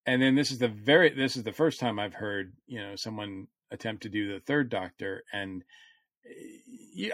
and 0.05 0.21
then 0.21 0.35
this 0.35 0.51
is 0.51 0.59
the 0.59 0.67
very 0.67 1.11
this 1.11 1.37
is 1.37 1.45
the 1.45 1.53
first 1.53 1.79
time 1.79 2.01
i've 2.01 2.15
heard 2.15 2.55
you 2.67 2.81
know 2.81 2.97
someone 2.97 3.47
attempt 3.71 4.03
to 4.03 4.09
do 4.09 4.33
the 4.33 4.41
third 4.41 4.69
doctor 4.69 5.23
and 5.33 5.63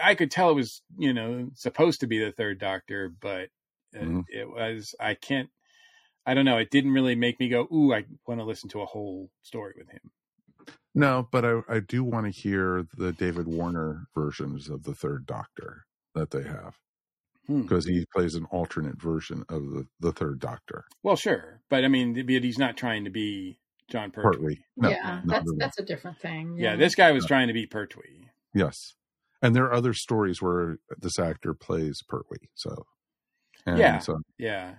I 0.03 0.15
could 0.15 0.31
tell 0.31 0.49
it 0.49 0.55
was 0.55 0.81
you 0.97 1.13
know 1.13 1.49
supposed 1.53 1.99
to 1.99 2.07
be 2.07 2.17
the 2.17 2.31
third 2.31 2.59
doctor 2.59 3.13
but 3.21 3.49
uh, 3.95 3.99
Mhm. 4.03 4.23
it 4.29 4.47
was 4.49 4.93
i 4.99 5.13
can't 5.15 5.49
i 6.25 6.33
don't 6.33 6.45
know 6.45 6.57
it 6.57 6.69
didn't 6.71 6.91
really 6.93 7.15
make 7.15 7.39
me 7.39 7.49
go 7.49 7.67
ooh 7.73 7.93
i 7.93 8.03
want 8.27 8.39
to 8.39 8.45
listen 8.45 8.69
to 8.69 8.81
a 8.81 8.85
whole 8.85 9.29
story 9.43 9.73
with 9.77 9.89
him 9.89 10.11
No, 10.95 11.27
but 11.31 11.45
I 11.45 11.61
I 11.69 11.79
do 11.79 12.03
want 12.03 12.25
to 12.25 12.31
hear 12.31 12.83
the 12.97 13.13
David 13.13 13.47
Warner 13.47 14.07
versions 14.15 14.69
of 14.69 14.83
the 14.83 14.95
Third 14.95 15.25
Doctor 15.25 15.85
that 16.15 16.31
they 16.31 16.43
have 16.43 16.75
Hmm. 17.47 17.61
because 17.61 17.85
he 17.85 18.05
plays 18.13 18.35
an 18.35 18.45
alternate 18.45 18.99
version 19.01 19.43
of 19.49 19.61
the 19.71 19.87
the 19.99 20.11
Third 20.11 20.39
Doctor. 20.39 20.85
well 21.03 21.15
sure 21.15 21.61
but 21.69 21.83
i 21.85 21.87
mean 21.87 22.13
but 22.13 22.43
he's 22.43 22.57
not 22.59 22.75
trying 22.77 23.05
to 23.05 23.09
be 23.11 23.59
jon 23.89 24.11
pertwee 24.11 24.31
Partly, 24.37 24.65
no, 24.77 24.89
yeah, 24.89 25.21
that's 25.25 25.51
that's 25.57 25.79
a 25.79 25.83
different 25.83 26.19
thing. 26.19 26.57
yeah 26.57 26.75
this 26.75 26.95
guy 26.95 27.11
was 27.11 27.25
trying 27.25 27.47
to 27.47 27.53
be 27.53 27.65
pertwee 27.65 28.27
yes, 28.53 28.95
and 29.41 29.55
there 29.55 29.65
are 29.65 29.73
other 29.73 29.93
stories 29.93 30.41
where 30.41 30.77
this 30.97 31.17
actor 31.19 31.53
plays 31.53 32.01
Pertwee. 32.07 32.49
So, 32.55 32.85
and 33.65 33.77
Yeah. 33.79 33.99
so 33.99 34.19
Yeah. 34.37 34.75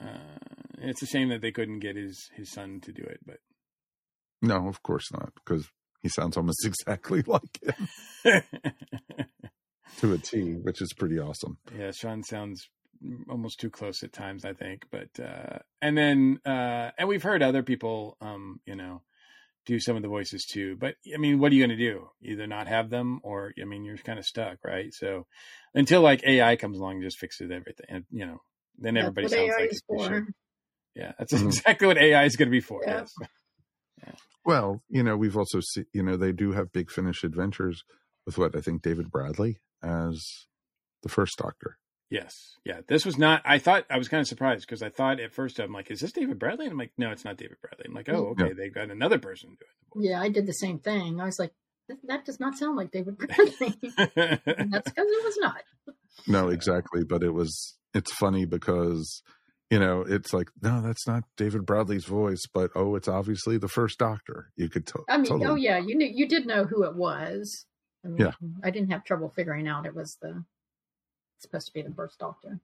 Uh, 0.00 0.38
it's 0.78 1.02
a 1.02 1.06
shame 1.06 1.28
that 1.28 1.42
they 1.42 1.52
couldn't 1.52 1.80
get 1.80 1.96
his 1.96 2.30
his 2.36 2.50
son 2.52 2.80
to 2.82 2.92
do 2.92 3.02
it, 3.02 3.20
but 3.26 3.38
no, 4.42 4.66
of 4.68 4.82
course 4.82 5.12
not, 5.12 5.32
because 5.34 5.68
he 6.00 6.08
sounds 6.08 6.36
almost 6.36 6.64
exactly 6.64 7.22
like 7.26 7.60
him 7.62 7.88
to 9.98 10.12
a 10.14 10.18
T, 10.18 10.54
which 10.54 10.80
is 10.80 10.92
pretty 10.96 11.18
awesome. 11.18 11.58
yeah, 11.76 11.90
Sean 11.92 12.22
sounds 12.22 12.68
almost 13.28 13.60
too 13.60 13.70
close 13.70 14.02
at 14.02 14.12
times, 14.12 14.44
I 14.44 14.52
think. 14.54 14.86
But 14.90 15.08
uh, 15.22 15.58
and 15.82 15.96
then 15.98 16.40
uh, 16.46 16.90
and 16.98 17.08
we've 17.08 17.22
heard 17.22 17.42
other 17.42 17.62
people, 17.62 18.16
um, 18.20 18.60
you 18.64 18.76
know, 18.76 19.02
do 19.66 19.78
some 19.78 19.96
of 19.96 20.02
the 20.02 20.08
voices 20.08 20.44
too. 20.44 20.76
But 20.76 20.94
I 21.14 21.18
mean, 21.18 21.38
what 21.38 21.52
are 21.52 21.54
you 21.54 21.66
going 21.66 21.76
to 21.78 21.84
do? 21.84 22.08
Either 22.22 22.46
not 22.46 22.66
have 22.66 22.90
them, 22.90 23.20
or 23.22 23.52
I 23.60 23.64
mean, 23.64 23.84
you're 23.84 23.96
kind 23.98 24.18
of 24.18 24.24
stuck, 24.24 24.58
right? 24.64 24.92
So 24.94 25.26
until 25.74 26.00
like 26.02 26.22
AI 26.24 26.56
comes 26.56 26.78
along, 26.78 26.94
and 26.94 27.02
just 27.02 27.18
fixes 27.18 27.50
everything, 27.50 27.86
and 27.88 28.04
you 28.10 28.26
know, 28.26 28.40
then 28.78 28.94
That's 28.94 29.02
everybody 29.06 29.24
what 29.26 29.32
sounds 29.32 29.54
AI 29.56 29.62
like 29.62 29.70
is 29.70 29.82
they 29.88 29.96
for. 29.96 30.26
Yeah, 30.94 31.12
that's 31.18 31.32
Mhm. 31.32 31.46
exactly 31.46 31.86
what 31.86 31.98
AI 31.98 32.24
is 32.24 32.36
going 32.36 32.48
to 32.48 32.50
be 32.50 32.60
for. 32.60 32.82
Yeah. 32.84 33.04
Yes. 34.06 34.16
Well, 34.44 34.82
you 34.88 35.02
know, 35.02 35.16
we've 35.16 35.36
also 35.36 35.60
seen, 35.60 35.84
you 35.92 36.02
know, 36.02 36.16
they 36.16 36.32
do 36.32 36.52
have 36.52 36.72
Big 36.72 36.90
Finish 36.90 37.22
Adventures 37.22 37.84
with 38.24 38.38
what 38.38 38.56
I 38.56 38.60
think 38.60 38.82
David 38.82 39.10
Bradley 39.10 39.58
as 39.82 40.46
the 41.02 41.08
first 41.10 41.36
Doctor. 41.38 41.76
Yes. 42.10 42.56
Yeah. 42.64 42.80
This 42.88 43.06
was 43.06 43.16
not, 43.18 43.42
I 43.44 43.58
thought, 43.58 43.84
I 43.88 43.96
was 43.98 44.08
kind 44.08 44.20
of 44.20 44.26
surprised 44.26 44.62
because 44.66 44.82
I 44.82 44.88
thought 44.90 45.20
at 45.20 45.32
first, 45.32 45.58
I'm 45.60 45.72
like, 45.72 45.90
is 45.90 46.00
this 46.00 46.12
David 46.12 46.38
Bradley? 46.38 46.66
And 46.66 46.72
I'm 46.72 46.78
like, 46.78 46.92
no, 46.98 47.10
it's 47.12 47.24
not 47.24 47.36
David 47.36 47.56
Bradley. 47.62 47.84
I'm 47.88 47.94
like, 47.94 48.08
oh, 48.08 48.34
mm, 48.34 48.38
Yeah. 48.40 48.44
okay. 48.46 48.54
They've 48.54 48.74
got 48.74 48.90
another 48.90 49.18
person 49.18 49.50
doing 49.50 50.04
it. 50.04 50.10
Yeah, 50.10 50.20
I 50.20 50.28
did 50.28 50.46
the 50.46 50.52
same 50.52 50.78
thing. 50.80 51.20
I 51.20 51.24
was 51.26 51.38
like, 51.38 51.52
"That- 51.88 51.98
that 52.08 52.24
does 52.24 52.40
not 52.40 52.56
sound 52.58 52.76
like 52.76 52.90
David 52.90 53.16
Bradley. 53.18 53.74
And 53.96 54.72
that's 54.72 54.90
because 54.90 55.06
it 55.08 55.24
was 55.24 55.36
not. 55.40 55.62
No, 56.26 56.48
exactly. 56.48 57.04
But 57.04 57.22
it 57.22 57.32
was, 57.32 57.76
it's 57.94 58.12
funny 58.14 58.44
because, 58.44 59.22
you 59.70 59.78
know, 59.78 60.02
it's 60.02 60.32
like, 60.32 60.48
no, 60.60 60.80
that's 60.82 61.06
not 61.06 61.22
David 61.36 61.64
Bradley's 61.64 62.06
voice, 62.06 62.42
but 62.52 62.70
oh, 62.74 62.96
it's 62.96 63.08
obviously 63.08 63.56
the 63.56 63.68
first 63.68 63.98
Doctor. 64.00 64.50
You 64.56 64.68
could 64.68 64.84
tell. 64.86 65.04
I 65.08 65.16
mean, 65.16 65.26
oh, 65.26 65.38
totally. 65.38 65.46
oh 65.46 65.54
yeah, 65.54 65.78
you 65.78 65.94
knew 65.96 66.10
you 66.12 66.26
did 66.28 66.44
know 66.46 66.64
who 66.64 66.82
it 66.84 66.96
was. 66.96 67.66
I 68.04 68.08
mean, 68.08 68.18
Yeah. 68.18 68.32
I 68.64 68.70
didn't 68.70 68.90
have 68.90 69.04
trouble 69.04 69.28
figuring 69.28 69.68
out 69.68 69.86
it 69.86 69.94
was 69.94 70.16
the 70.20 70.30
it's 70.30 70.44
supposed 71.42 71.66
to 71.66 71.72
be 71.72 71.82
the 71.82 71.94
first 71.94 72.18
Doctor. 72.18 72.60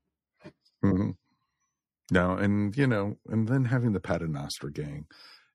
hmm 0.83 1.11
No, 2.11 2.33
and 2.33 2.77
you 2.77 2.87
know, 2.87 3.17
and 3.29 3.49
then 3.49 3.67
having 3.67 3.93
the 3.93 4.01
Paternoster 4.01 4.71
gang, 4.71 5.07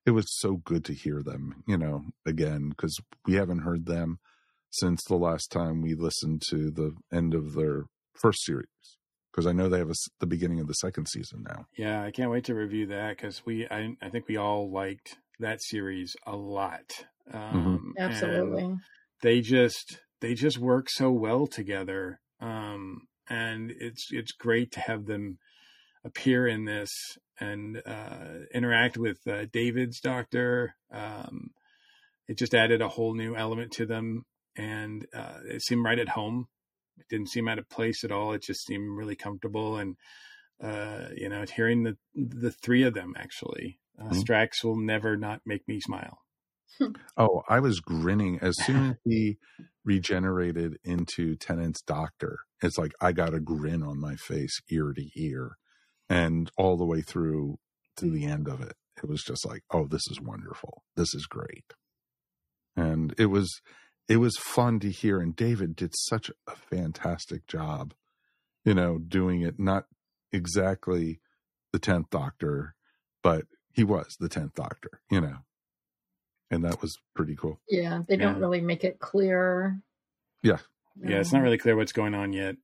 it 0.04 0.10
was 0.10 0.26
so 0.28 0.56
good 0.56 0.84
to 0.86 0.94
hear 0.94 1.22
them, 1.22 1.62
you 1.66 1.78
know, 1.78 2.04
again 2.26 2.70
because 2.70 2.98
we 3.26 3.34
haven't 3.34 3.60
heard 3.60 3.86
them 3.86 4.18
since 4.70 5.02
the 5.04 5.16
last 5.16 5.50
time 5.50 5.82
we 5.82 5.94
listened 5.94 6.42
to 6.48 6.70
the 6.70 6.94
end 7.12 7.34
of 7.34 7.54
their 7.54 7.84
first 8.14 8.44
series. 8.44 8.66
Because 9.30 9.46
I 9.46 9.52
know 9.52 9.68
they 9.68 9.78
have 9.78 9.88
a 9.88 9.92
s 9.92 10.08
the 10.20 10.26
beginning 10.26 10.60
of 10.60 10.66
the 10.66 10.74
second 10.74 11.06
season 11.08 11.44
now. 11.48 11.66
yeah. 11.76 12.02
I 12.02 12.10
can't 12.10 12.30
wait 12.30 12.44
to 12.44 12.54
review 12.54 12.86
that 12.86 13.16
because 13.16 13.46
we, 13.46 13.66
I, 13.66 13.96
I 14.02 14.10
think 14.10 14.28
we 14.28 14.36
all 14.36 14.70
liked 14.70 15.16
that 15.40 15.62
series 15.62 16.14
a 16.26 16.36
lot. 16.36 16.92
Um, 17.32 17.94
and 17.96 18.12
Absolutely. 18.12 18.76
they 19.22 19.40
just, 19.40 20.00
they 20.20 20.34
just 20.34 20.58
work 20.58 20.88
so 20.90 21.10
well 21.10 21.46
together. 21.46 22.20
Um, 22.40 23.08
and 23.28 23.70
it's, 23.70 24.08
it's 24.10 24.32
great 24.32 24.72
to 24.72 24.80
have 24.80 25.06
them 25.06 25.38
appear 26.04 26.46
in 26.46 26.64
this 26.64 27.18
and 27.40 27.82
uh, 27.86 28.44
interact 28.54 28.96
with 28.98 29.18
uh, 29.26 29.46
David's 29.52 30.00
doctor. 30.00 30.74
Um, 30.92 31.50
it 32.28 32.38
just 32.38 32.54
added 32.54 32.80
a 32.80 32.88
whole 32.88 33.14
new 33.14 33.34
element 33.36 33.72
to 33.72 33.86
them, 33.86 34.24
and 34.56 35.06
uh, 35.14 35.38
it 35.44 35.62
seemed 35.62 35.84
right 35.84 35.98
at 35.98 36.10
home. 36.10 36.48
It 36.98 37.08
didn't 37.08 37.30
seem 37.30 37.48
out 37.48 37.58
of 37.58 37.68
place 37.68 38.04
at 38.04 38.12
all. 38.12 38.32
It 38.32 38.42
just 38.42 38.64
seemed 38.66 38.96
really 38.96 39.16
comfortable, 39.16 39.76
and 39.76 39.96
uh, 40.62 41.08
you 41.16 41.28
know, 41.28 41.44
hearing 41.54 41.82
the 41.82 41.96
the 42.14 42.52
three 42.52 42.84
of 42.84 42.94
them 42.94 43.14
actually, 43.18 43.80
uh, 44.00 44.10
Mhm. 44.10 44.22
Strax 44.24 44.62
will 44.62 44.76
never 44.76 45.16
not 45.16 45.40
make 45.44 45.66
me 45.66 45.80
smile. 45.80 46.18
Oh, 47.16 47.42
I 47.48 47.60
was 47.60 47.80
grinning 47.80 48.38
as 48.40 48.56
soon 48.56 48.90
as 48.90 48.96
he 49.04 49.38
regenerated 49.84 50.78
into 50.84 51.36
Tennant's 51.36 51.82
doctor. 51.82 52.40
It's 52.62 52.78
like 52.78 52.92
I 53.00 53.12
got 53.12 53.34
a 53.34 53.40
grin 53.40 53.82
on 53.82 54.00
my 54.00 54.14
face, 54.16 54.60
ear 54.70 54.92
to 54.94 55.08
ear, 55.16 55.56
and 56.08 56.50
all 56.56 56.76
the 56.76 56.86
way 56.86 57.00
through 57.02 57.58
to 57.96 58.10
the 58.10 58.24
end 58.24 58.48
of 58.48 58.60
it. 58.60 58.74
It 59.02 59.08
was 59.08 59.22
just 59.22 59.44
like, 59.46 59.62
oh, 59.72 59.86
this 59.86 60.02
is 60.10 60.20
wonderful. 60.20 60.82
This 60.96 61.14
is 61.14 61.26
great. 61.26 61.64
And 62.76 63.14
it 63.18 63.26
was 63.26 63.50
it 64.08 64.16
was 64.16 64.36
fun 64.36 64.80
to 64.80 64.90
hear 64.90 65.20
and 65.20 65.34
David 65.34 65.76
did 65.76 65.92
such 65.96 66.30
a 66.46 66.56
fantastic 66.56 67.46
job, 67.46 67.94
you 68.64 68.74
know, 68.74 68.98
doing 68.98 69.42
it 69.42 69.58
not 69.58 69.84
exactly 70.32 71.20
the 71.72 71.78
10th 71.78 72.10
doctor, 72.10 72.74
but 73.22 73.44
he 73.72 73.84
was 73.84 74.14
the 74.18 74.28
10th 74.28 74.54
doctor, 74.54 75.00
you 75.10 75.20
know. 75.20 75.38
And 76.50 76.64
that 76.64 76.82
was 76.82 76.94
pretty 77.14 77.34
cool. 77.34 77.60
Yeah, 77.68 78.02
they 78.08 78.16
don't 78.16 78.34
Yeah. 78.34 78.40
really 78.40 78.60
make 78.60 78.84
it 78.84 78.98
clear. 78.98 79.80
Yeah. 80.42 80.58
Yeah, 81.00 81.18
it's 81.18 81.32
not 81.32 81.42
really 81.42 81.58
clear 81.58 81.76
what's 81.76 81.92
going 81.92 82.14
on 82.14 82.32
yet. 82.32 82.56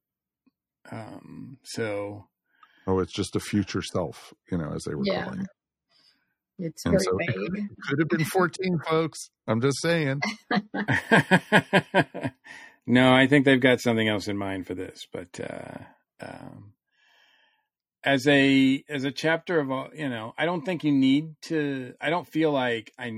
Um, 0.91 1.59
so 1.65 2.29
Oh, 2.87 3.01
it's 3.01 3.13
just 3.13 3.37
a 3.37 3.41
future 3.41 3.83
self, 3.83 4.33
you 4.51 4.57
know, 4.57 4.73
as 4.75 4.85
they 4.85 4.95
were 4.95 5.05
Yeah. 5.05 5.25
calling 5.25 5.41
it. 5.43 5.47
It's 6.59 6.85
And 6.87 6.99
very 6.99 7.05
so 7.05 7.19
vague. 7.19 7.69
it 7.69 7.77
could 7.87 7.99
have 7.99 8.09
been 8.09 8.25
14, 8.25 8.79
folks. 8.87 9.31
I'm 9.47 9.61
just 9.61 9.81
saying. 9.81 10.21
no, 12.87 13.15
I 13.15 13.27
think 13.27 13.45
they've 13.45 13.61
got 13.61 13.81
something 13.81 14.09
else 14.09 14.27
in 14.27 14.37
mind 14.39 14.67
for 14.67 14.75
this, 14.75 15.07
but 15.13 15.39
uh, 15.39 15.79
um, 16.21 16.73
as 18.03 18.27
a 18.27 18.83
as 18.89 19.05
a 19.05 19.13
chapter 19.13 19.61
of 19.61 19.71
all, 19.71 19.91
you 19.95 20.09
know, 20.09 20.33
I 20.39 20.47
don't 20.47 20.65
think 20.65 20.83
you 20.83 20.93
need 20.93 21.35
to. 21.43 21.95
I 22.01 22.11
don't 22.11 22.27
feel 22.27 22.51
like 22.51 22.93
I. 22.99 23.13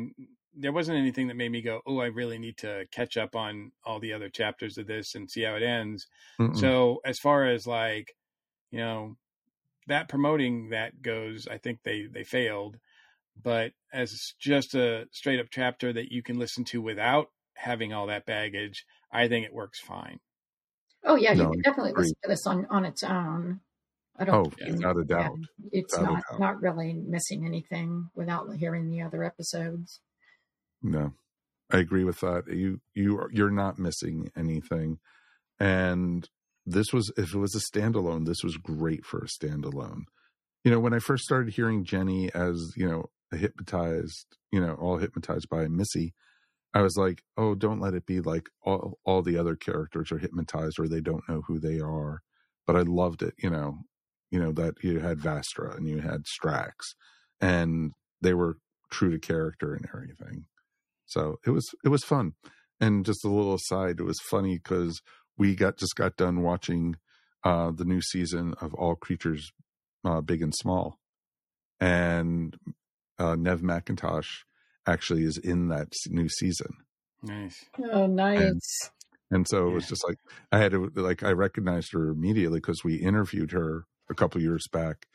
There 0.55 0.73
wasn't 0.73 0.99
anything 0.99 1.29
that 1.29 1.37
made 1.37 1.53
me 1.53 1.63
go, 1.63 1.81
"Oh, 1.87 1.99
I 2.01 2.07
really 2.07 2.39
need 2.39 2.57
to 2.59 2.87
catch 2.91 3.17
up 3.17 3.37
on 3.37 3.73
all 3.85 4.01
the 4.01 4.13
other 4.13 4.29
chapters 4.29 4.79
of 4.79 4.87
this 4.87 5.15
and 5.15 5.31
see 5.31 5.43
how 5.43 5.55
it 5.55 5.63
ends." 5.63 6.07
Mm-mm. 6.41 6.57
So, 6.59 7.01
as 7.05 7.19
far 7.19 7.47
as 7.47 7.67
like, 7.67 8.17
you 8.71 8.79
know, 8.79 9.17
that 9.87 10.09
promoting 10.09 10.71
that 10.71 11.03
goes, 11.03 11.47
I 11.47 11.59
think 11.59 11.83
they 11.85 12.07
they 12.07 12.25
failed. 12.25 12.79
But 13.43 13.73
as 13.93 14.35
just 14.39 14.75
a 14.75 15.07
straight 15.13 15.41
up 15.41 15.47
chapter 15.51 15.93
that 15.93 16.11
you 16.13 16.23
can 16.23 16.39
listen 16.39 16.65
to 16.67 16.83
without 16.83 17.29
having 17.55 17.93
all 17.93 18.09
that 18.09 18.27
baggage, 18.27 18.85
I 19.13 19.29
think 19.29 19.47
it 19.47 19.53
works 19.55 19.81
fine. 19.81 20.19
Oh 21.05 21.15
yeah, 21.17 21.33
No, 21.33 21.45
you 21.45 21.51
can 21.53 21.63
definitely 21.63 21.91
agree. 21.93 22.03
listen 22.03 22.17
to 22.25 22.29
this 22.29 22.47
on 22.47 22.67
on 22.67 22.85
its 22.85 23.03
own. 23.05 23.61
I 24.17 24.25
don't. 24.25 24.47
Oh, 24.47 24.51
think- 24.51 24.73
without 24.77 24.99
a 24.99 25.05
doubt. 25.05 25.39
it's 25.73 25.97
Without 25.97 26.13
not 26.13 26.23
doubt. 26.31 26.41
not 26.41 26.61
really 26.61 26.93
missing 26.93 27.47
anything 27.47 28.11
without 28.15 28.53
hearing 28.57 28.91
the 28.91 29.01
other 29.01 29.25
episodes. 29.25 30.01
No, 30.83 31.15
I 31.71 31.79
agree 31.79 32.05
with 32.05 32.21
that. 32.21 32.45
You 32.49 32.81
you 32.95 33.19
are- 33.19 33.31
you're 33.33 33.51
not 33.51 33.79
missing 33.79 34.31
anything, 34.37 34.99
and 35.59 36.29
this 36.67 36.93
was 36.93 37.13
if 37.17 37.35
it 37.35 37.39
was 37.39 37.55
a 37.55 37.61
standalone, 37.79 38.27
this 38.27 38.43
was 38.45 38.57
great 38.59 39.05
for 39.07 39.21
a 39.21 39.29
standalone. 39.29 40.05
You 40.65 40.71
know, 40.73 40.81
when 40.81 40.95
I 40.95 40.99
first 41.01 41.25
started 41.25 41.55
hearing 41.55 41.85
Jenny 41.85 42.33
as 42.35 42.73
you 42.77 42.89
know 42.89 43.07
a 43.33 43.37
hypnotized, 43.39 44.27
you 44.53 44.61
know, 44.61 44.75
all 44.75 44.99
hypnotized 44.99 45.49
by 45.51 45.69
Missy, 45.69 46.15
I 46.75 46.83
was 46.83 46.97
like, 46.97 47.23
oh, 47.37 47.55
don't 47.55 47.81
let 47.81 47.95
it 47.95 48.07
be 48.07 48.21
like 48.21 48.49
all 48.63 48.99
all 49.05 49.23
the 49.23 49.39
other 49.39 49.57
characters 49.57 50.13
are 50.13 50.19
hypnotized 50.19 50.79
or 50.81 50.89
they 50.89 51.01
don't 51.01 51.29
know 51.29 51.43
who 51.47 51.59
they 51.61 51.81
are. 51.81 52.23
But 52.67 52.77
I 52.77 52.83
loved 52.83 53.23
it, 53.23 53.35
you 53.39 53.51
know, 53.51 53.81
you 54.31 54.41
know 54.41 54.53
that 54.53 54.83
you 54.85 55.01
had 55.01 55.19
Vastra 55.19 55.77
and 55.77 55.89
you 55.89 56.01
had 56.01 56.25
Strax, 56.25 56.95
and 57.41 57.93
they 58.23 58.35
were 58.35 58.59
true 58.91 59.11
to 59.13 59.19
character 59.19 59.75
and 59.75 59.87
everything. 59.95 60.47
So 61.11 61.37
it 61.47 61.51
was 61.51 61.69
it 61.85 61.89
was 61.89 62.05
fun. 62.05 62.33
And 62.81 63.05
just 63.05 63.25
a 63.25 63.29
little 63.29 63.55
aside, 63.55 64.01
it 64.01 64.05
was 64.05 64.19
funny 64.31 64.57
because 64.57 65.03
we 65.37 65.55
got 65.55 65.77
just 65.77 65.97
got 65.97 66.17
done 66.17 66.43
watching 66.43 66.97
uh, 67.45 67.73
the 67.75 67.85
new 67.85 68.01
season 68.01 68.55
of 68.61 68.75
All 68.75 68.95
Creatures 68.95 69.53
uh, 70.05 70.21
Big 70.21 70.41
and 70.41 70.55
Small, 70.55 70.99
and 71.79 72.57
uh, 73.19 73.37
Neve 73.37 73.61
McIntosh 73.61 74.29
actually 74.87 75.25
is 75.25 75.37
in 75.37 75.69
that 75.69 75.93
new 76.09 76.29
season. 76.29 76.73
Nice. 77.23 77.65
Oh, 77.93 78.07
nice. 78.07 78.41
And, 78.41 78.61
and 79.31 79.49
so 79.49 79.69
it 79.69 79.73
was 79.73 79.87
just 79.87 80.07
like 80.07 80.19
I 80.51 80.59
had 80.59 80.73
to 80.73 80.91
like 80.95 81.23
I 81.23 81.33
recognized 81.33 81.93
her 81.93 82.09
immediately 82.09 82.59
because 82.61 82.83
we 82.83 82.97
interviewed 82.97 83.53
her 83.53 83.85
a 84.09 84.15
couple 84.15 84.41
years 84.41 84.67
back 84.73 85.07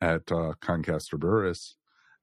at 0.00 0.30
uh, 0.30 0.52
Concaster 0.60 1.18
Burris, 1.18 1.76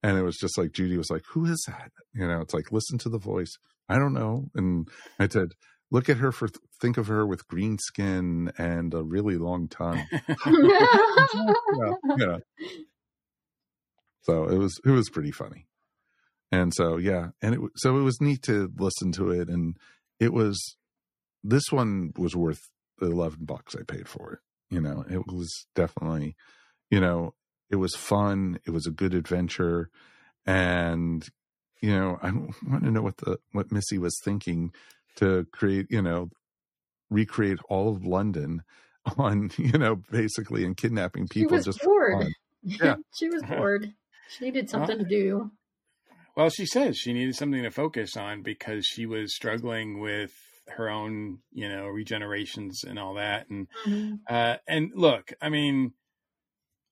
and 0.06 0.16
it 0.16 0.22
was 0.22 0.36
just 0.36 0.56
like 0.56 0.70
Judy 0.70 0.96
was 0.96 1.10
like, 1.10 1.24
"Who 1.32 1.46
is 1.46 1.60
that?" 1.66 1.90
You 2.14 2.28
know, 2.28 2.40
it's 2.40 2.54
like 2.54 2.70
listen 2.70 2.96
to 2.98 3.08
the 3.08 3.18
voice. 3.18 3.52
I 3.88 3.98
don't 3.98 4.14
know, 4.14 4.44
and 4.54 4.88
I 5.18 5.26
said, 5.26 5.48
"Look 5.90 6.08
at 6.08 6.18
her 6.18 6.30
for 6.30 6.48
think 6.80 6.96
of 6.96 7.08
her 7.08 7.26
with 7.26 7.48
green 7.48 7.76
skin 7.78 8.52
and 8.56 8.94
a 8.94 9.02
really 9.02 9.36
long 9.36 9.66
tongue." 9.66 10.06
yeah, 10.46 11.94
yeah. 12.18 12.36
So 14.22 14.44
it 14.44 14.58
was 14.58 14.80
it 14.84 14.90
was 14.90 15.10
pretty 15.10 15.32
funny, 15.32 15.66
and 16.52 16.72
so 16.72 16.98
yeah, 16.98 17.30
and 17.42 17.56
it 17.56 17.60
so 17.74 17.98
it 17.98 18.02
was 18.02 18.20
neat 18.20 18.42
to 18.42 18.70
listen 18.78 19.10
to 19.12 19.32
it, 19.32 19.48
and 19.48 19.76
it 20.20 20.32
was 20.32 20.76
this 21.42 21.64
one 21.72 22.12
was 22.16 22.36
worth 22.36 22.60
the 22.98 23.06
eleven 23.06 23.44
bucks 23.44 23.74
I 23.74 23.82
paid 23.82 24.08
for 24.08 24.34
it. 24.34 24.38
You 24.70 24.80
know, 24.80 25.04
it 25.10 25.26
was 25.26 25.66
definitely, 25.74 26.36
you 26.90 27.00
know, 27.00 27.34
it 27.70 27.76
was 27.76 27.94
fun. 27.96 28.58
It 28.66 28.70
was 28.70 28.86
a 28.86 28.90
good 28.90 29.14
adventure, 29.14 29.90
and 30.44 31.26
you 31.82 31.90
know, 31.90 32.18
I 32.22 32.30
want 32.68 32.84
to 32.84 32.90
know 32.90 33.02
what 33.02 33.18
the 33.18 33.38
what 33.52 33.72
Missy 33.72 33.98
was 33.98 34.18
thinking 34.24 34.72
to 35.16 35.46
create. 35.52 35.86
You 35.90 36.02
know, 36.02 36.28
recreate 37.10 37.58
all 37.68 37.88
of 37.94 38.04
London 38.04 38.62
on 39.18 39.50
you 39.56 39.78
know 39.78 39.96
basically 40.10 40.64
and 40.64 40.76
kidnapping 40.76 41.28
people. 41.28 41.50
She 41.50 41.54
was 41.56 41.64
just 41.64 41.82
bored. 41.82 42.12
for 42.12 42.22
fun. 42.22 42.32
Yeah. 42.82 42.96
she 43.14 43.28
was 43.28 43.42
bored. 43.44 43.92
She 44.28 44.44
needed 44.46 44.68
something 44.68 44.98
to 44.98 45.04
do. 45.04 45.52
Well, 46.36 46.50
she 46.50 46.66
says 46.66 46.98
she 46.98 47.12
needed 47.12 47.36
something 47.36 47.62
to 47.62 47.70
focus 47.70 48.16
on 48.16 48.42
because 48.42 48.84
she 48.84 49.06
was 49.06 49.34
struggling 49.36 50.00
with 50.00 50.32
her 50.68 50.90
own, 50.90 51.38
you 51.52 51.68
know, 51.68 51.84
regenerations 51.84 52.82
and 52.84 52.98
all 52.98 53.14
that. 53.14 53.48
And 53.48 53.68
Mhm. 53.86 54.18
uh, 54.28 54.56
and 54.66 54.90
look, 54.94 55.32
I 55.40 55.48
mean, 55.48 55.92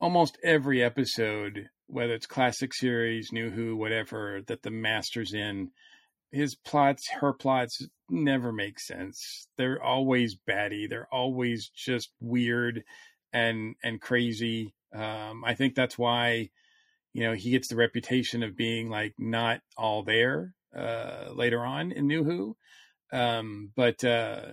almost 0.05 0.36
every 0.44 0.82
episode, 0.82 1.70
whether 1.86 2.12
it's 2.12 2.26
classic 2.26 2.74
series, 2.74 3.32
New 3.32 3.48
Who, 3.48 3.74
whatever, 3.74 4.42
that 4.48 4.62
the 4.62 4.70
master's 4.70 5.32
in, 5.32 5.70
his 6.30 6.55
plots, 6.55 7.09
her 7.20 7.32
plots 7.32 7.88
never 8.11 8.52
make 8.52 8.78
sense. 8.78 9.48
They're 9.57 9.82
always 9.82 10.34
batty. 10.34 10.86
They're 10.86 11.09
always 11.11 11.70
just 11.74 12.11
weird 12.20 12.82
and 13.32 13.76
and 13.82 13.98
crazy. 13.98 14.74
Um, 14.94 15.42
I 15.42 15.55
think 15.55 15.74
that's 15.74 15.96
why 15.96 16.50
you 17.14 17.24
know 17.24 17.32
he 17.32 17.52
gets 17.52 17.68
the 17.68 17.76
reputation 17.76 18.42
of 18.42 18.59
being 18.59 18.90
like 18.90 19.14
not 19.18 19.62
all 19.74 20.02
there 20.02 20.52
uh, 20.76 21.30
later 21.32 21.64
on 21.64 21.92
in 21.92 22.07
New 22.07 22.24
Who. 22.24 22.57
Um, 23.11 23.70
but 23.74 24.05
uh, 24.05 24.50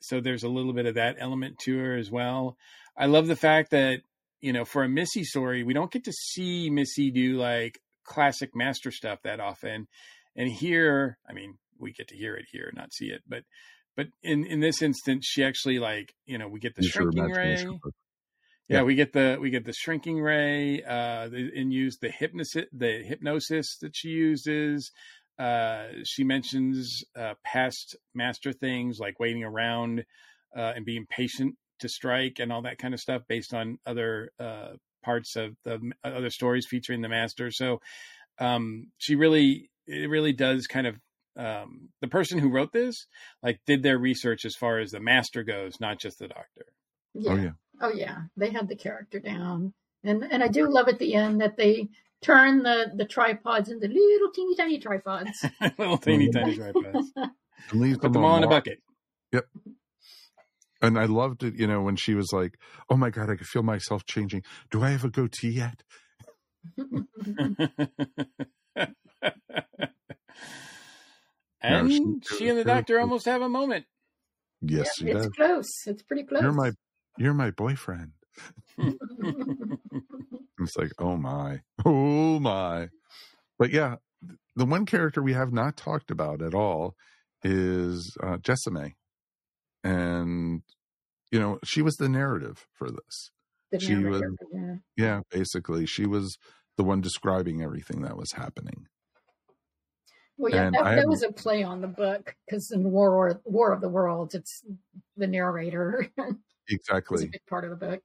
so 0.00 0.22
there's 0.22 0.44
a 0.44 0.48
little 0.48 0.72
bit 0.72 0.86
of 0.86 0.94
that 0.94 1.16
element 1.18 1.58
to 1.64 1.76
her 1.76 1.98
as 1.98 2.10
well. 2.10 2.56
I 2.96 3.06
love 3.06 3.26
the 3.26 3.36
fact 3.36 3.72
that 3.72 4.00
you 4.40 4.52
know 4.52 4.64
for 4.64 4.84
a 4.84 4.88
Missy 4.88 5.24
story, 5.24 5.62
we 5.62 5.74
don't 5.74 5.90
get 5.90 6.04
to 6.04 6.12
see 6.12 6.70
Missy 6.70 7.10
do 7.10 7.36
like 7.36 7.80
classic 8.04 8.50
master 8.54 8.90
stuff 8.90 9.18
that 9.24 9.40
often. 9.40 9.86
And 10.36 10.50
here, 10.50 11.18
I 11.28 11.32
mean, 11.32 11.58
we 11.78 11.92
get 11.92 12.08
to 12.08 12.16
hear 12.16 12.34
it 12.36 12.46
here, 12.50 12.70
not 12.74 12.92
see 12.92 13.06
it, 13.06 13.22
but 13.26 13.42
but 13.96 14.08
in 14.22 14.44
in 14.44 14.60
this 14.60 14.82
instance, 14.82 15.26
she 15.26 15.42
actually 15.42 15.78
like 15.78 16.14
you 16.26 16.38
know 16.38 16.48
we 16.48 16.60
get 16.60 16.74
the 16.74 16.82
your 16.82 16.92
shrinking 16.92 17.30
ray. 17.30 17.66
Yeah, 18.68 18.78
Yeah. 18.78 18.82
we 18.82 18.94
get 18.96 19.12
the 19.12 19.38
we 19.40 19.50
get 19.50 19.64
the 19.64 19.72
shrinking 19.72 20.20
ray, 20.20 20.82
uh, 20.82 21.28
and 21.30 21.72
use 21.72 21.98
the 22.00 22.10
hypnosis 22.10 22.66
the 22.72 23.02
hypnosis 23.04 23.78
that 23.80 23.94
she 23.94 24.08
uses. 24.08 24.90
Uh, 25.38 25.88
she 26.04 26.24
mentions 26.24 27.04
uh, 27.14 27.34
past 27.44 27.96
master 28.14 28.52
things 28.52 28.98
like 28.98 29.20
waiting 29.20 29.44
around 29.44 30.04
uh, 30.56 30.72
and 30.74 30.86
being 30.86 31.06
patient 31.08 31.54
to 31.80 31.88
strike 31.88 32.38
and 32.38 32.52
all 32.52 32.62
that 32.62 32.78
kind 32.78 32.94
of 32.94 33.00
stuff 33.00 33.22
based 33.28 33.54
on 33.54 33.78
other 33.86 34.30
uh, 34.38 34.70
parts 35.02 35.36
of 35.36 35.56
the 35.64 35.80
other 36.04 36.30
stories 36.30 36.66
featuring 36.66 37.00
the 37.00 37.08
master. 37.08 37.50
So 37.50 37.80
um, 38.38 38.88
she 38.98 39.14
really 39.14 39.70
it 39.86 40.10
really 40.10 40.32
does 40.32 40.66
kind 40.66 40.86
of 40.86 40.96
um, 41.36 41.90
the 42.00 42.08
person 42.08 42.38
who 42.38 42.50
wrote 42.50 42.72
this 42.72 43.06
like 43.42 43.60
did 43.66 43.82
their 43.82 43.98
research 43.98 44.44
as 44.44 44.54
far 44.54 44.78
as 44.78 44.90
the 44.90 45.00
master 45.00 45.42
goes, 45.42 45.80
not 45.80 45.98
just 45.98 46.18
the 46.18 46.28
doctor. 46.28 46.66
Yeah. 47.14 47.32
Oh 47.32 47.36
yeah. 47.36 47.50
Oh 47.80 47.92
yeah, 47.92 48.16
they 48.36 48.50
had 48.50 48.68
the 48.68 48.76
character 48.76 49.20
down, 49.20 49.74
and 50.02 50.22
and 50.24 50.42
I 50.42 50.48
do 50.48 50.68
love 50.68 50.88
at 50.88 50.98
the 50.98 51.14
end 51.14 51.42
that 51.42 51.56
they 51.56 51.88
turn 52.22 52.62
the 52.62 52.90
the 52.94 53.04
tripods 53.04 53.70
into 53.70 53.86
little 53.86 54.32
teeny 54.34 54.56
tiny 54.56 54.78
tripods. 54.78 55.44
Little 55.78 55.98
teeny 55.98 56.30
tiny 56.30 56.56
tripods. 56.56 57.12
And 57.70 57.80
leave 57.80 58.00
Put 58.00 58.12
them 58.12 58.22
all 58.22 58.36
in 58.36 58.44
a 58.44 58.48
bucket. 58.48 58.80
Yep. 59.32 59.46
And 60.82 60.98
I 60.98 61.06
loved 61.06 61.42
it, 61.42 61.54
you 61.54 61.66
know, 61.66 61.82
when 61.82 61.96
she 61.96 62.14
was 62.14 62.30
like, 62.32 62.58
"Oh 62.90 62.96
my 62.96 63.10
god, 63.10 63.30
I 63.30 63.36
could 63.36 63.46
feel 63.46 63.62
myself 63.62 64.04
changing. 64.04 64.42
Do 64.70 64.82
I 64.82 64.90
have 64.90 65.04
a 65.04 65.10
goatee 65.10 65.50
yet?" 65.50 65.82
and 71.62 71.92
she- 71.92 72.36
she, 72.36 72.48
and 72.48 72.58
the 72.58 72.64
doctor 72.64 73.00
almost 73.00 73.26
have 73.26 73.42
a 73.42 73.48
moment. 73.48 73.86
Yes, 74.60 74.88
she 74.96 75.06
it's 75.06 75.26
does. 75.26 75.32
close. 75.36 75.70
It's 75.86 76.02
pretty 76.02 76.24
close. 76.24 76.42
You're 76.42 76.52
my, 76.52 76.72
you're 77.18 77.34
my 77.34 77.50
boyfriend. 77.50 78.12
It's 80.58 80.74
like, 80.76 80.92
oh 80.98 81.18
my, 81.18 81.60
oh 81.84 82.40
my. 82.40 82.88
But 83.58 83.72
yeah, 83.72 83.96
the 84.56 84.64
one 84.64 84.86
character 84.86 85.22
we 85.22 85.34
have 85.34 85.52
not 85.52 85.76
talked 85.76 86.10
about 86.10 86.40
at 86.40 86.54
all 86.54 86.94
is 87.44 88.16
uh, 88.22 88.38
Jessame, 88.38 88.92
and 89.86 90.62
you 91.32 91.40
know, 91.40 91.58
she 91.64 91.82
was 91.82 91.96
the 91.96 92.08
narrative 92.08 92.66
for 92.72 92.90
this. 92.90 93.30
The 93.70 93.78
she 93.78 93.96
was, 93.96 94.24
yeah. 94.52 94.76
yeah, 94.96 95.22
basically, 95.30 95.86
she 95.86 96.06
was 96.06 96.38
the 96.78 96.84
one 96.84 97.00
describing 97.02 97.62
everything 97.62 98.02
that 98.02 98.16
was 98.18 98.32
happening. 98.32 98.88
Well, 100.38 100.52
yeah, 100.52 100.66
And 100.68 100.74
that, 100.74 100.94
that 100.94 101.08
was 101.08 101.22
a 101.22 101.32
play 101.32 101.62
on 101.62 101.80
the 101.80 101.88
book 101.88 102.36
because 102.46 102.70
in 102.70 102.90
War 102.90 103.40
War 103.44 103.72
of 103.72 103.80
the 103.80 103.88
Worlds, 103.88 104.34
it's 104.34 104.64
the 105.16 105.26
narrator. 105.26 106.10
it's 107.10 107.22
a 107.24 107.26
Exactly, 107.28 107.32
big 107.32 107.40
part 107.48 107.64
of 107.64 107.70
the 107.70 107.76
book. 107.76 108.02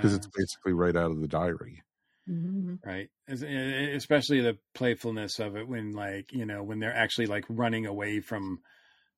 because 0.00 0.14
Yeah, 0.14 0.14
it's 0.14 0.28
basically 0.28 0.72
right 0.72 0.94
out 0.96 1.10
of 1.10 1.20
the 1.20 1.26
diary. 1.28 1.82
Mhm. 2.28 2.80
right. 2.84 3.10
Especially 3.28 4.40
the 4.40 4.58
playfulness 4.74 5.38
of 5.38 5.56
it 5.56 5.66
when, 5.68 5.92
like, 5.92 6.32
you 6.32 6.44
know, 6.44 6.62
when 6.62 6.78
they're 6.78 6.94
actually 6.94 7.26
like 7.26 7.44
running 7.48 7.86
away 7.86 8.20
from, 8.20 8.62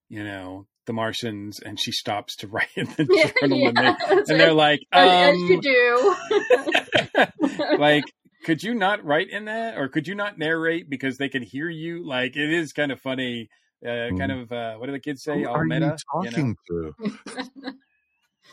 you 0.08 0.24
know, 0.24 0.68
the 0.86 0.92
Martians, 0.92 1.60
and 1.60 1.78
she 1.80 1.92
stops 1.92 2.36
to 2.36 2.48
write 2.48 2.68
in 2.76 2.86
the 2.96 3.08
Yeah, 3.12 3.30
journal, 3.40 3.68
and, 3.68 3.78
they, 3.80 3.94
that's 4.08 4.32
and 4.32 4.40
they're 4.40 4.52
right. 4.52 4.54
like, 4.54 4.80
As- 4.92 5.10
as 5.12 5.36
um, 5.38 5.48
you 5.48 5.60
do. 5.60 6.16
like 7.78 8.04
could 8.44 8.62
you 8.62 8.74
not 8.74 9.04
write 9.04 9.30
in 9.30 9.46
that 9.46 9.76
or 9.76 9.88
could 9.88 10.06
you 10.06 10.14
not 10.14 10.38
narrate 10.38 10.88
because 10.88 11.16
they 11.18 11.28
can 11.28 11.42
hear 11.42 11.68
you 11.68 12.06
like 12.06 12.36
it 12.36 12.52
is 12.52 12.72
kind 12.72 12.92
of 12.92 13.00
funny 13.00 13.48
uh, 13.86 14.10
kind 14.18 14.32
of 14.32 14.52
uh, 14.52 14.74
what 14.76 14.86
do 14.86 14.92
the 14.92 15.00
kids 15.00 15.22
say 15.22 15.34
Who 15.34 15.46
all 15.48 15.56
are 15.56 15.64
meta 15.64 15.86
you 15.86 15.92
you 16.22 16.30
know? 16.30 16.36
talking 16.36 16.56
to? 16.68 16.94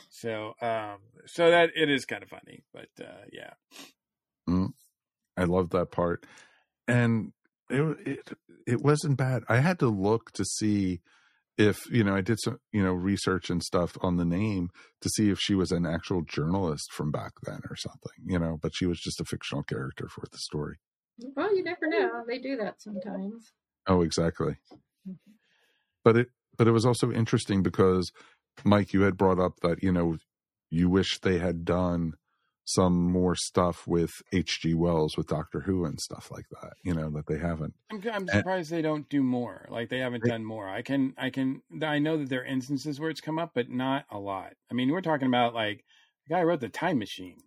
so 0.10 0.54
um 0.62 0.98
so 1.26 1.50
that 1.52 1.70
it 1.76 1.90
is 1.90 2.06
kind 2.06 2.24
of 2.24 2.30
funny 2.30 2.64
but 2.74 2.88
uh 3.02 3.26
yeah 3.32 3.52
Mm. 4.50 4.74
I 5.38 5.46
love 5.46 5.70
that 5.72 5.92
part, 5.92 6.26
and 6.88 7.32
it 7.70 7.98
it 8.08 8.30
it 8.68 8.82
wasn't 8.82 9.18
bad. 9.18 9.44
I 9.50 9.58
had 9.60 9.80
to 9.80 9.88
look 9.88 10.32
to 10.34 10.46
see 10.46 11.02
if 11.58 11.78
you 11.92 12.04
know 12.04 12.16
I 12.16 12.22
did 12.22 12.40
some 12.40 12.58
you 12.72 12.84
know 12.84 12.94
research 12.94 13.50
and 13.50 13.62
stuff 13.62 13.98
on 14.02 14.18
the 14.18 14.26
name 14.26 14.70
to 15.02 15.10
see 15.10 15.30
if 15.30 15.40
she 15.40 15.56
was 15.56 15.72
an 15.72 15.86
actual 15.86 16.22
journalist 16.22 16.92
from 16.92 17.12
back 17.12 17.34
then 17.44 17.60
or 17.70 17.76
something. 17.76 18.12
You 18.26 18.40
know, 18.40 18.58
but 18.62 18.72
she 18.76 18.86
was 18.86 19.00
just 19.00 19.22
a 19.22 19.26
fictional 19.26 19.64
character 19.64 20.08
for 20.08 20.24
the 20.32 20.38
story. 20.38 20.78
well, 21.36 21.56
you 21.56 21.64
never 21.64 21.88
know. 21.88 22.24
They 22.28 22.40
do 22.40 22.58
that 22.58 22.82
sometimes. 22.82 23.52
Oh, 23.88 24.02
exactly. 24.02 24.56
Mm-hmm. 25.08 25.32
But 26.04 26.18
it 26.18 26.28
but 26.58 26.68
it 26.68 26.72
was 26.72 26.86
also 26.86 27.12
interesting 27.12 27.64
because 27.64 28.12
Mike, 28.64 28.94
you 28.94 29.02
had 29.02 29.18
brought 29.18 29.40
up 29.40 29.60
that 29.62 29.84
you 29.84 29.92
know 29.92 30.18
you 30.70 30.90
wish 30.90 31.20
they 31.20 31.38
had 31.38 31.66
done 31.66 32.14
some 32.66 33.12
more 33.12 33.36
stuff 33.36 33.86
with 33.88 34.12
H.G. 34.32 34.74
Wells 34.74 35.18
with 35.18 35.28
Doctor 35.28 35.62
Who 35.62 35.84
and 35.86 36.00
stuff 36.00 36.30
like 36.32 36.46
that. 36.62 36.74
You 36.84 36.94
know 36.94 37.10
that 37.12 37.28
they 37.28 37.38
haven't. 37.38 37.74
i'm, 37.92 38.02
I'm 38.08 38.22
And- 38.22 38.30
surprised 38.30 38.72
they 38.72 38.82
don't 38.82 39.08
do 39.10 39.22
more 39.24 39.68
like 39.70 39.90
they 39.90 40.00
haven't 40.00 40.24
They- 40.24 40.30
done 40.30 40.46
more 40.46 40.68
i 40.70 40.82
can 40.82 41.14
i 41.18 41.30
can 41.30 41.62
i 41.82 42.00
know 42.00 42.18
that 42.18 42.30
there 42.30 42.42
are 42.42 42.46
instances 42.46 43.00
where 43.00 43.10
it's 43.10 43.22
come 43.22 43.38
up 43.40 43.52
but 43.54 43.70
not 43.70 44.06
a 44.12 44.18
lot 44.18 44.54
i 44.72 44.74
mean 44.74 44.90
we're 44.92 45.02
talking 45.02 45.28
about 45.28 45.54
like 45.54 45.84
the 46.28 46.36
guy 46.36 46.44
wrote 46.44 46.62
the 46.62 46.70
time 46.70 47.00
machine 47.00 47.38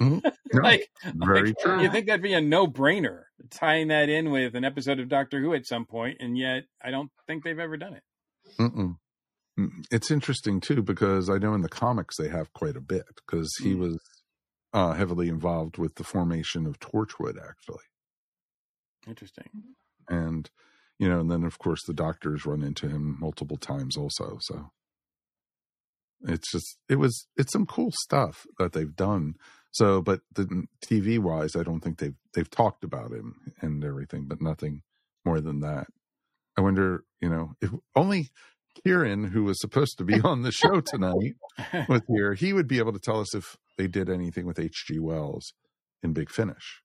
Mhm. 0.00 0.22
No, 0.52 0.60
like, 0.62 0.88
very 1.14 1.48
like, 1.48 1.58
true. 1.60 1.80
You 1.80 1.88
think 1.88 2.06
that'd 2.06 2.20
be 2.20 2.32
a 2.32 2.40
no-brainer 2.40 3.22
tying 3.50 3.88
that 3.88 4.08
in 4.08 4.30
with 4.32 4.56
an 4.56 4.64
episode 4.64 4.98
of 4.98 5.08
Doctor 5.08 5.40
Who 5.40 5.54
at 5.54 5.66
some 5.66 5.86
point, 5.86 6.16
and 6.18 6.36
yet 6.36 6.64
I 6.82 6.90
don't 6.90 7.10
think 7.28 7.44
they've 7.44 7.58
ever 7.60 7.76
done 7.76 7.94
it. 7.94 8.02
Mm-mm. 8.58 8.96
Mm. 9.58 9.68
It's 9.92 10.10
interesting 10.10 10.60
too 10.60 10.82
because 10.82 11.30
I 11.30 11.38
know 11.38 11.54
in 11.54 11.60
the 11.62 11.68
comics 11.68 12.16
they 12.16 12.28
have 12.28 12.52
quite 12.52 12.76
a 12.76 12.80
bit 12.80 13.04
because 13.24 13.54
he 13.62 13.74
Mm. 13.74 13.78
was 13.78 14.00
uh, 14.74 14.92
heavily 14.92 15.28
involved 15.28 15.78
with 15.78 15.94
the 15.94 16.04
formation 16.04 16.66
of 16.66 16.78
Torchwood 16.80 17.38
actually, 17.42 17.84
Interesting. 19.06 19.48
and 20.08 20.50
you 20.98 21.08
know, 21.08 21.20
and 21.20 21.30
then 21.30 21.44
of 21.44 21.58
course 21.58 21.82
the 21.86 21.94
Doctors 21.94 22.44
run 22.44 22.62
into 22.62 22.88
him 22.88 23.16
multiple 23.18 23.56
times 23.56 23.96
also. 23.96 24.38
So 24.40 24.70
it's 26.26 26.50
just 26.50 26.78
it 26.88 26.96
was 26.96 27.26
it's 27.36 27.52
some 27.52 27.66
cool 27.66 27.90
stuff 27.92 28.46
that 28.58 28.72
they've 28.72 28.94
done. 28.94 29.34
So, 29.70 30.00
but 30.00 30.20
the 30.32 30.66
TV 30.84 31.18
wise, 31.18 31.56
I 31.56 31.62
don't 31.62 31.80
think 31.80 31.98
they've 31.98 32.14
they've 32.34 32.50
talked 32.50 32.84
about 32.84 33.12
him 33.12 33.54
and 33.60 33.84
everything, 33.84 34.26
but 34.28 34.40
nothing 34.40 34.82
more 35.24 35.40
than 35.40 35.60
that. 35.60 35.86
I 36.56 36.60
wonder, 36.60 37.04
you 37.20 37.28
know, 37.28 37.54
if 37.60 37.70
only 37.96 38.28
Kieran, 38.84 39.24
who 39.24 39.44
was 39.44 39.60
supposed 39.60 39.98
to 39.98 40.04
be 40.04 40.20
on 40.20 40.42
the 40.42 40.52
show 40.52 40.80
tonight, 40.80 41.34
was 41.88 42.02
here, 42.08 42.34
he 42.34 42.52
would 42.52 42.68
be 42.68 42.78
able 42.78 42.92
to 42.92 43.00
tell 43.00 43.20
us 43.20 43.34
if 43.34 43.56
they 43.76 43.86
did 43.86 44.08
anything 44.08 44.46
with 44.46 44.58
H.G. 44.58 44.98
Wells 44.98 45.52
in 46.02 46.12
Big 46.12 46.30
Finish. 46.30 46.82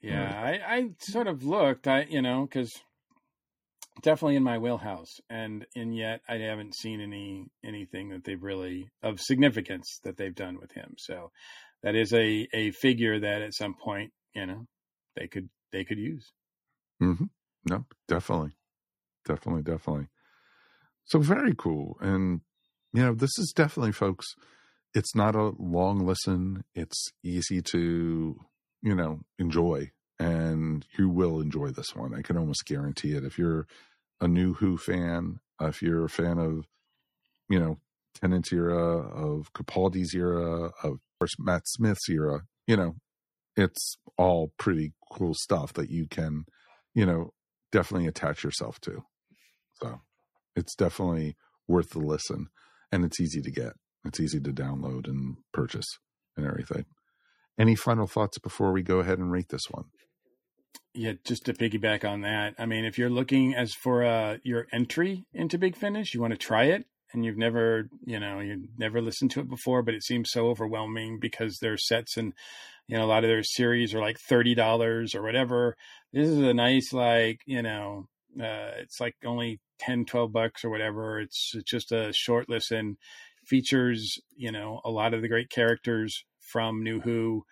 Yeah, 0.00 0.30
I, 0.38 0.76
I 0.76 0.88
sort 1.00 1.28
of 1.28 1.44
looked, 1.44 1.88
I 1.88 2.02
you 2.02 2.20
know, 2.20 2.42
because 2.42 2.70
definitely 4.02 4.36
in 4.36 4.42
my 4.42 4.58
wheelhouse, 4.58 5.16
and 5.30 5.66
and 5.74 5.96
yet 5.96 6.20
I 6.28 6.36
haven't 6.36 6.76
seen 6.76 7.00
any 7.00 7.46
anything 7.64 8.10
that 8.10 8.24
they've 8.24 8.42
really 8.42 8.90
of 9.02 9.20
significance 9.20 10.00
that 10.04 10.16
they've 10.16 10.34
done 10.34 10.58
with 10.60 10.72
him. 10.72 10.94
So 10.98 11.30
that 11.82 11.94
is 11.94 12.12
a 12.12 12.46
a 12.52 12.70
figure 12.72 13.20
that 13.20 13.42
at 13.42 13.54
some 13.54 13.74
point, 13.74 14.12
you 14.34 14.46
know, 14.46 14.66
they 15.16 15.26
could 15.26 15.48
they 15.72 15.84
could 15.84 15.98
use. 15.98 16.32
Mm-hmm. 17.02 17.24
No, 17.70 17.86
definitely, 18.06 18.56
definitely, 19.24 19.62
definitely. 19.62 20.08
So 21.04 21.18
very 21.18 21.54
cool, 21.56 21.96
and 22.00 22.40
you 22.92 23.02
know, 23.02 23.14
this 23.14 23.38
is 23.38 23.52
definitely, 23.54 23.92
folks. 23.92 24.26
It's 24.94 25.14
not 25.14 25.34
a 25.34 25.52
long 25.58 26.06
listen. 26.06 26.64
It's 26.74 27.08
easy 27.24 27.60
to, 27.72 28.36
you 28.80 28.94
know, 28.94 29.20
enjoy, 29.38 29.90
and 30.20 30.86
you 30.96 31.08
will 31.08 31.40
enjoy 31.40 31.70
this 31.70 31.96
one. 31.96 32.14
I 32.14 32.22
can 32.22 32.36
almost 32.36 32.64
guarantee 32.64 33.12
it. 33.12 33.24
If 33.24 33.36
you're 33.36 33.66
a 34.20 34.28
new 34.28 34.54
Who 34.54 34.78
fan, 34.78 35.40
if 35.60 35.82
you're 35.82 36.04
a 36.04 36.08
fan 36.08 36.38
of, 36.38 36.66
you 37.48 37.58
know, 37.58 37.78
Tennant's 38.20 38.52
era, 38.52 38.76
of 38.76 39.52
Capaldi's 39.52 40.14
era, 40.14 40.70
of 40.82 41.00
course 41.18 41.32
Matt 41.40 41.62
Smith's 41.66 42.08
era, 42.08 42.42
you 42.66 42.76
know, 42.76 42.94
it's 43.56 43.96
all 44.16 44.52
pretty 44.58 44.92
cool 45.12 45.34
stuff 45.34 45.72
that 45.72 45.90
you 45.90 46.06
can, 46.06 46.44
you 46.94 47.04
know, 47.04 47.32
definitely 47.72 48.06
attach 48.06 48.44
yourself 48.44 48.80
to. 48.82 49.02
So 49.82 50.00
it's 50.54 50.76
definitely 50.76 51.36
worth 51.66 51.90
the 51.90 51.98
listen. 51.98 52.46
And 52.92 53.04
it's 53.04 53.20
easy 53.20 53.42
to 53.42 53.50
get. 53.50 53.72
It's 54.04 54.20
easy 54.20 54.40
to 54.40 54.52
download 54.52 55.08
and 55.08 55.36
purchase 55.52 55.98
and 56.36 56.46
everything. 56.46 56.84
Any 57.58 57.74
final 57.74 58.06
thoughts 58.06 58.38
before 58.38 58.72
we 58.72 58.82
go 58.82 58.98
ahead 58.98 59.18
and 59.18 59.30
rate 59.30 59.48
this 59.48 59.70
one? 59.70 59.84
Yeah, 60.92 61.12
just 61.24 61.46
to 61.46 61.52
piggyback 61.52 62.08
on 62.08 62.20
that, 62.20 62.54
I 62.58 62.66
mean, 62.66 62.84
if 62.84 62.98
you're 62.98 63.10
looking 63.10 63.54
as 63.54 63.74
for 63.74 64.04
uh, 64.04 64.38
your 64.44 64.66
entry 64.72 65.24
into 65.32 65.58
Big 65.58 65.76
Finish, 65.76 66.14
you 66.14 66.20
want 66.20 66.32
to 66.32 66.38
try 66.38 66.64
it, 66.64 66.86
and 67.12 67.24
you've 67.24 67.36
never, 67.36 67.88
you 68.04 68.20
know, 68.20 68.40
you've 68.40 68.68
never 68.78 69.00
listened 69.00 69.32
to 69.32 69.40
it 69.40 69.48
before, 69.48 69.82
but 69.82 69.94
it 69.94 70.04
seems 70.04 70.30
so 70.30 70.46
overwhelming 70.46 71.18
because 71.20 71.58
their 71.58 71.76
sets 71.76 72.16
and, 72.16 72.32
you 72.86 72.96
know, 72.96 73.04
a 73.04 73.06
lot 73.06 73.24
of 73.24 73.30
their 73.30 73.42
series 73.42 73.94
are 73.94 74.00
like 74.00 74.18
thirty 74.18 74.54
dollars 74.54 75.14
or 75.14 75.22
whatever. 75.22 75.76
This 76.12 76.28
is 76.28 76.38
a 76.38 76.54
nice, 76.54 76.92
like, 76.92 77.40
you 77.46 77.62
know, 77.62 78.08
uh, 78.40 78.78
it's 78.78 79.00
like 79.00 79.14
only 79.24 79.60
10, 79.80 80.04
12 80.04 80.32
bucks 80.32 80.64
or 80.64 80.70
whatever. 80.70 81.20
It's, 81.20 81.52
it's 81.54 81.70
just 81.70 81.92
a 81.92 82.12
short 82.12 82.48
listen. 82.48 82.96
Features, 83.46 84.18
you 84.36 84.52
know, 84.52 84.80
a 84.84 84.90
lot 84.90 85.14
of 85.14 85.22
the 85.22 85.28
great 85.28 85.50
characters 85.50 86.24
from 86.38 86.82
New 86.82 87.00
Who 87.00 87.44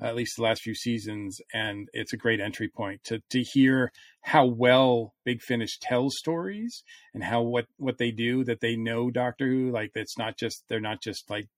at 0.00 0.16
least 0.16 0.36
the 0.36 0.42
last 0.42 0.62
few 0.62 0.74
seasons, 0.74 1.40
and 1.52 1.88
it's 1.92 2.12
a 2.12 2.16
great 2.16 2.40
entry 2.40 2.68
point 2.68 3.04
to 3.04 3.20
to 3.30 3.42
hear 3.42 3.92
how 4.22 4.46
well 4.46 5.14
Big 5.24 5.42
Finish 5.42 5.78
tells 5.78 6.16
stories 6.16 6.82
and 7.14 7.22
how 7.22 7.42
what 7.42 7.66
what 7.76 7.98
they 7.98 8.10
do 8.10 8.44
that 8.44 8.60
they 8.60 8.76
know 8.76 9.10
Doctor 9.10 9.46
Who 9.46 9.70
like 9.70 9.92
it's 9.94 10.18
not 10.18 10.38
just 10.38 10.64
they're 10.68 10.80
not 10.80 11.02
just 11.02 11.28
like 11.28 11.48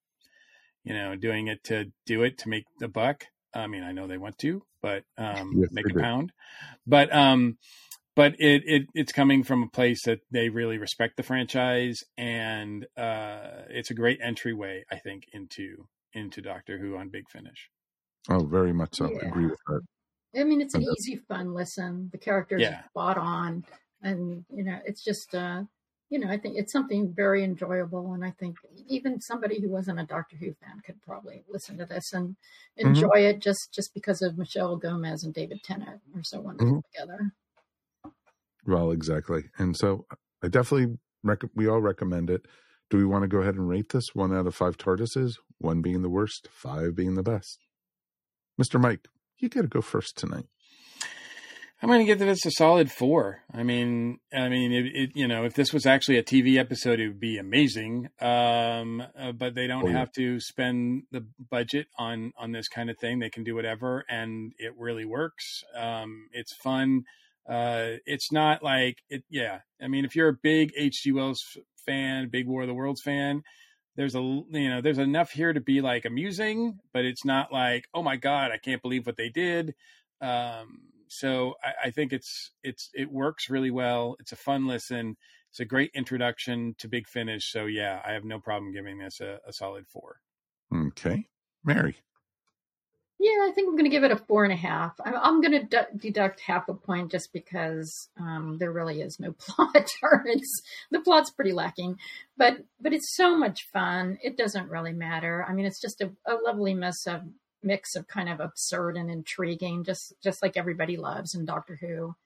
you 0.85 0.93
know 0.93 1.15
doing 1.15 1.49
it 1.49 1.63
to 1.65 1.93
do 2.07 2.23
it 2.23 2.39
to 2.39 2.49
make 2.49 2.65
the 2.79 2.89
buck. 2.89 3.27
I 3.55 3.67
mean, 3.67 3.83
I 3.83 3.93
know 3.93 4.07
they 4.07 4.19
want 4.19 4.39
to, 4.39 4.63
but 4.81 5.05
um, 5.19 5.65
make 5.71 5.91
a 5.91 6.01
pound, 6.01 6.33
but 6.87 7.15
um, 7.15 7.59
but 8.15 8.35
it, 8.39 8.63
it 8.67 8.83
it's 8.95 9.13
coming 9.13 9.43
from 9.43 9.63
a 9.63 9.69
place 9.69 10.05
that 10.05 10.21
they 10.31 10.49
really 10.49 10.79
respect 10.79 11.17
the 11.17 11.23
franchise, 11.23 11.99
and 12.17 12.87
uh, 12.97 13.63
it's 13.69 13.91
a 13.91 13.95
great 13.95 14.19
entryway, 14.23 14.85
I 14.91 14.99
think, 14.99 15.25
into 15.33 15.87
into 16.13 16.43
Doctor 16.43 16.79
Who 16.79 16.97
on 16.97 17.09
Big 17.09 17.29
Finish. 17.31 17.71
Oh, 18.29 18.45
very 18.45 18.73
much 18.73 18.97
so. 18.97 19.11
Yeah. 19.11 19.29
Agree 19.29 19.47
with 19.47 19.59
that. 19.67 19.81
I 20.35 20.45
mean, 20.45 20.61
it's 20.61 20.75
an 20.75 20.83
Okay. 20.83 20.91
easy, 20.99 21.17
fun 21.17 21.53
listen. 21.55 22.09
The 22.13 22.19
characters 22.19 22.63
Yeah. 22.63 22.81
are 22.81 22.85
spot 22.85 23.19
on, 23.19 23.65
and 24.03 24.45
you 24.51 24.65
know, 24.65 24.79
it's 24.87 25.03
just, 25.05 25.35
uh, 25.35 25.65
you 26.09 26.19
know, 26.19 26.29
I 26.29 26.39
think 26.39 26.57
it's 26.57 26.73
something 26.73 27.13
very 27.13 27.43
enjoyable, 27.45 28.13
and 28.15 28.25
I 28.25 28.31
think 28.33 28.57
even 28.87 29.21
somebody 29.21 29.61
who 29.61 29.69
wasn't 29.69 30.01
a 30.01 30.07
Doctor 30.07 30.37
Who 30.37 30.53
fan 30.55 30.81
could 30.85 31.01
probably 31.03 31.45
listen 31.49 31.79
to 31.79 31.87
this 31.87 32.13
and 32.13 32.37
enjoy 32.77 33.27
it 33.27 33.41
just 33.41 33.73
just 33.73 33.93
because 33.95 34.23
of 34.23 34.39
Michelle 34.39 34.77
Gomez 34.77 35.25
and 35.25 35.35
David 35.35 35.63
Tennant 35.63 36.01
are 36.15 36.23
so 36.23 36.41
wonderful 36.41 36.83
together. 36.93 37.33
Well, 38.67 38.91
exactly. 38.91 39.45
And 39.59 39.77
so 39.77 40.07
I 40.43 40.49
definitely 40.49 40.97
rec- 41.23 41.43
we 41.55 41.69
all 41.69 41.81
recommend 41.81 42.31
it. 42.31 42.47
Do 42.91 42.97
we 42.99 43.05
want 43.05 43.23
to 43.23 43.29
go 43.29 43.39
ahead 43.39 43.55
and 43.55 43.69
rate 43.69 43.89
this 43.91 44.09
one 44.15 44.35
out 44.35 44.47
of 44.47 44.55
five 44.55 44.77
TARDISes? 44.77 45.35
One 45.59 45.81
being 45.83 46.03
the 46.03 46.11
worst, 46.11 46.49
five 46.53 46.95
being 46.95 47.15
the 47.15 47.23
best. 47.23 47.59
Mr. 48.61 48.81
Mike, 48.81 49.09
you 49.39 49.49
got 49.49 49.63
to 49.63 49.69
go 49.69 49.81
first 49.81 50.17
tonight. 50.17 50.45
I'm 51.81 51.89
going 51.89 51.99
to 51.99 52.05
give 52.05 52.21
this 52.21 52.47
a 52.47 52.51
solid 52.53 52.93
four. 52.93 53.41
I 53.53 53.65
mean, 53.65 54.19
I 54.33 54.49
mean, 54.49 54.73
it, 54.73 54.87
it, 54.95 55.11
you 55.17 55.27
know, 55.27 55.45
if 55.45 55.55
this 55.55 55.73
was 55.73 55.85
actually 55.85 56.17
a 56.17 56.23
TV 56.23 56.57
episode, 56.57 57.01
it 57.01 57.09
would 57.09 57.19
be 57.19 57.39
amazing. 57.39 58.09
Um, 58.21 59.03
uh, 59.19 59.33
but 59.33 59.57
they 59.57 59.67
don't 59.67 59.87
Oh, 59.87 59.89
yeah. 59.89 59.99
have 59.99 60.13
to 60.13 60.39
spend 60.39 61.05
the 61.11 61.27
budget 61.51 61.89
on 61.99 62.33
on 62.39 62.53
this 62.53 62.69
kind 62.69 62.89
of 62.89 62.99
thing. 63.01 63.19
They 63.19 63.31
can 63.31 63.43
do 63.43 63.57
whatever, 63.57 64.05
and 64.09 64.53
it 64.59 64.75
really 64.79 65.05
works. 65.05 65.65
Um, 65.77 66.29
it's 66.33 66.55
fun. 66.63 67.03
Uh, 67.49 67.99
it's 68.07 68.31
not 68.31 68.63
like 68.63 68.99
it. 69.09 69.25
Yeah, 69.29 69.61
I 69.83 69.89
mean, 69.89 70.05
if 70.05 70.15
you're 70.15 70.29
a 70.29 70.39
big 70.43 70.73
H.G. 70.77 71.13
Wells 71.13 71.57
fan, 71.85 72.29
big 72.29 72.47
War 72.47 72.63
of 72.63 72.69
the 72.69 72.75
Worlds 72.75 73.03
fan, 73.03 73.43
there's 73.97 74.15
a 74.15 74.21
you 74.21 74.69
know 74.71 74.81
there's 74.81 74.99
enough 74.99 75.31
here 75.33 75.53
to 75.53 75.61
be 75.61 75.81
like 75.81 76.05
amusing, 76.05 76.79
but 76.93 77.05
it's 77.05 77.25
not 77.25 77.53
like 77.53 77.87
oh 77.95 78.03
my 78.03 78.17
god, 78.17 78.51
I 78.53 78.59
can't 78.59 78.83
believe 78.83 79.07
what 79.07 79.17
they 79.17 79.29
did. 79.29 79.75
Um, 80.21 80.83
so 81.09 81.55
I, 81.63 81.89
I 81.89 81.91
think 81.91 82.13
it's 82.13 82.53
it's 82.63 82.91
it 82.95 83.11
works 83.11 83.51
really 83.51 83.71
well. 83.71 84.17
It's 84.21 84.33
a 84.33 84.37
fun 84.37 84.67
listen. 84.67 85.17
It's 85.51 85.61
a 85.61 85.65
great 85.67 85.91
introduction 85.95 86.75
to 86.79 86.89
Big 86.89 87.07
Finish. 87.07 87.53
So 87.53 87.67
yeah, 87.67 88.01
I 88.07 88.13
have 88.13 88.25
no 88.25 88.39
problem 88.39 88.73
giving 88.73 88.99
this 88.99 89.21
a, 89.21 89.39
a 89.47 89.53
solid 89.53 89.87
four. 89.87 90.21
Okay. 90.75 91.29
Mary. 91.65 91.97
Yeah, 93.23 93.47
I 93.49 93.53
think 93.55 93.69
I'm 93.69 93.77
going 93.77 93.85
to 93.85 93.91
give 93.91 94.03
it 94.03 94.11
a 94.11 94.17
four 94.17 94.43
and 94.43 94.53
a 94.53 94.57
half. 94.57 94.95
I'm, 95.05 95.15
I'm 95.15 95.41
going 95.41 95.53
to 95.53 95.63
de- 95.63 95.97
deduct 95.97 96.41
half 96.41 96.69
a 96.69 96.75
point 96.75 97.13
just 97.13 97.33
because 97.33 98.09
um, 98.19 98.57
there 98.59 98.73
really 98.73 99.01
is 99.01 99.21
no 99.21 99.31
plot, 99.39 99.89
or 100.03 100.25
it's 100.27 100.61
the 100.91 100.99
plot's 100.99 101.31
pretty 101.31 101.53
lacking. 101.53 101.99
But 102.37 102.65
but 102.81 102.93
it's 102.93 103.15
so 103.15 103.39
much 103.39 103.69
fun. 103.73 104.19
It 104.25 104.37
doesn't 104.37 104.69
really 104.69 104.93
matter. 104.93 105.47
I 105.49 105.53
mean, 105.53 105.67
it's 105.67 105.81
just 105.81 106.01
a, 106.01 106.11
a 106.27 106.35
lovely 106.35 106.75
mix 106.75 107.07
of 107.07 107.23
mix 107.63 107.95
of 107.95 108.09
kind 108.09 108.29
of 108.29 108.41
absurd 108.41 108.97
and 108.97 109.09
intriguing, 109.09 109.85
just 109.85 110.15
just 110.21 110.43
like 110.43 110.57
everybody 110.57 110.97
loves 110.97 111.37
in 111.37 111.45
Doctor 111.45 111.79
Who. 111.81 112.17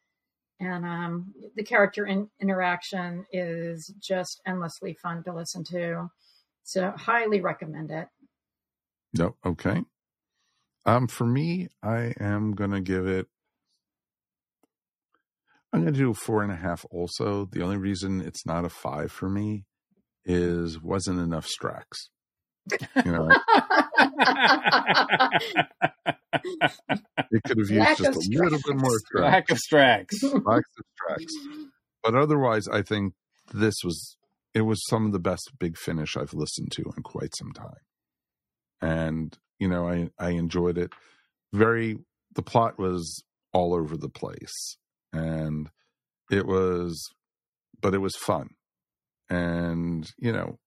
And 0.61 0.87
um, 0.87 1.35
the 1.57 1.63
character 1.63 2.07
in, 2.07 2.31
interaction 2.41 3.27
is 3.31 3.93
just 4.01 4.41
endlessly 4.47 4.95
fun 4.95 5.23
to 5.25 5.35
listen 5.35 5.63
to. 5.65 6.11
So 6.65 6.91
highly 6.97 7.43
recommend 7.43 7.91
it. 7.91 8.09
No. 9.13 9.37
Okay. 9.45 9.83
Um, 10.87 11.09
for 11.09 11.27
me, 11.27 11.69
I 11.83 12.15
am 12.21 12.53
gonna 12.55 12.81
give 12.81 13.07
it. 13.07 13.27
I'm 15.73 15.81
gonna 15.85 15.93
do 15.97 16.11
a 16.11 16.15
four 16.15 16.43
and 16.43 16.53
a 16.53 16.57
half. 16.57 16.87
Also, 16.91 17.47
the 17.53 17.63
only 17.63 17.77
reason 17.77 18.21
it's 18.21 18.47
not 18.47 18.65
a 18.65 18.69
five 18.71 19.13
for 19.13 19.29
me 19.29 19.65
is 20.25 20.81
wasn't 20.81 21.21
enough 21.21 21.47
Strax. 21.49 22.09
You 23.05 23.13
know, 23.13 23.29
it 27.31 27.43
could 27.45 27.59
have 27.59 27.71
used 27.71 27.75
Lack 27.75 27.99
just 27.99 28.11
of 28.11 28.17
a 28.17 28.43
little 28.43 28.59
bit 28.65 28.77
more 28.77 28.99
Strax. 29.13 29.21
Lack 29.23 29.51
of 29.51 29.59
Strax. 29.59 30.23
Lack 30.23 30.63
of 30.79 30.85
Strax. 31.21 31.25
But 32.03 32.15
otherwise, 32.15 32.69
I 32.69 32.83
think 32.83 33.15
this 33.53 33.77
was 33.85 34.17
it 34.55 34.63
was 34.63 34.85
some 34.89 35.07
of 35.07 35.13
the 35.13 35.19
best 35.19 35.53
Big 35.59 35.77
Finish 35.77 36.17
I've 36.17 36.35
listened 36.35 36.73
to 36.73 36.83
in 36.97 37.03
quite 37.03 37.35
some 37.37 37.53
time. 37.53 37.75
and 38.81 39.37
you 39.59 39.69
know 39.69 39.89
I 39.89 40.11
I 40.19 40.31
enjoyed 40.31 40.79
it. 40.79 40.93
Very 41.53 41.99
the 42.35 42.43
plot 42.43 42.79
was 42.79 43.25
all 43.53 43.75
over 43.75 43.97
the 43.97 44.09
place, 44.09 44.77
and 45.13 45.71
it 46.31 46.47
was, 46.47 47.09
but 47.81 47.95
it 47.95 47.99
was 47.99 48.17
fun, 48.17 48.51
and 49.31 50.11
you 50.19 50.33
know 50.33 50.59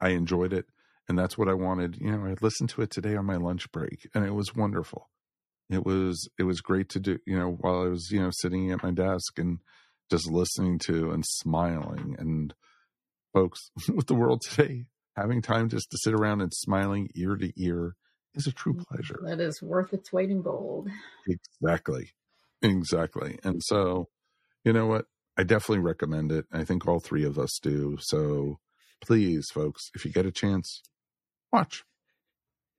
I 0.00 0.10
enjoyed 0.10 0.52
it, 0.52 0.66
and 1.08 1.18
that's 1.18 1.38
what 1.38 1.48
I 1.48 1.54
wanted. 1.54 1.98
You 2.00 2.12
know, 2.12 2.26
I 2.26 2.34
listened 2.40 2.70
to 2.70 2.82
it 2.82 2.90
today 2.90 3.16
on 3.16 3.26
my 3.26 3.36
lunch 3.36 3.70
break, 3.72 4.08
and 4.14 4.24
it 4.24 4.34
was 4.34 4.54
wonderful. 4.54 5.08
It 5.70 5.84
was 5.84 6.28
it 6.38 6.44
was 6.44 6.60
great 6.60 6.88
to 6.90 7.00
do. 7.00 7.18
You 7.26 7.38
know, 7.38 7.50
while 7.60 7.82
I 7.82 7.88
was 7.88 8.10
you 8.10 8.20
know 8.20 8.30
sitting 8.32 8.72
at 8.72 8.82
my 8.82 8.90
desk 8.90 9.38
and 9.38 9.58
just 10.10 10.30
listening 10.30 10.78
to 10.86 11.10
and 11.10 11.24
smiling 11.26 12.16
and 12.18 12.54
folks 13.34 13.70
with 13.94 14.06
the 14.06 14.14
world 14.14 14.40
today 14.40 14.86
having 15.18 15.42
time 15.42 15.68
just 15.68 15.90
to 15.90 15.98
sit 15.98 16.14
around 16.14 16.40
and 16.40 16.52
smiling 16.54 17.08
ear 17.14 17.36
to 17.36 17.52
ear 17.60 17.96
is 18.38 18.46
a 18.46 18.52
true 18.52 18.74
mm, 18.74 18.86
pleasure. 18.86 19.20
That 19.24 19.40
is 19.40 19.60
worth 19.60 19.92
its 19.92 20.12
weight 20.12 20.30
in 20.30 20.42
gold. 20.42 20.88
exactly. 21.26 22.12
Exactly. 22.62 23.38
And 23.44 23.62
so 23.62 24.08
you 24.64 24.72
know 24.72 24.86
what? 24.86 25.06
I 25.36 25.44
definitely 25.44 25.84
recommend 25.84 26.32
it. 26.32 26.46
I 26.52 26.64
think 26.64 26.86
all 26.86 27.00
three 27.00 27.24
of 27.24 27.38
us 27.38 27.58
do. 27.62 27.98
So 28.00 28.58
please 29.00 29.48
folks 29.52 29.90
if 29.94 30.04
you 30.04 30.10
get 30.10 30.26
a 30.26 30.32
chance 30.32 30.82
watch 31.52 31.84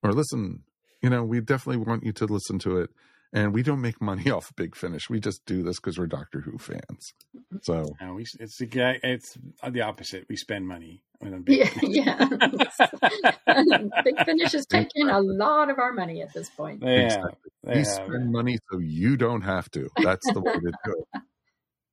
or 0.04 0.12
listen. 0.12 0.64
You 1.02 1.10
know 1.10 1.24
we 1.24 1.40
definitely 1.40 1.84
want 1.86 2.04
you 2.04 2.12
to 2.14 2.26
listen 2.26 2.60
to 2.60 2.78
it 2.80 2.90
and 3.34 3.54
we 3.54 3.64
don't 3.64 3.82
make 3.82 4.02
money 4.02 4.30
off 4.32 4.54
big 4.56 4.76
finish 4.76 5.10
we 5.10 5.20
just 5.20 5.46
do 5.46 5.64
this 5.64 5.78
because 5.78 5.98
we're 5.98 6.08
doctor 6.08 6.42
who 6.42 6.58
fans 6.58 7.14
so 7.62 7.86
No, 8.02 8.14
we, 8.14 8.26
it's 8.40 8.58
the 8.58 8.66
guy. 8.66 9.00
It's 9.04 9.38
the 9.68 9.82
opposite. 9.82 10.26
We 10.30 10.36
spend 10.36 10.68
money 10.68 11.04
on 11.22 11.34
a 11.34 11.40
big. 11.40 11.70
Yeah, 11.82 12.28
yeah. 12.28 12.28
Big 14.04 14.24
Finish 14.26 14.54
is 14.54 14.66
taking 14.66 15.10
a 15.10 15.20
lot 15.20 15.70
of 15.70 15.80
our 15.80 15.92
money 15.92 16.22
at 16.22 16.34
this 16.34 16.50
point. 16.50 16.82
They 16.82 17.04
have. 17.04 17.06
Exactly. 17.06 17.52
We 17.64 17.76
have. 17.76 17.88
spend 17.88 18.32
money 18.32 18.58
so 18.72 18.80
you 18.80 19.18
don't 19.18 19.42
have 19.42 19.70
to. 19.72 19.90
That's 20.02 20.32
the 20.32 20.40
way 20.40 20.54
to 20.54 20.72
do 20.86 20.96
it. 21.14 21.22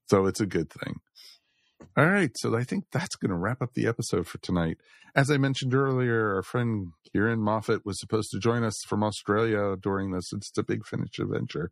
So 0.08 0.26
it's 0.26 0.40
a 0.40 0.46
good 0.46 0.70
thing. 0.70 1.00
All 1.98 2.06
right. 2.06 2.30
So 2.36 2.54
I 2.54 2.62
think 2.62 2.84
that's 2.92 3.16
going 3.16 3.30
to 3.30 3.36
wrap 3.38 3.62
up 3.62 3.72
the 3.72 3.86
episode 3.86 4.26
for 4.26 4.36
tonight. 4.38 4.76
As 5.14 5.30
I 5.30 5.38
mentioned 5.38 5.74
earlier, 5.74 6.34
our 6.34 6.42
friend 6.42 6.88
Kieran 7.10 7.40
Moffat 7.40 7.86
was 7.86 7.98
supposed 7.98 8.30
to 8.32 8.38
join 8.38 8.64
us 8.64 8.78
from 8.86 9.02
Australia 9.02 9.76
during 9.80 10.10
this 10.10 10.30
It's 10.30 10.52
a 10.58 10.62
Big 10.62 10.84
Finish 10.84 11.18
adventure. 11.18 11.70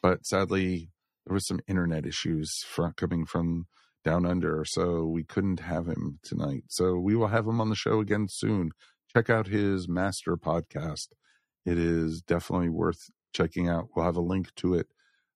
But 0.00 0.24
sadly, 0.24 0.88
there 1.26 1.34
was 1.34 1.46
some 1.46 1.60
internet 1.68 2.06
issues 2.06 2.50
from, 2.66 2.94
coming 2.94 3.26
from 3.26 3.66
down 4.02 4.24
under. 4.24 4.64
So 4.66 5.04
we 5.04 5.24
couldn't 5.24 5.60
have 5.60 5.86
him 5.86 6.20
tonight. 6.22 6.62
So 6.68 6.98
we 6.98 7.14
will 7.14 7.28
have 7.28 7.46
him 7.46 7.60
on 7.60 7.68
the 7.68 7.76
show 7.76 8.00
again 8.00 8.28
soon. 8.30 8.70
Check 9.14 9.28
out 9.28 9.48
his 9.48 9.86
master 9.86 10.38
podcast. 10.38 11.08
It 11.66 11.76
is 11.76 12.22
definitely 12.22 12.70
worth 12.70 13.10
checking 13.34 13.68
out. 13.68 13.88
We'll 13.94 14.06
have 14.06 14.16
a 14.16 14.22
link 14.22 14.54
to 14.56 14.72
it 14.72 14.86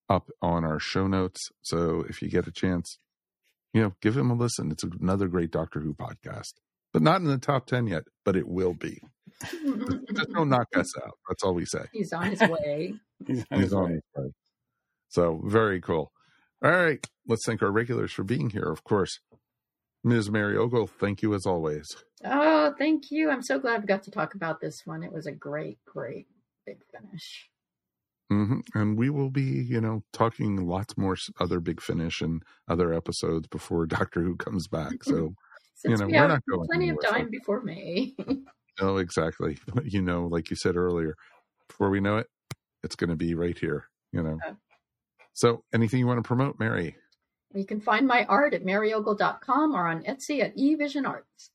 up 0.08 0.30
on 0.40 0.64
our 0.64 0.78
show 0.78 1.06
notes. 1.06 1.50
So 1.60 2.06
if 2.08 2.22
you 2.22 2.30
get 2.30 2.46
a 2.46 2.52
chance, 2.52 2.96
you 3.72 3.82
know, 3.82 3.92
give 4.00 4.16
him 4.16 4.30
a 4.30 4.34
listen. 4.34 4.70
It's 4.70 4.82
another 4.84 5.28
great 5.28 5.50
Doctor 5.50 5.80
Who 5.80 5.94
podcast, 5.94 6.54
but 6.92 7.02
not 7.02 7.20
in 7.20 7.26
the 7.26 7.38
top 7.38 7.66
10 7.66 7.86
yet, 7.86 8.04
but 8.24 8.36
it 8.36 8.48
will 8.48 8.74
be. 8.74 9.00
Just 10.14 10.30
don't 10.34 10.48
knock 10.48 10.66
us 10.76 10.96
out. 10.98 11.16
That's 11.28 11.42
all 11.42 11.54
we 11.54 11.64
say. 11.64 11.84
He's 11.92 12.12
on 12.12 12.30
his 12.30 12.40
way. 12.40 12.94
He's 13.26 13.44
on 13.50 13.58
He's 13.58 13.64
his 13.64 13.72
on 13.74 13.84
way. 13.84 13.92
his 13.92 14.02
way. 14.16 14.30
So 15.08 15.40
very 15.44 15.80
cool. 15.80 16.12
All 16.62 16.70
right. 16.70 17.04
Let's 17.26 17.46
thank 17.46 17.62
our 17.62 17.70
regulars 17.70 18.12
for 18.12 18.24
being 18.24 18.50
here, 18.50 18.70
of 18.70 18.84
course. 18.84 19.20
Ms. 20.02 20.30
Mary 20.30 20.56
Ogle, 20.56 20.86
thank 20.86 21.20
you 21.22 21.34
as 21.34 21.44
always. 21.46 21.86
Oh, 22.24 22.74
thank 22.78 23.10
you. 23.10 23.30
I'm 23.30 23.42
so 23.42 23.58
glad 23.58 23.82
we 23.82 23.86
got 23.86 24.02
to 24.04 24.10
talk 24.10 24.34
about 24.34 24.60
this 24.60 24.82
one. 24.86 25.02
It 25.02 25.12
was 25.12 25.26
a 25.26 25.32
great, 25.32 25.78
great 25.84 26.26
Big 26.66 26.78
Finish. 26.90 27.49
Hmm 28.30 28.60
And 28.74 28.96
we 28.96 29.10
will 29.10 29.30
be, 29.30 29.42
you 29.42 29.80
know, 29.80 30.02
talking 30.12 30.66
lots 30.66 30.96
more 30.96 31.16
other 31.40 31.58
Big 31.60 31.80
Finish 31.80 32.20
and 32.20 32.42
other 32.68 32.94
episodes 32.94 33.48
before 33.48 33.86
Doctor 33.86 34.22
Who 34.22 34.36
comes 34.36 34.68
back. 34.68 35.02
So, 35.02 35.34
Since 35.74 36.00
know, 36.00 36.06
we 36.06 36.12
we're 36.12 36.18
have 36.18 36.28
not 36.28 36.42
going 36.48 36.66
plenty 36.68 36.90
of 36.90 36.98
time 37.02 37.22
folks. 37.22 37.30
before 37.30 37.62
May. 37.62 38.14
no, 38.80 38.98
exactly. 38.98 39.58
You 39.82 40.02
know, 40.02 40.26
like 40.26 40.50
you 40.50 40.56
said 40.56 40.76
earlier, 40.76 41.14
before 41.68 41.88
we 41.88 42.00
know 42.00 42.18
it, 42.18 42.26
it's 42.84 42.96
going 42.96 43.10
to 43.10 43.16
be 43.16 43.34
right 43.34 43.56
here, 43.58 43.86
you 44.12 44.22
know. 44.22 44.38
Okay. 44.46 44.56
So, 45.32 45.64
anything 45.72 45.98
you 45.98 46.06
want 46.06 46.22
to 46.22 46.26
promote, 46.26 46.60
Mary? 46.60 46.96
you 47.54 47.64
can 47.64 47.80
find 47.80 48.06
my 48.06 48.24
art 48.24 48.54
at 48.54 48.62
maryogle.com 48.62 49.74
or 49.74 49.88
on 49.88 50.04
Etsy 50.04 50.40
at 50.42 50.56
eVision 50.56 51.06
Arts. 51.06 51.50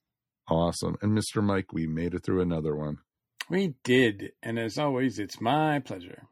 Awesome. 0.49 0.97
And 1.01 1.17
Mr. 1.17 1.41
Mike, 1.41 1.71
we 1.71 1.87
made 1.87 2.13
it 2.13 2.23
through 2.23 2.41
another 2.41 2.75
one. 2.75 2.97
We 3.49 3.75
did, 3.83 4.31
and 4.41 4.57
as 4.57 4.77
always, 4.77 5.19
it's 5.19 5.39
my 5.39 5.79
pleasure. 5.79 6.23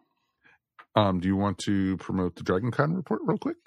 Um, 0.96 1.20
do 1.20 1.28
you 1.28 1.36
want 1.36 1.58
to 1.60 1.98
promote 1.98 2.36
the 2.36 2.44
Dragon 2.44 2.72
Con 2.72 2.94
report 2.94 3.22
real 3.26 3.38
quick? 3.38 3.58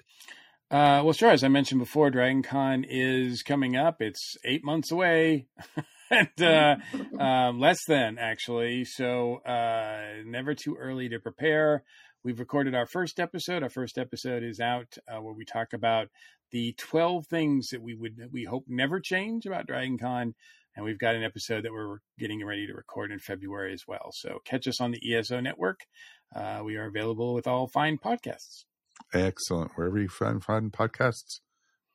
Uh, 0.69 1.01
well, 1.03 1.13
sure. 1.13 1.31
As 1.31 1.43
I 1.43 1.47
mentioned 1.47 1.79
before, 1.79 2.09
Dragon 2.09 2.43
Con 2.43 2.85
is 2.87 3.41
coming 3.41 3.77
up. 3.77 4.01
It's 4.01 4.35
eight 4.43 4.65
months 4.65 4.91
away, 4.91 5.47
and 6.11 6.41
uh, 6.41 6.75
um, 7.19 7.59
less 7.59 7.79
than 7.87 8.17
actually. 8.17 8.83
So 8.83 9.35
uh, 9.45 10.23
never 10.25 10.55
too 10.55 10.75
early 10.77 11.07
to 11.09 11.19
prepare. 11.19 11.83
We've 12.23 12.39
recorded 12.39 12.75
our 12.75 12.85
first 12.85 13.19
episode. 13.19 13.63
Our 13.63 13.69
first 13.69 13.97
episode 13.97 14.43
is 14.43 14.59
out 14.59 14.97
uh, 15.07 15.21
where 15.21 15.33
we 15.33 15.45
talk 15.45 15.71
about 15.71 16.07
the 16.51 16.73
twelve 16.77 17.27
things 17.27 17.69
that 17.69 17.81
we 17.81 17.95
would 17.95 18.17
we 18.31 18.43
hope 18.43 18.65
never 18.67 18.99
change 18.99 19.45
about 19.45 19.67
Dragon 19.67 19.97
Con. 19.97 20.35
And 20.77 20.85
we've 20.85 20.99
got 20.99 21.15
an 21.15 21.23
episode 21.23 21.65
that 21.65 21.73
we're 21.73 21.97
getting 22.19 22.45
ready 22.45 22.67
to 22.67 22.73
record 22.73 23.11
in 23.11 23.17
February 23.17 23.73
as 23.73 23.85
well. 23.87 24.11
So 24.13 24.37
catch 24.45 24.67
us 24.67 24.79
on 24.79 24.91
the 24.91 25.15
ESO 25.15 25.39
network. 25.39 25.79
Uh, 26.35 26.61
we 26.63 26.75
are 26.75 26.85
available 26.85 27.33
with 27.33 27.47
all 27.47 27.67
fine 27.67 27.97
podcasts. 27.97 28.65
Excellent. 29.11 29.71
Wherever 29.73 29.97
you 29.97 30.07
find, 30.07 30.43
find 30.43 30.71
podcasts, 30.71 31.39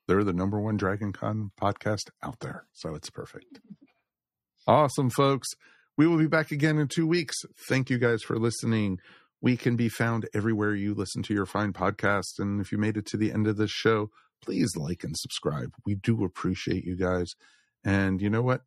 they're 0.09 0.24
the 0.24 0.33
number 0.33 0.61
one 0.61 0.76
Dragon 0.76 1.12
Con 1.12 1.53
podcast 1.61 2.11
out 2.24 2.41
there. 2.41 2.66
So 2.72 2.97
it's 2.97 3.09
perfect. 3.09 3.61
Awesome, 4.66 5.11
folks. 5.11 5.49
We 5.97 6.09
will 6.09 6.18
be 6.18 6.26
back 6.26 6.51
again 6.51 6.78
in 6.78 6.89
two 6.89 7.07
weeks. 7.07 7.37
Thank 7.68 7.89
you 7.89 7.99
guys 7.99 8.22
for 8.22 8.37
listening. 8.37 8.99
We 9.41 9.57
can 9.57 9.76
be 9.76 9.89
found 9.89 10.28
everywhere 10.35 10.74
you 10.74 10.93
listen 10.93 11.22
to 11.24 11.35
your 11.35 11.47
fine 11.47 11.72
podcast. 11.72 12.41
And 12.41 12.61
if 12.61 12.72
you 12.72 12.78
made 12.78 12.97
it 12.97 13.07
to 13.07 13.16
the 13.16 13.30
end 13.30 13.47
of 13.47 13.59
this 13.59 13.70
show, 13.70 14.11
please 14.45 14.74
like 14.76 15.05
and 15.05 15.16
subscribe. 15.16 15.72
We 15.87 15.95
do 15.95 16.24
appreciate 16.24 16.85
you 16.85 16.97
guys. 16.97 17.35
And 17.85 18.20
you 18.20 18.28
know 18.28 18.43
what? 18.43 18.62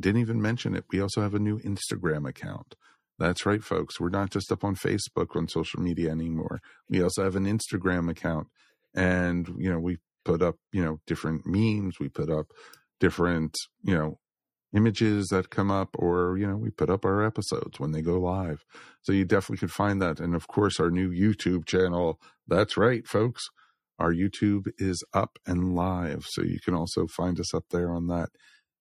Didn't 0.00 0.20
even 0.20 0.40
mention 0.40 0.74
it. 0.74 0.84
We 0.90 1.00
also 1.00 1.20
have 1.22 1.34
a 1.34 1.38
new 1.38 1.58
Instagram 1.60 2.28
account. 2.28 2.74
That's 3.18 3.46
right, 3.46 3.62
folks. 3.62 4.00
We're 4.00 4.08
not 4.08 4.30
just 4.30 4.50
up 4.50 4.64
on 4.64 4.74
Facebook 4.74 5.36
on 5.36 5.46
social 5.48 5.80
media 5.80 6.10
anymore. 6.10 6.60
We 6.88 7.02
also 7.02 7.22
have 7.22 7.36
an 7.36 7.44
Instagram 7.44 8.10
account. 8.10 8.48
And, 8.94 9.48
you 9.58 9.70
know, 9.70 9.78
we 9.78 9.98
put 10.24 10.42
up, 10.42 10.56
you 10.72 10.84
know, 10.84 10.98
different 11.06 11.42
memes. 11.46 11.98
We 12.00 12.08
put 12.08 12.30
up 12.30 12.46
different, 13.00 13.54
you 13.82 13.94
know, 13.94 14.18
images 14.74 15.28
that 15.28 15.50
come 15.50 15.70
up 15.70 15.90
or, 15.94 16.36
you 16.38 16.46
know, 16.46 16.56
we 16.56 16.70
put 16.70 16.90
up 16.90 17.04
our 17.04 17.22
episodes 17.22 17.78
when 17.78 17.92
they 17.92 18.02
go 18.02 18.18
live. 18.18 18.64
So 19.02 19.12
you 19.12 19.24
definitely 19.24 19.58
could 19.58 19.72
find 19.72 20.00
that. 20.00 20.18
And 20.18 20.34
of 20.34 20.48
course, 20.48 20.80
our 20.80 20.90
new 20.90 21.10
YouTube 21.10 21.66
channel. 21.66 22.18
That's 22.46 22.76
right, 22.76 23.06
folks. 23.06 23.42
Our 23.98 24.12
YouTube 24.12 24.68
is 24.78 25.04
up 25.12 25.38
and 25.46 25.74
live. 25.74 26.24
So 26.30 26.42
you 26.42 26.58
can 26.58 26.74
also 26.74 27.06
find 27.06 27.38
us 27.38 27.54
up 27.54 27.64
there 27.70 27.92
on 27.92 28.06
that. 28.08 28.30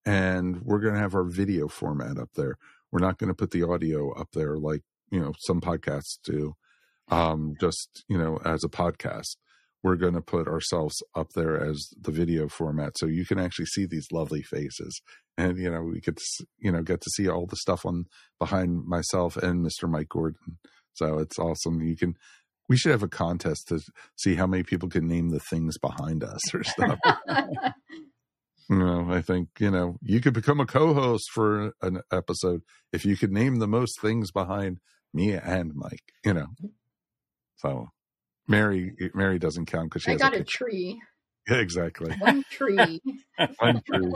And 0.06 0.62
we're 0.64 0.80
going 0.80 0.96
to 0.96 1.00
have 1.00 1.16
our 1.16 1.24
video 1.24 1.68
format 1.68 2.18
up 2.18 2.30
there. 2.36 2.58
We're 2.92 3.00
not 3.00 3.18
going 3.18 3.30
to 3.30 3.36
put 3.36 3.52
the 3.52 3.64
audio 3.64 4.12
up 4.14 4.30
there 4.34 4.58
like, 4.58 4.82
you 5.12 5.20
know, 5.20 5.34
some 5.40 5.62
podcasts 5.62 6.18
do, 6.24 6.54
um, 7.10 7.56
just, 7.60 8.04
you 8.08 8.18
know, 8.18 8.40
as 8.44 8.64
a 8.64 8.70
podcast. 8.70 9.38
We're 9.84 9.96
going 9.96 10.14
to 10.14 10.22
put 10.22 10.48
ourselves 10.48 10.96
up 11.16 11.30
there 11.34 11.60
as 11.60 11.90
the 12.00 12.12
video 12.12 12.48
format 12.48 12.98
so 12.98 13.08
you 13.08 13.26
can 13.26 13.40
actually 13.40 13.66
see 13.66 13.86
these 13.86 14.08
lovely 14.12 14.44
faces. 14.44 15.02
And, 15.38 15.58
you 15.58 15.72
know, 15.72 15.82
we 15.82 16.02
could, 16.02 16.20
you 16.60 16.72
know, 16.72 16.84
get 16.84 17.02
to 17.02 17.10
see 17.16 17.28
all 17.28 17.48
the 17.48 17.56
stuff 17.56 17.86
on 17.86 18.06
behind 18.38 18.86
myself 18.86 19.38
and 19.38 19.66
Mr. 19.66 19.90
Mike 19.90 20.10
Gordon. 20.10 20.60
So 20.94 21.18
it's 21.18 21.40
awesome. 21.40 21.82
You 21.82 21.98
can, 21.98 22.16
we 22.70 22.78
should 22.78 22.92
have 22.92 23.04
a 23.04 23.08
contest 23.08 23.70
to 23.70 23.82
see 24.16 24.36
how 24.36 24.46
many 24.46 24.64
people 24.64 24.88
can 24.88 25.08
name 25.08 25.30
the 25.30 25.40
things 25.40 25.78
behind 25.80 26.24
us 26.24 26.54
or 26.54 26.64
stuff. 26.64 27.00
you 28.72 28.78
know, 28.78 29.08
I 29.10 29.22
think, 29.22 29.50
you 29.60 29.70
know, 29.70 29.98
you 30.02 30.22
could 30.22 30.34
become 30.34 30.62
a 30.62 30.66
co-host 30.66 31.30
for 31.32 31.74
an 31.82 32.02
episode 32.10 32.62
if 32.94 33.06
you 33.06 33.18
could 33.18 33.32
name 33.32 33.58
the 33.58 33.68
most 33.68 34.00
things 34.00 34.32
behind 34.32 34.78
me 35.14 35.34
and 35.34 35.74
Mike, 35.76 36.14
you 36.24 36.34
know. 36.34 36.48
So 37.58 37.88
Mary 38.48 38.96
Mary 39.14 39.40
doesn't 39.40 39.66
count 39.66 39.90
because 39.90 40.04
she 40.04 40.12
I 40.12 40.14
has 40.14 40.22
got 40.22 40.34
a 40.36 40.40
a 40.40 40.44
tree. 40.46 41.02
Yeah, 41.50 41.58
exactly. 41.58 42.16
One 42.20 42.44
tree. 42.50 43.02
One 43.60 43.82
tree. 43.86 44.14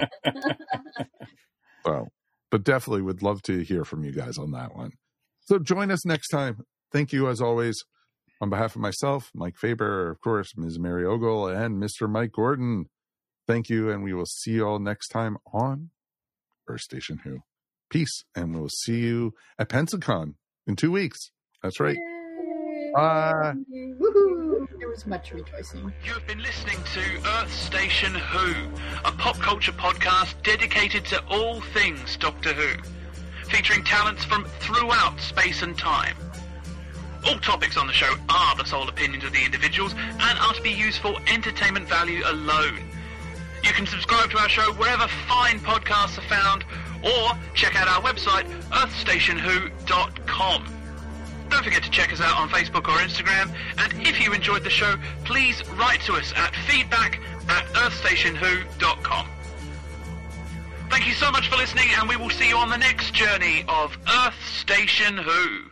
So, 1.85 2.07
but 2.49 2.63
definitely 2.63 3.01
would 3.01 3.21
love 3.21 3.41
to 3.43 3.59
hear 3.59 3.83
from 3.83 4.03
you 4.03 4.11
guys 4.11 4.37
on 4.37 4.51
that 4.51 4.75
one. 4.75 4.91
So 5.41 5.59
join 5.59 5.91
us 5.91 6.05
next 6.05 6.29
time. 6.29 6.61
Thank 6.91 7.11
you 7.11 7.27
as 7.27 7.41
always. 7.41 7.83
On 8.41 8.49
behalf 8.49 8.75
of 8.75 8.81
myself, 8.81 9.31
Mike 9.33 9.57
Faber, 9.57 10.11
of 10.11 10.21
course, 10.21 10.53
Ms. 10.55 10.79
Mary 10.79 11.05
Ogle, 11.05 11.47
and 11.47 11.81
Mr. 11.81 12.09
Mike 12.09 12.31
Gordon, 12.31 12.85
thank 13.47 13.69
you, 13.69 13.89
and 13.89 14.03
we 14.03 14.13
will 14.13 14.25
see 14.25 14.51
you 14.51 14.67
all 14.67 14.79
next 14.79 15.09
time 15.09 15.37
on 15.53 15.89
Earth 16.67 16.81
Station 16.81 17.19
Who. 17.23 17.39
Peace, 17.89 18.23
and 18.35 18.55
we'll 18.55 18.69
see 18.69 18.99
you 18.99 19.33
at 19.59 19.69
Pensacon 19.69 20.35
in 20.67 20.75
two 20.75 20.91
weeks. 20.91 21.31
That's 21.61 21.79
right. 21.79 21.97
Bye. 22.93 23.53
Woohoo! 23.99 24.67
There 24.79 24.89
was 24.89 25.05
much 25.05 25.31
rejoicing. 25.31 25.93
You 26.03 26.13
have 26.13 26.25
been 26.27 26.41
listening 26.41 26.77
to 26.93 27.29
Earth 27.39 27.53
Station 27.53 28.13
Who, 28.13 28.53
a 29.03 29.11
pop 29.11 29.37
culture 29.37 29.71
podcast 29.73 30.41
dedicated 30.43 31.05
to 31.05 31.23
all 31.27 31.61
things 31.61 32.17
Doctor 32.17 32.53
Who, 32.53 32.81
featuring 33.47 33.83
talents 33.83 34.23
from 34.23 34.45
throughout 34.59 35.19
space 35.19 35.61
and 35.61 35.77
time. 35.77 36.15
All 37.27 37.37
topics 37.39 37.75
on 37.75 37.87
the 37.87 37.93
show 37.93 38.13
are 38.29 38.55
the 38.55 38.65
sole 38.65 38.87
opinions 38.87 39.23
of 39.23 39.33
the 39.33 39.43
individuals 39.43 39.93
and 39.97 40.39
are 40.39 40.53
to 40.53 40.61
be 40.61 40.71
used 40.71 40.99
for 41.01 41.15
entertainment 41.27 41.87
value 41.89 42.21
alone. 42.25 42.79
You 43.65 43.73
can 43.73 43.87
subscribe 43.87 44.29
to 44.29 44.37
our 44.37 44.47
show 44.47 44.71
wherever 44.73 45.07
fine 45.27 45.59
podcasts 45.59 46.19
are 46.19 46.27
found, 46.29 46.63
or 47.03 47.31
check 47.55 47.75
out 47.75 47.87
our 47.87 47.99
website, 48.03 48.45
earthstationwho.com. 48.69 50.65
Don't 51.49 51.63
forget 51.63 51.81
to 51.81 51.89
check 51.89 52.13
us 52.13 52.21
out 52.21 52.37
on 52.37 52.47
Facebook 52.49 52.87
or 52.87 52.99
Instagram, 52.99 53.51
and 53.79 54.07
if 54.07 54.23
you 54.23 54.33
enjoyed 54.33 54.63
the 54.63 54.69
show, 54.69 54.95
please 55.23 55.67
write 55.71 56.01
to 56.01 56.13
us 56.13 56.31
at 56.35 56.55
feedback 56.67 57.19
at 57.49 57.65
earthstationwho.com. 57.73 59.29
Thank 60.91 61.07
you 61.07 61.13
so 61.13 61.31
much 61.31 61.49
for 61.49 61.55
listening, 61.55 61.87
and 61.97 62.07
we 62.07 62.17
will 62.17 62.29
see 62.29 62.49
you 62.49 62.57
on 62.57 62.69
the 62.69 62.77
next 62.77 63.15
journey 63.15 63.65
of 63.67 63.97
Earth 64.07 64.39
Station 64.45 65.17
Who. 65.17 65.71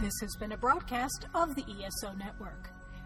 This 0.00 0.18
has 0.20 0.34
been 0.40 0.50
a 0.50 0.56
broadcast 0.56 1.28
of 1.36 1.54
the 1.54 1.62
ESO 1.62 2.14
Network. 2.14 2.71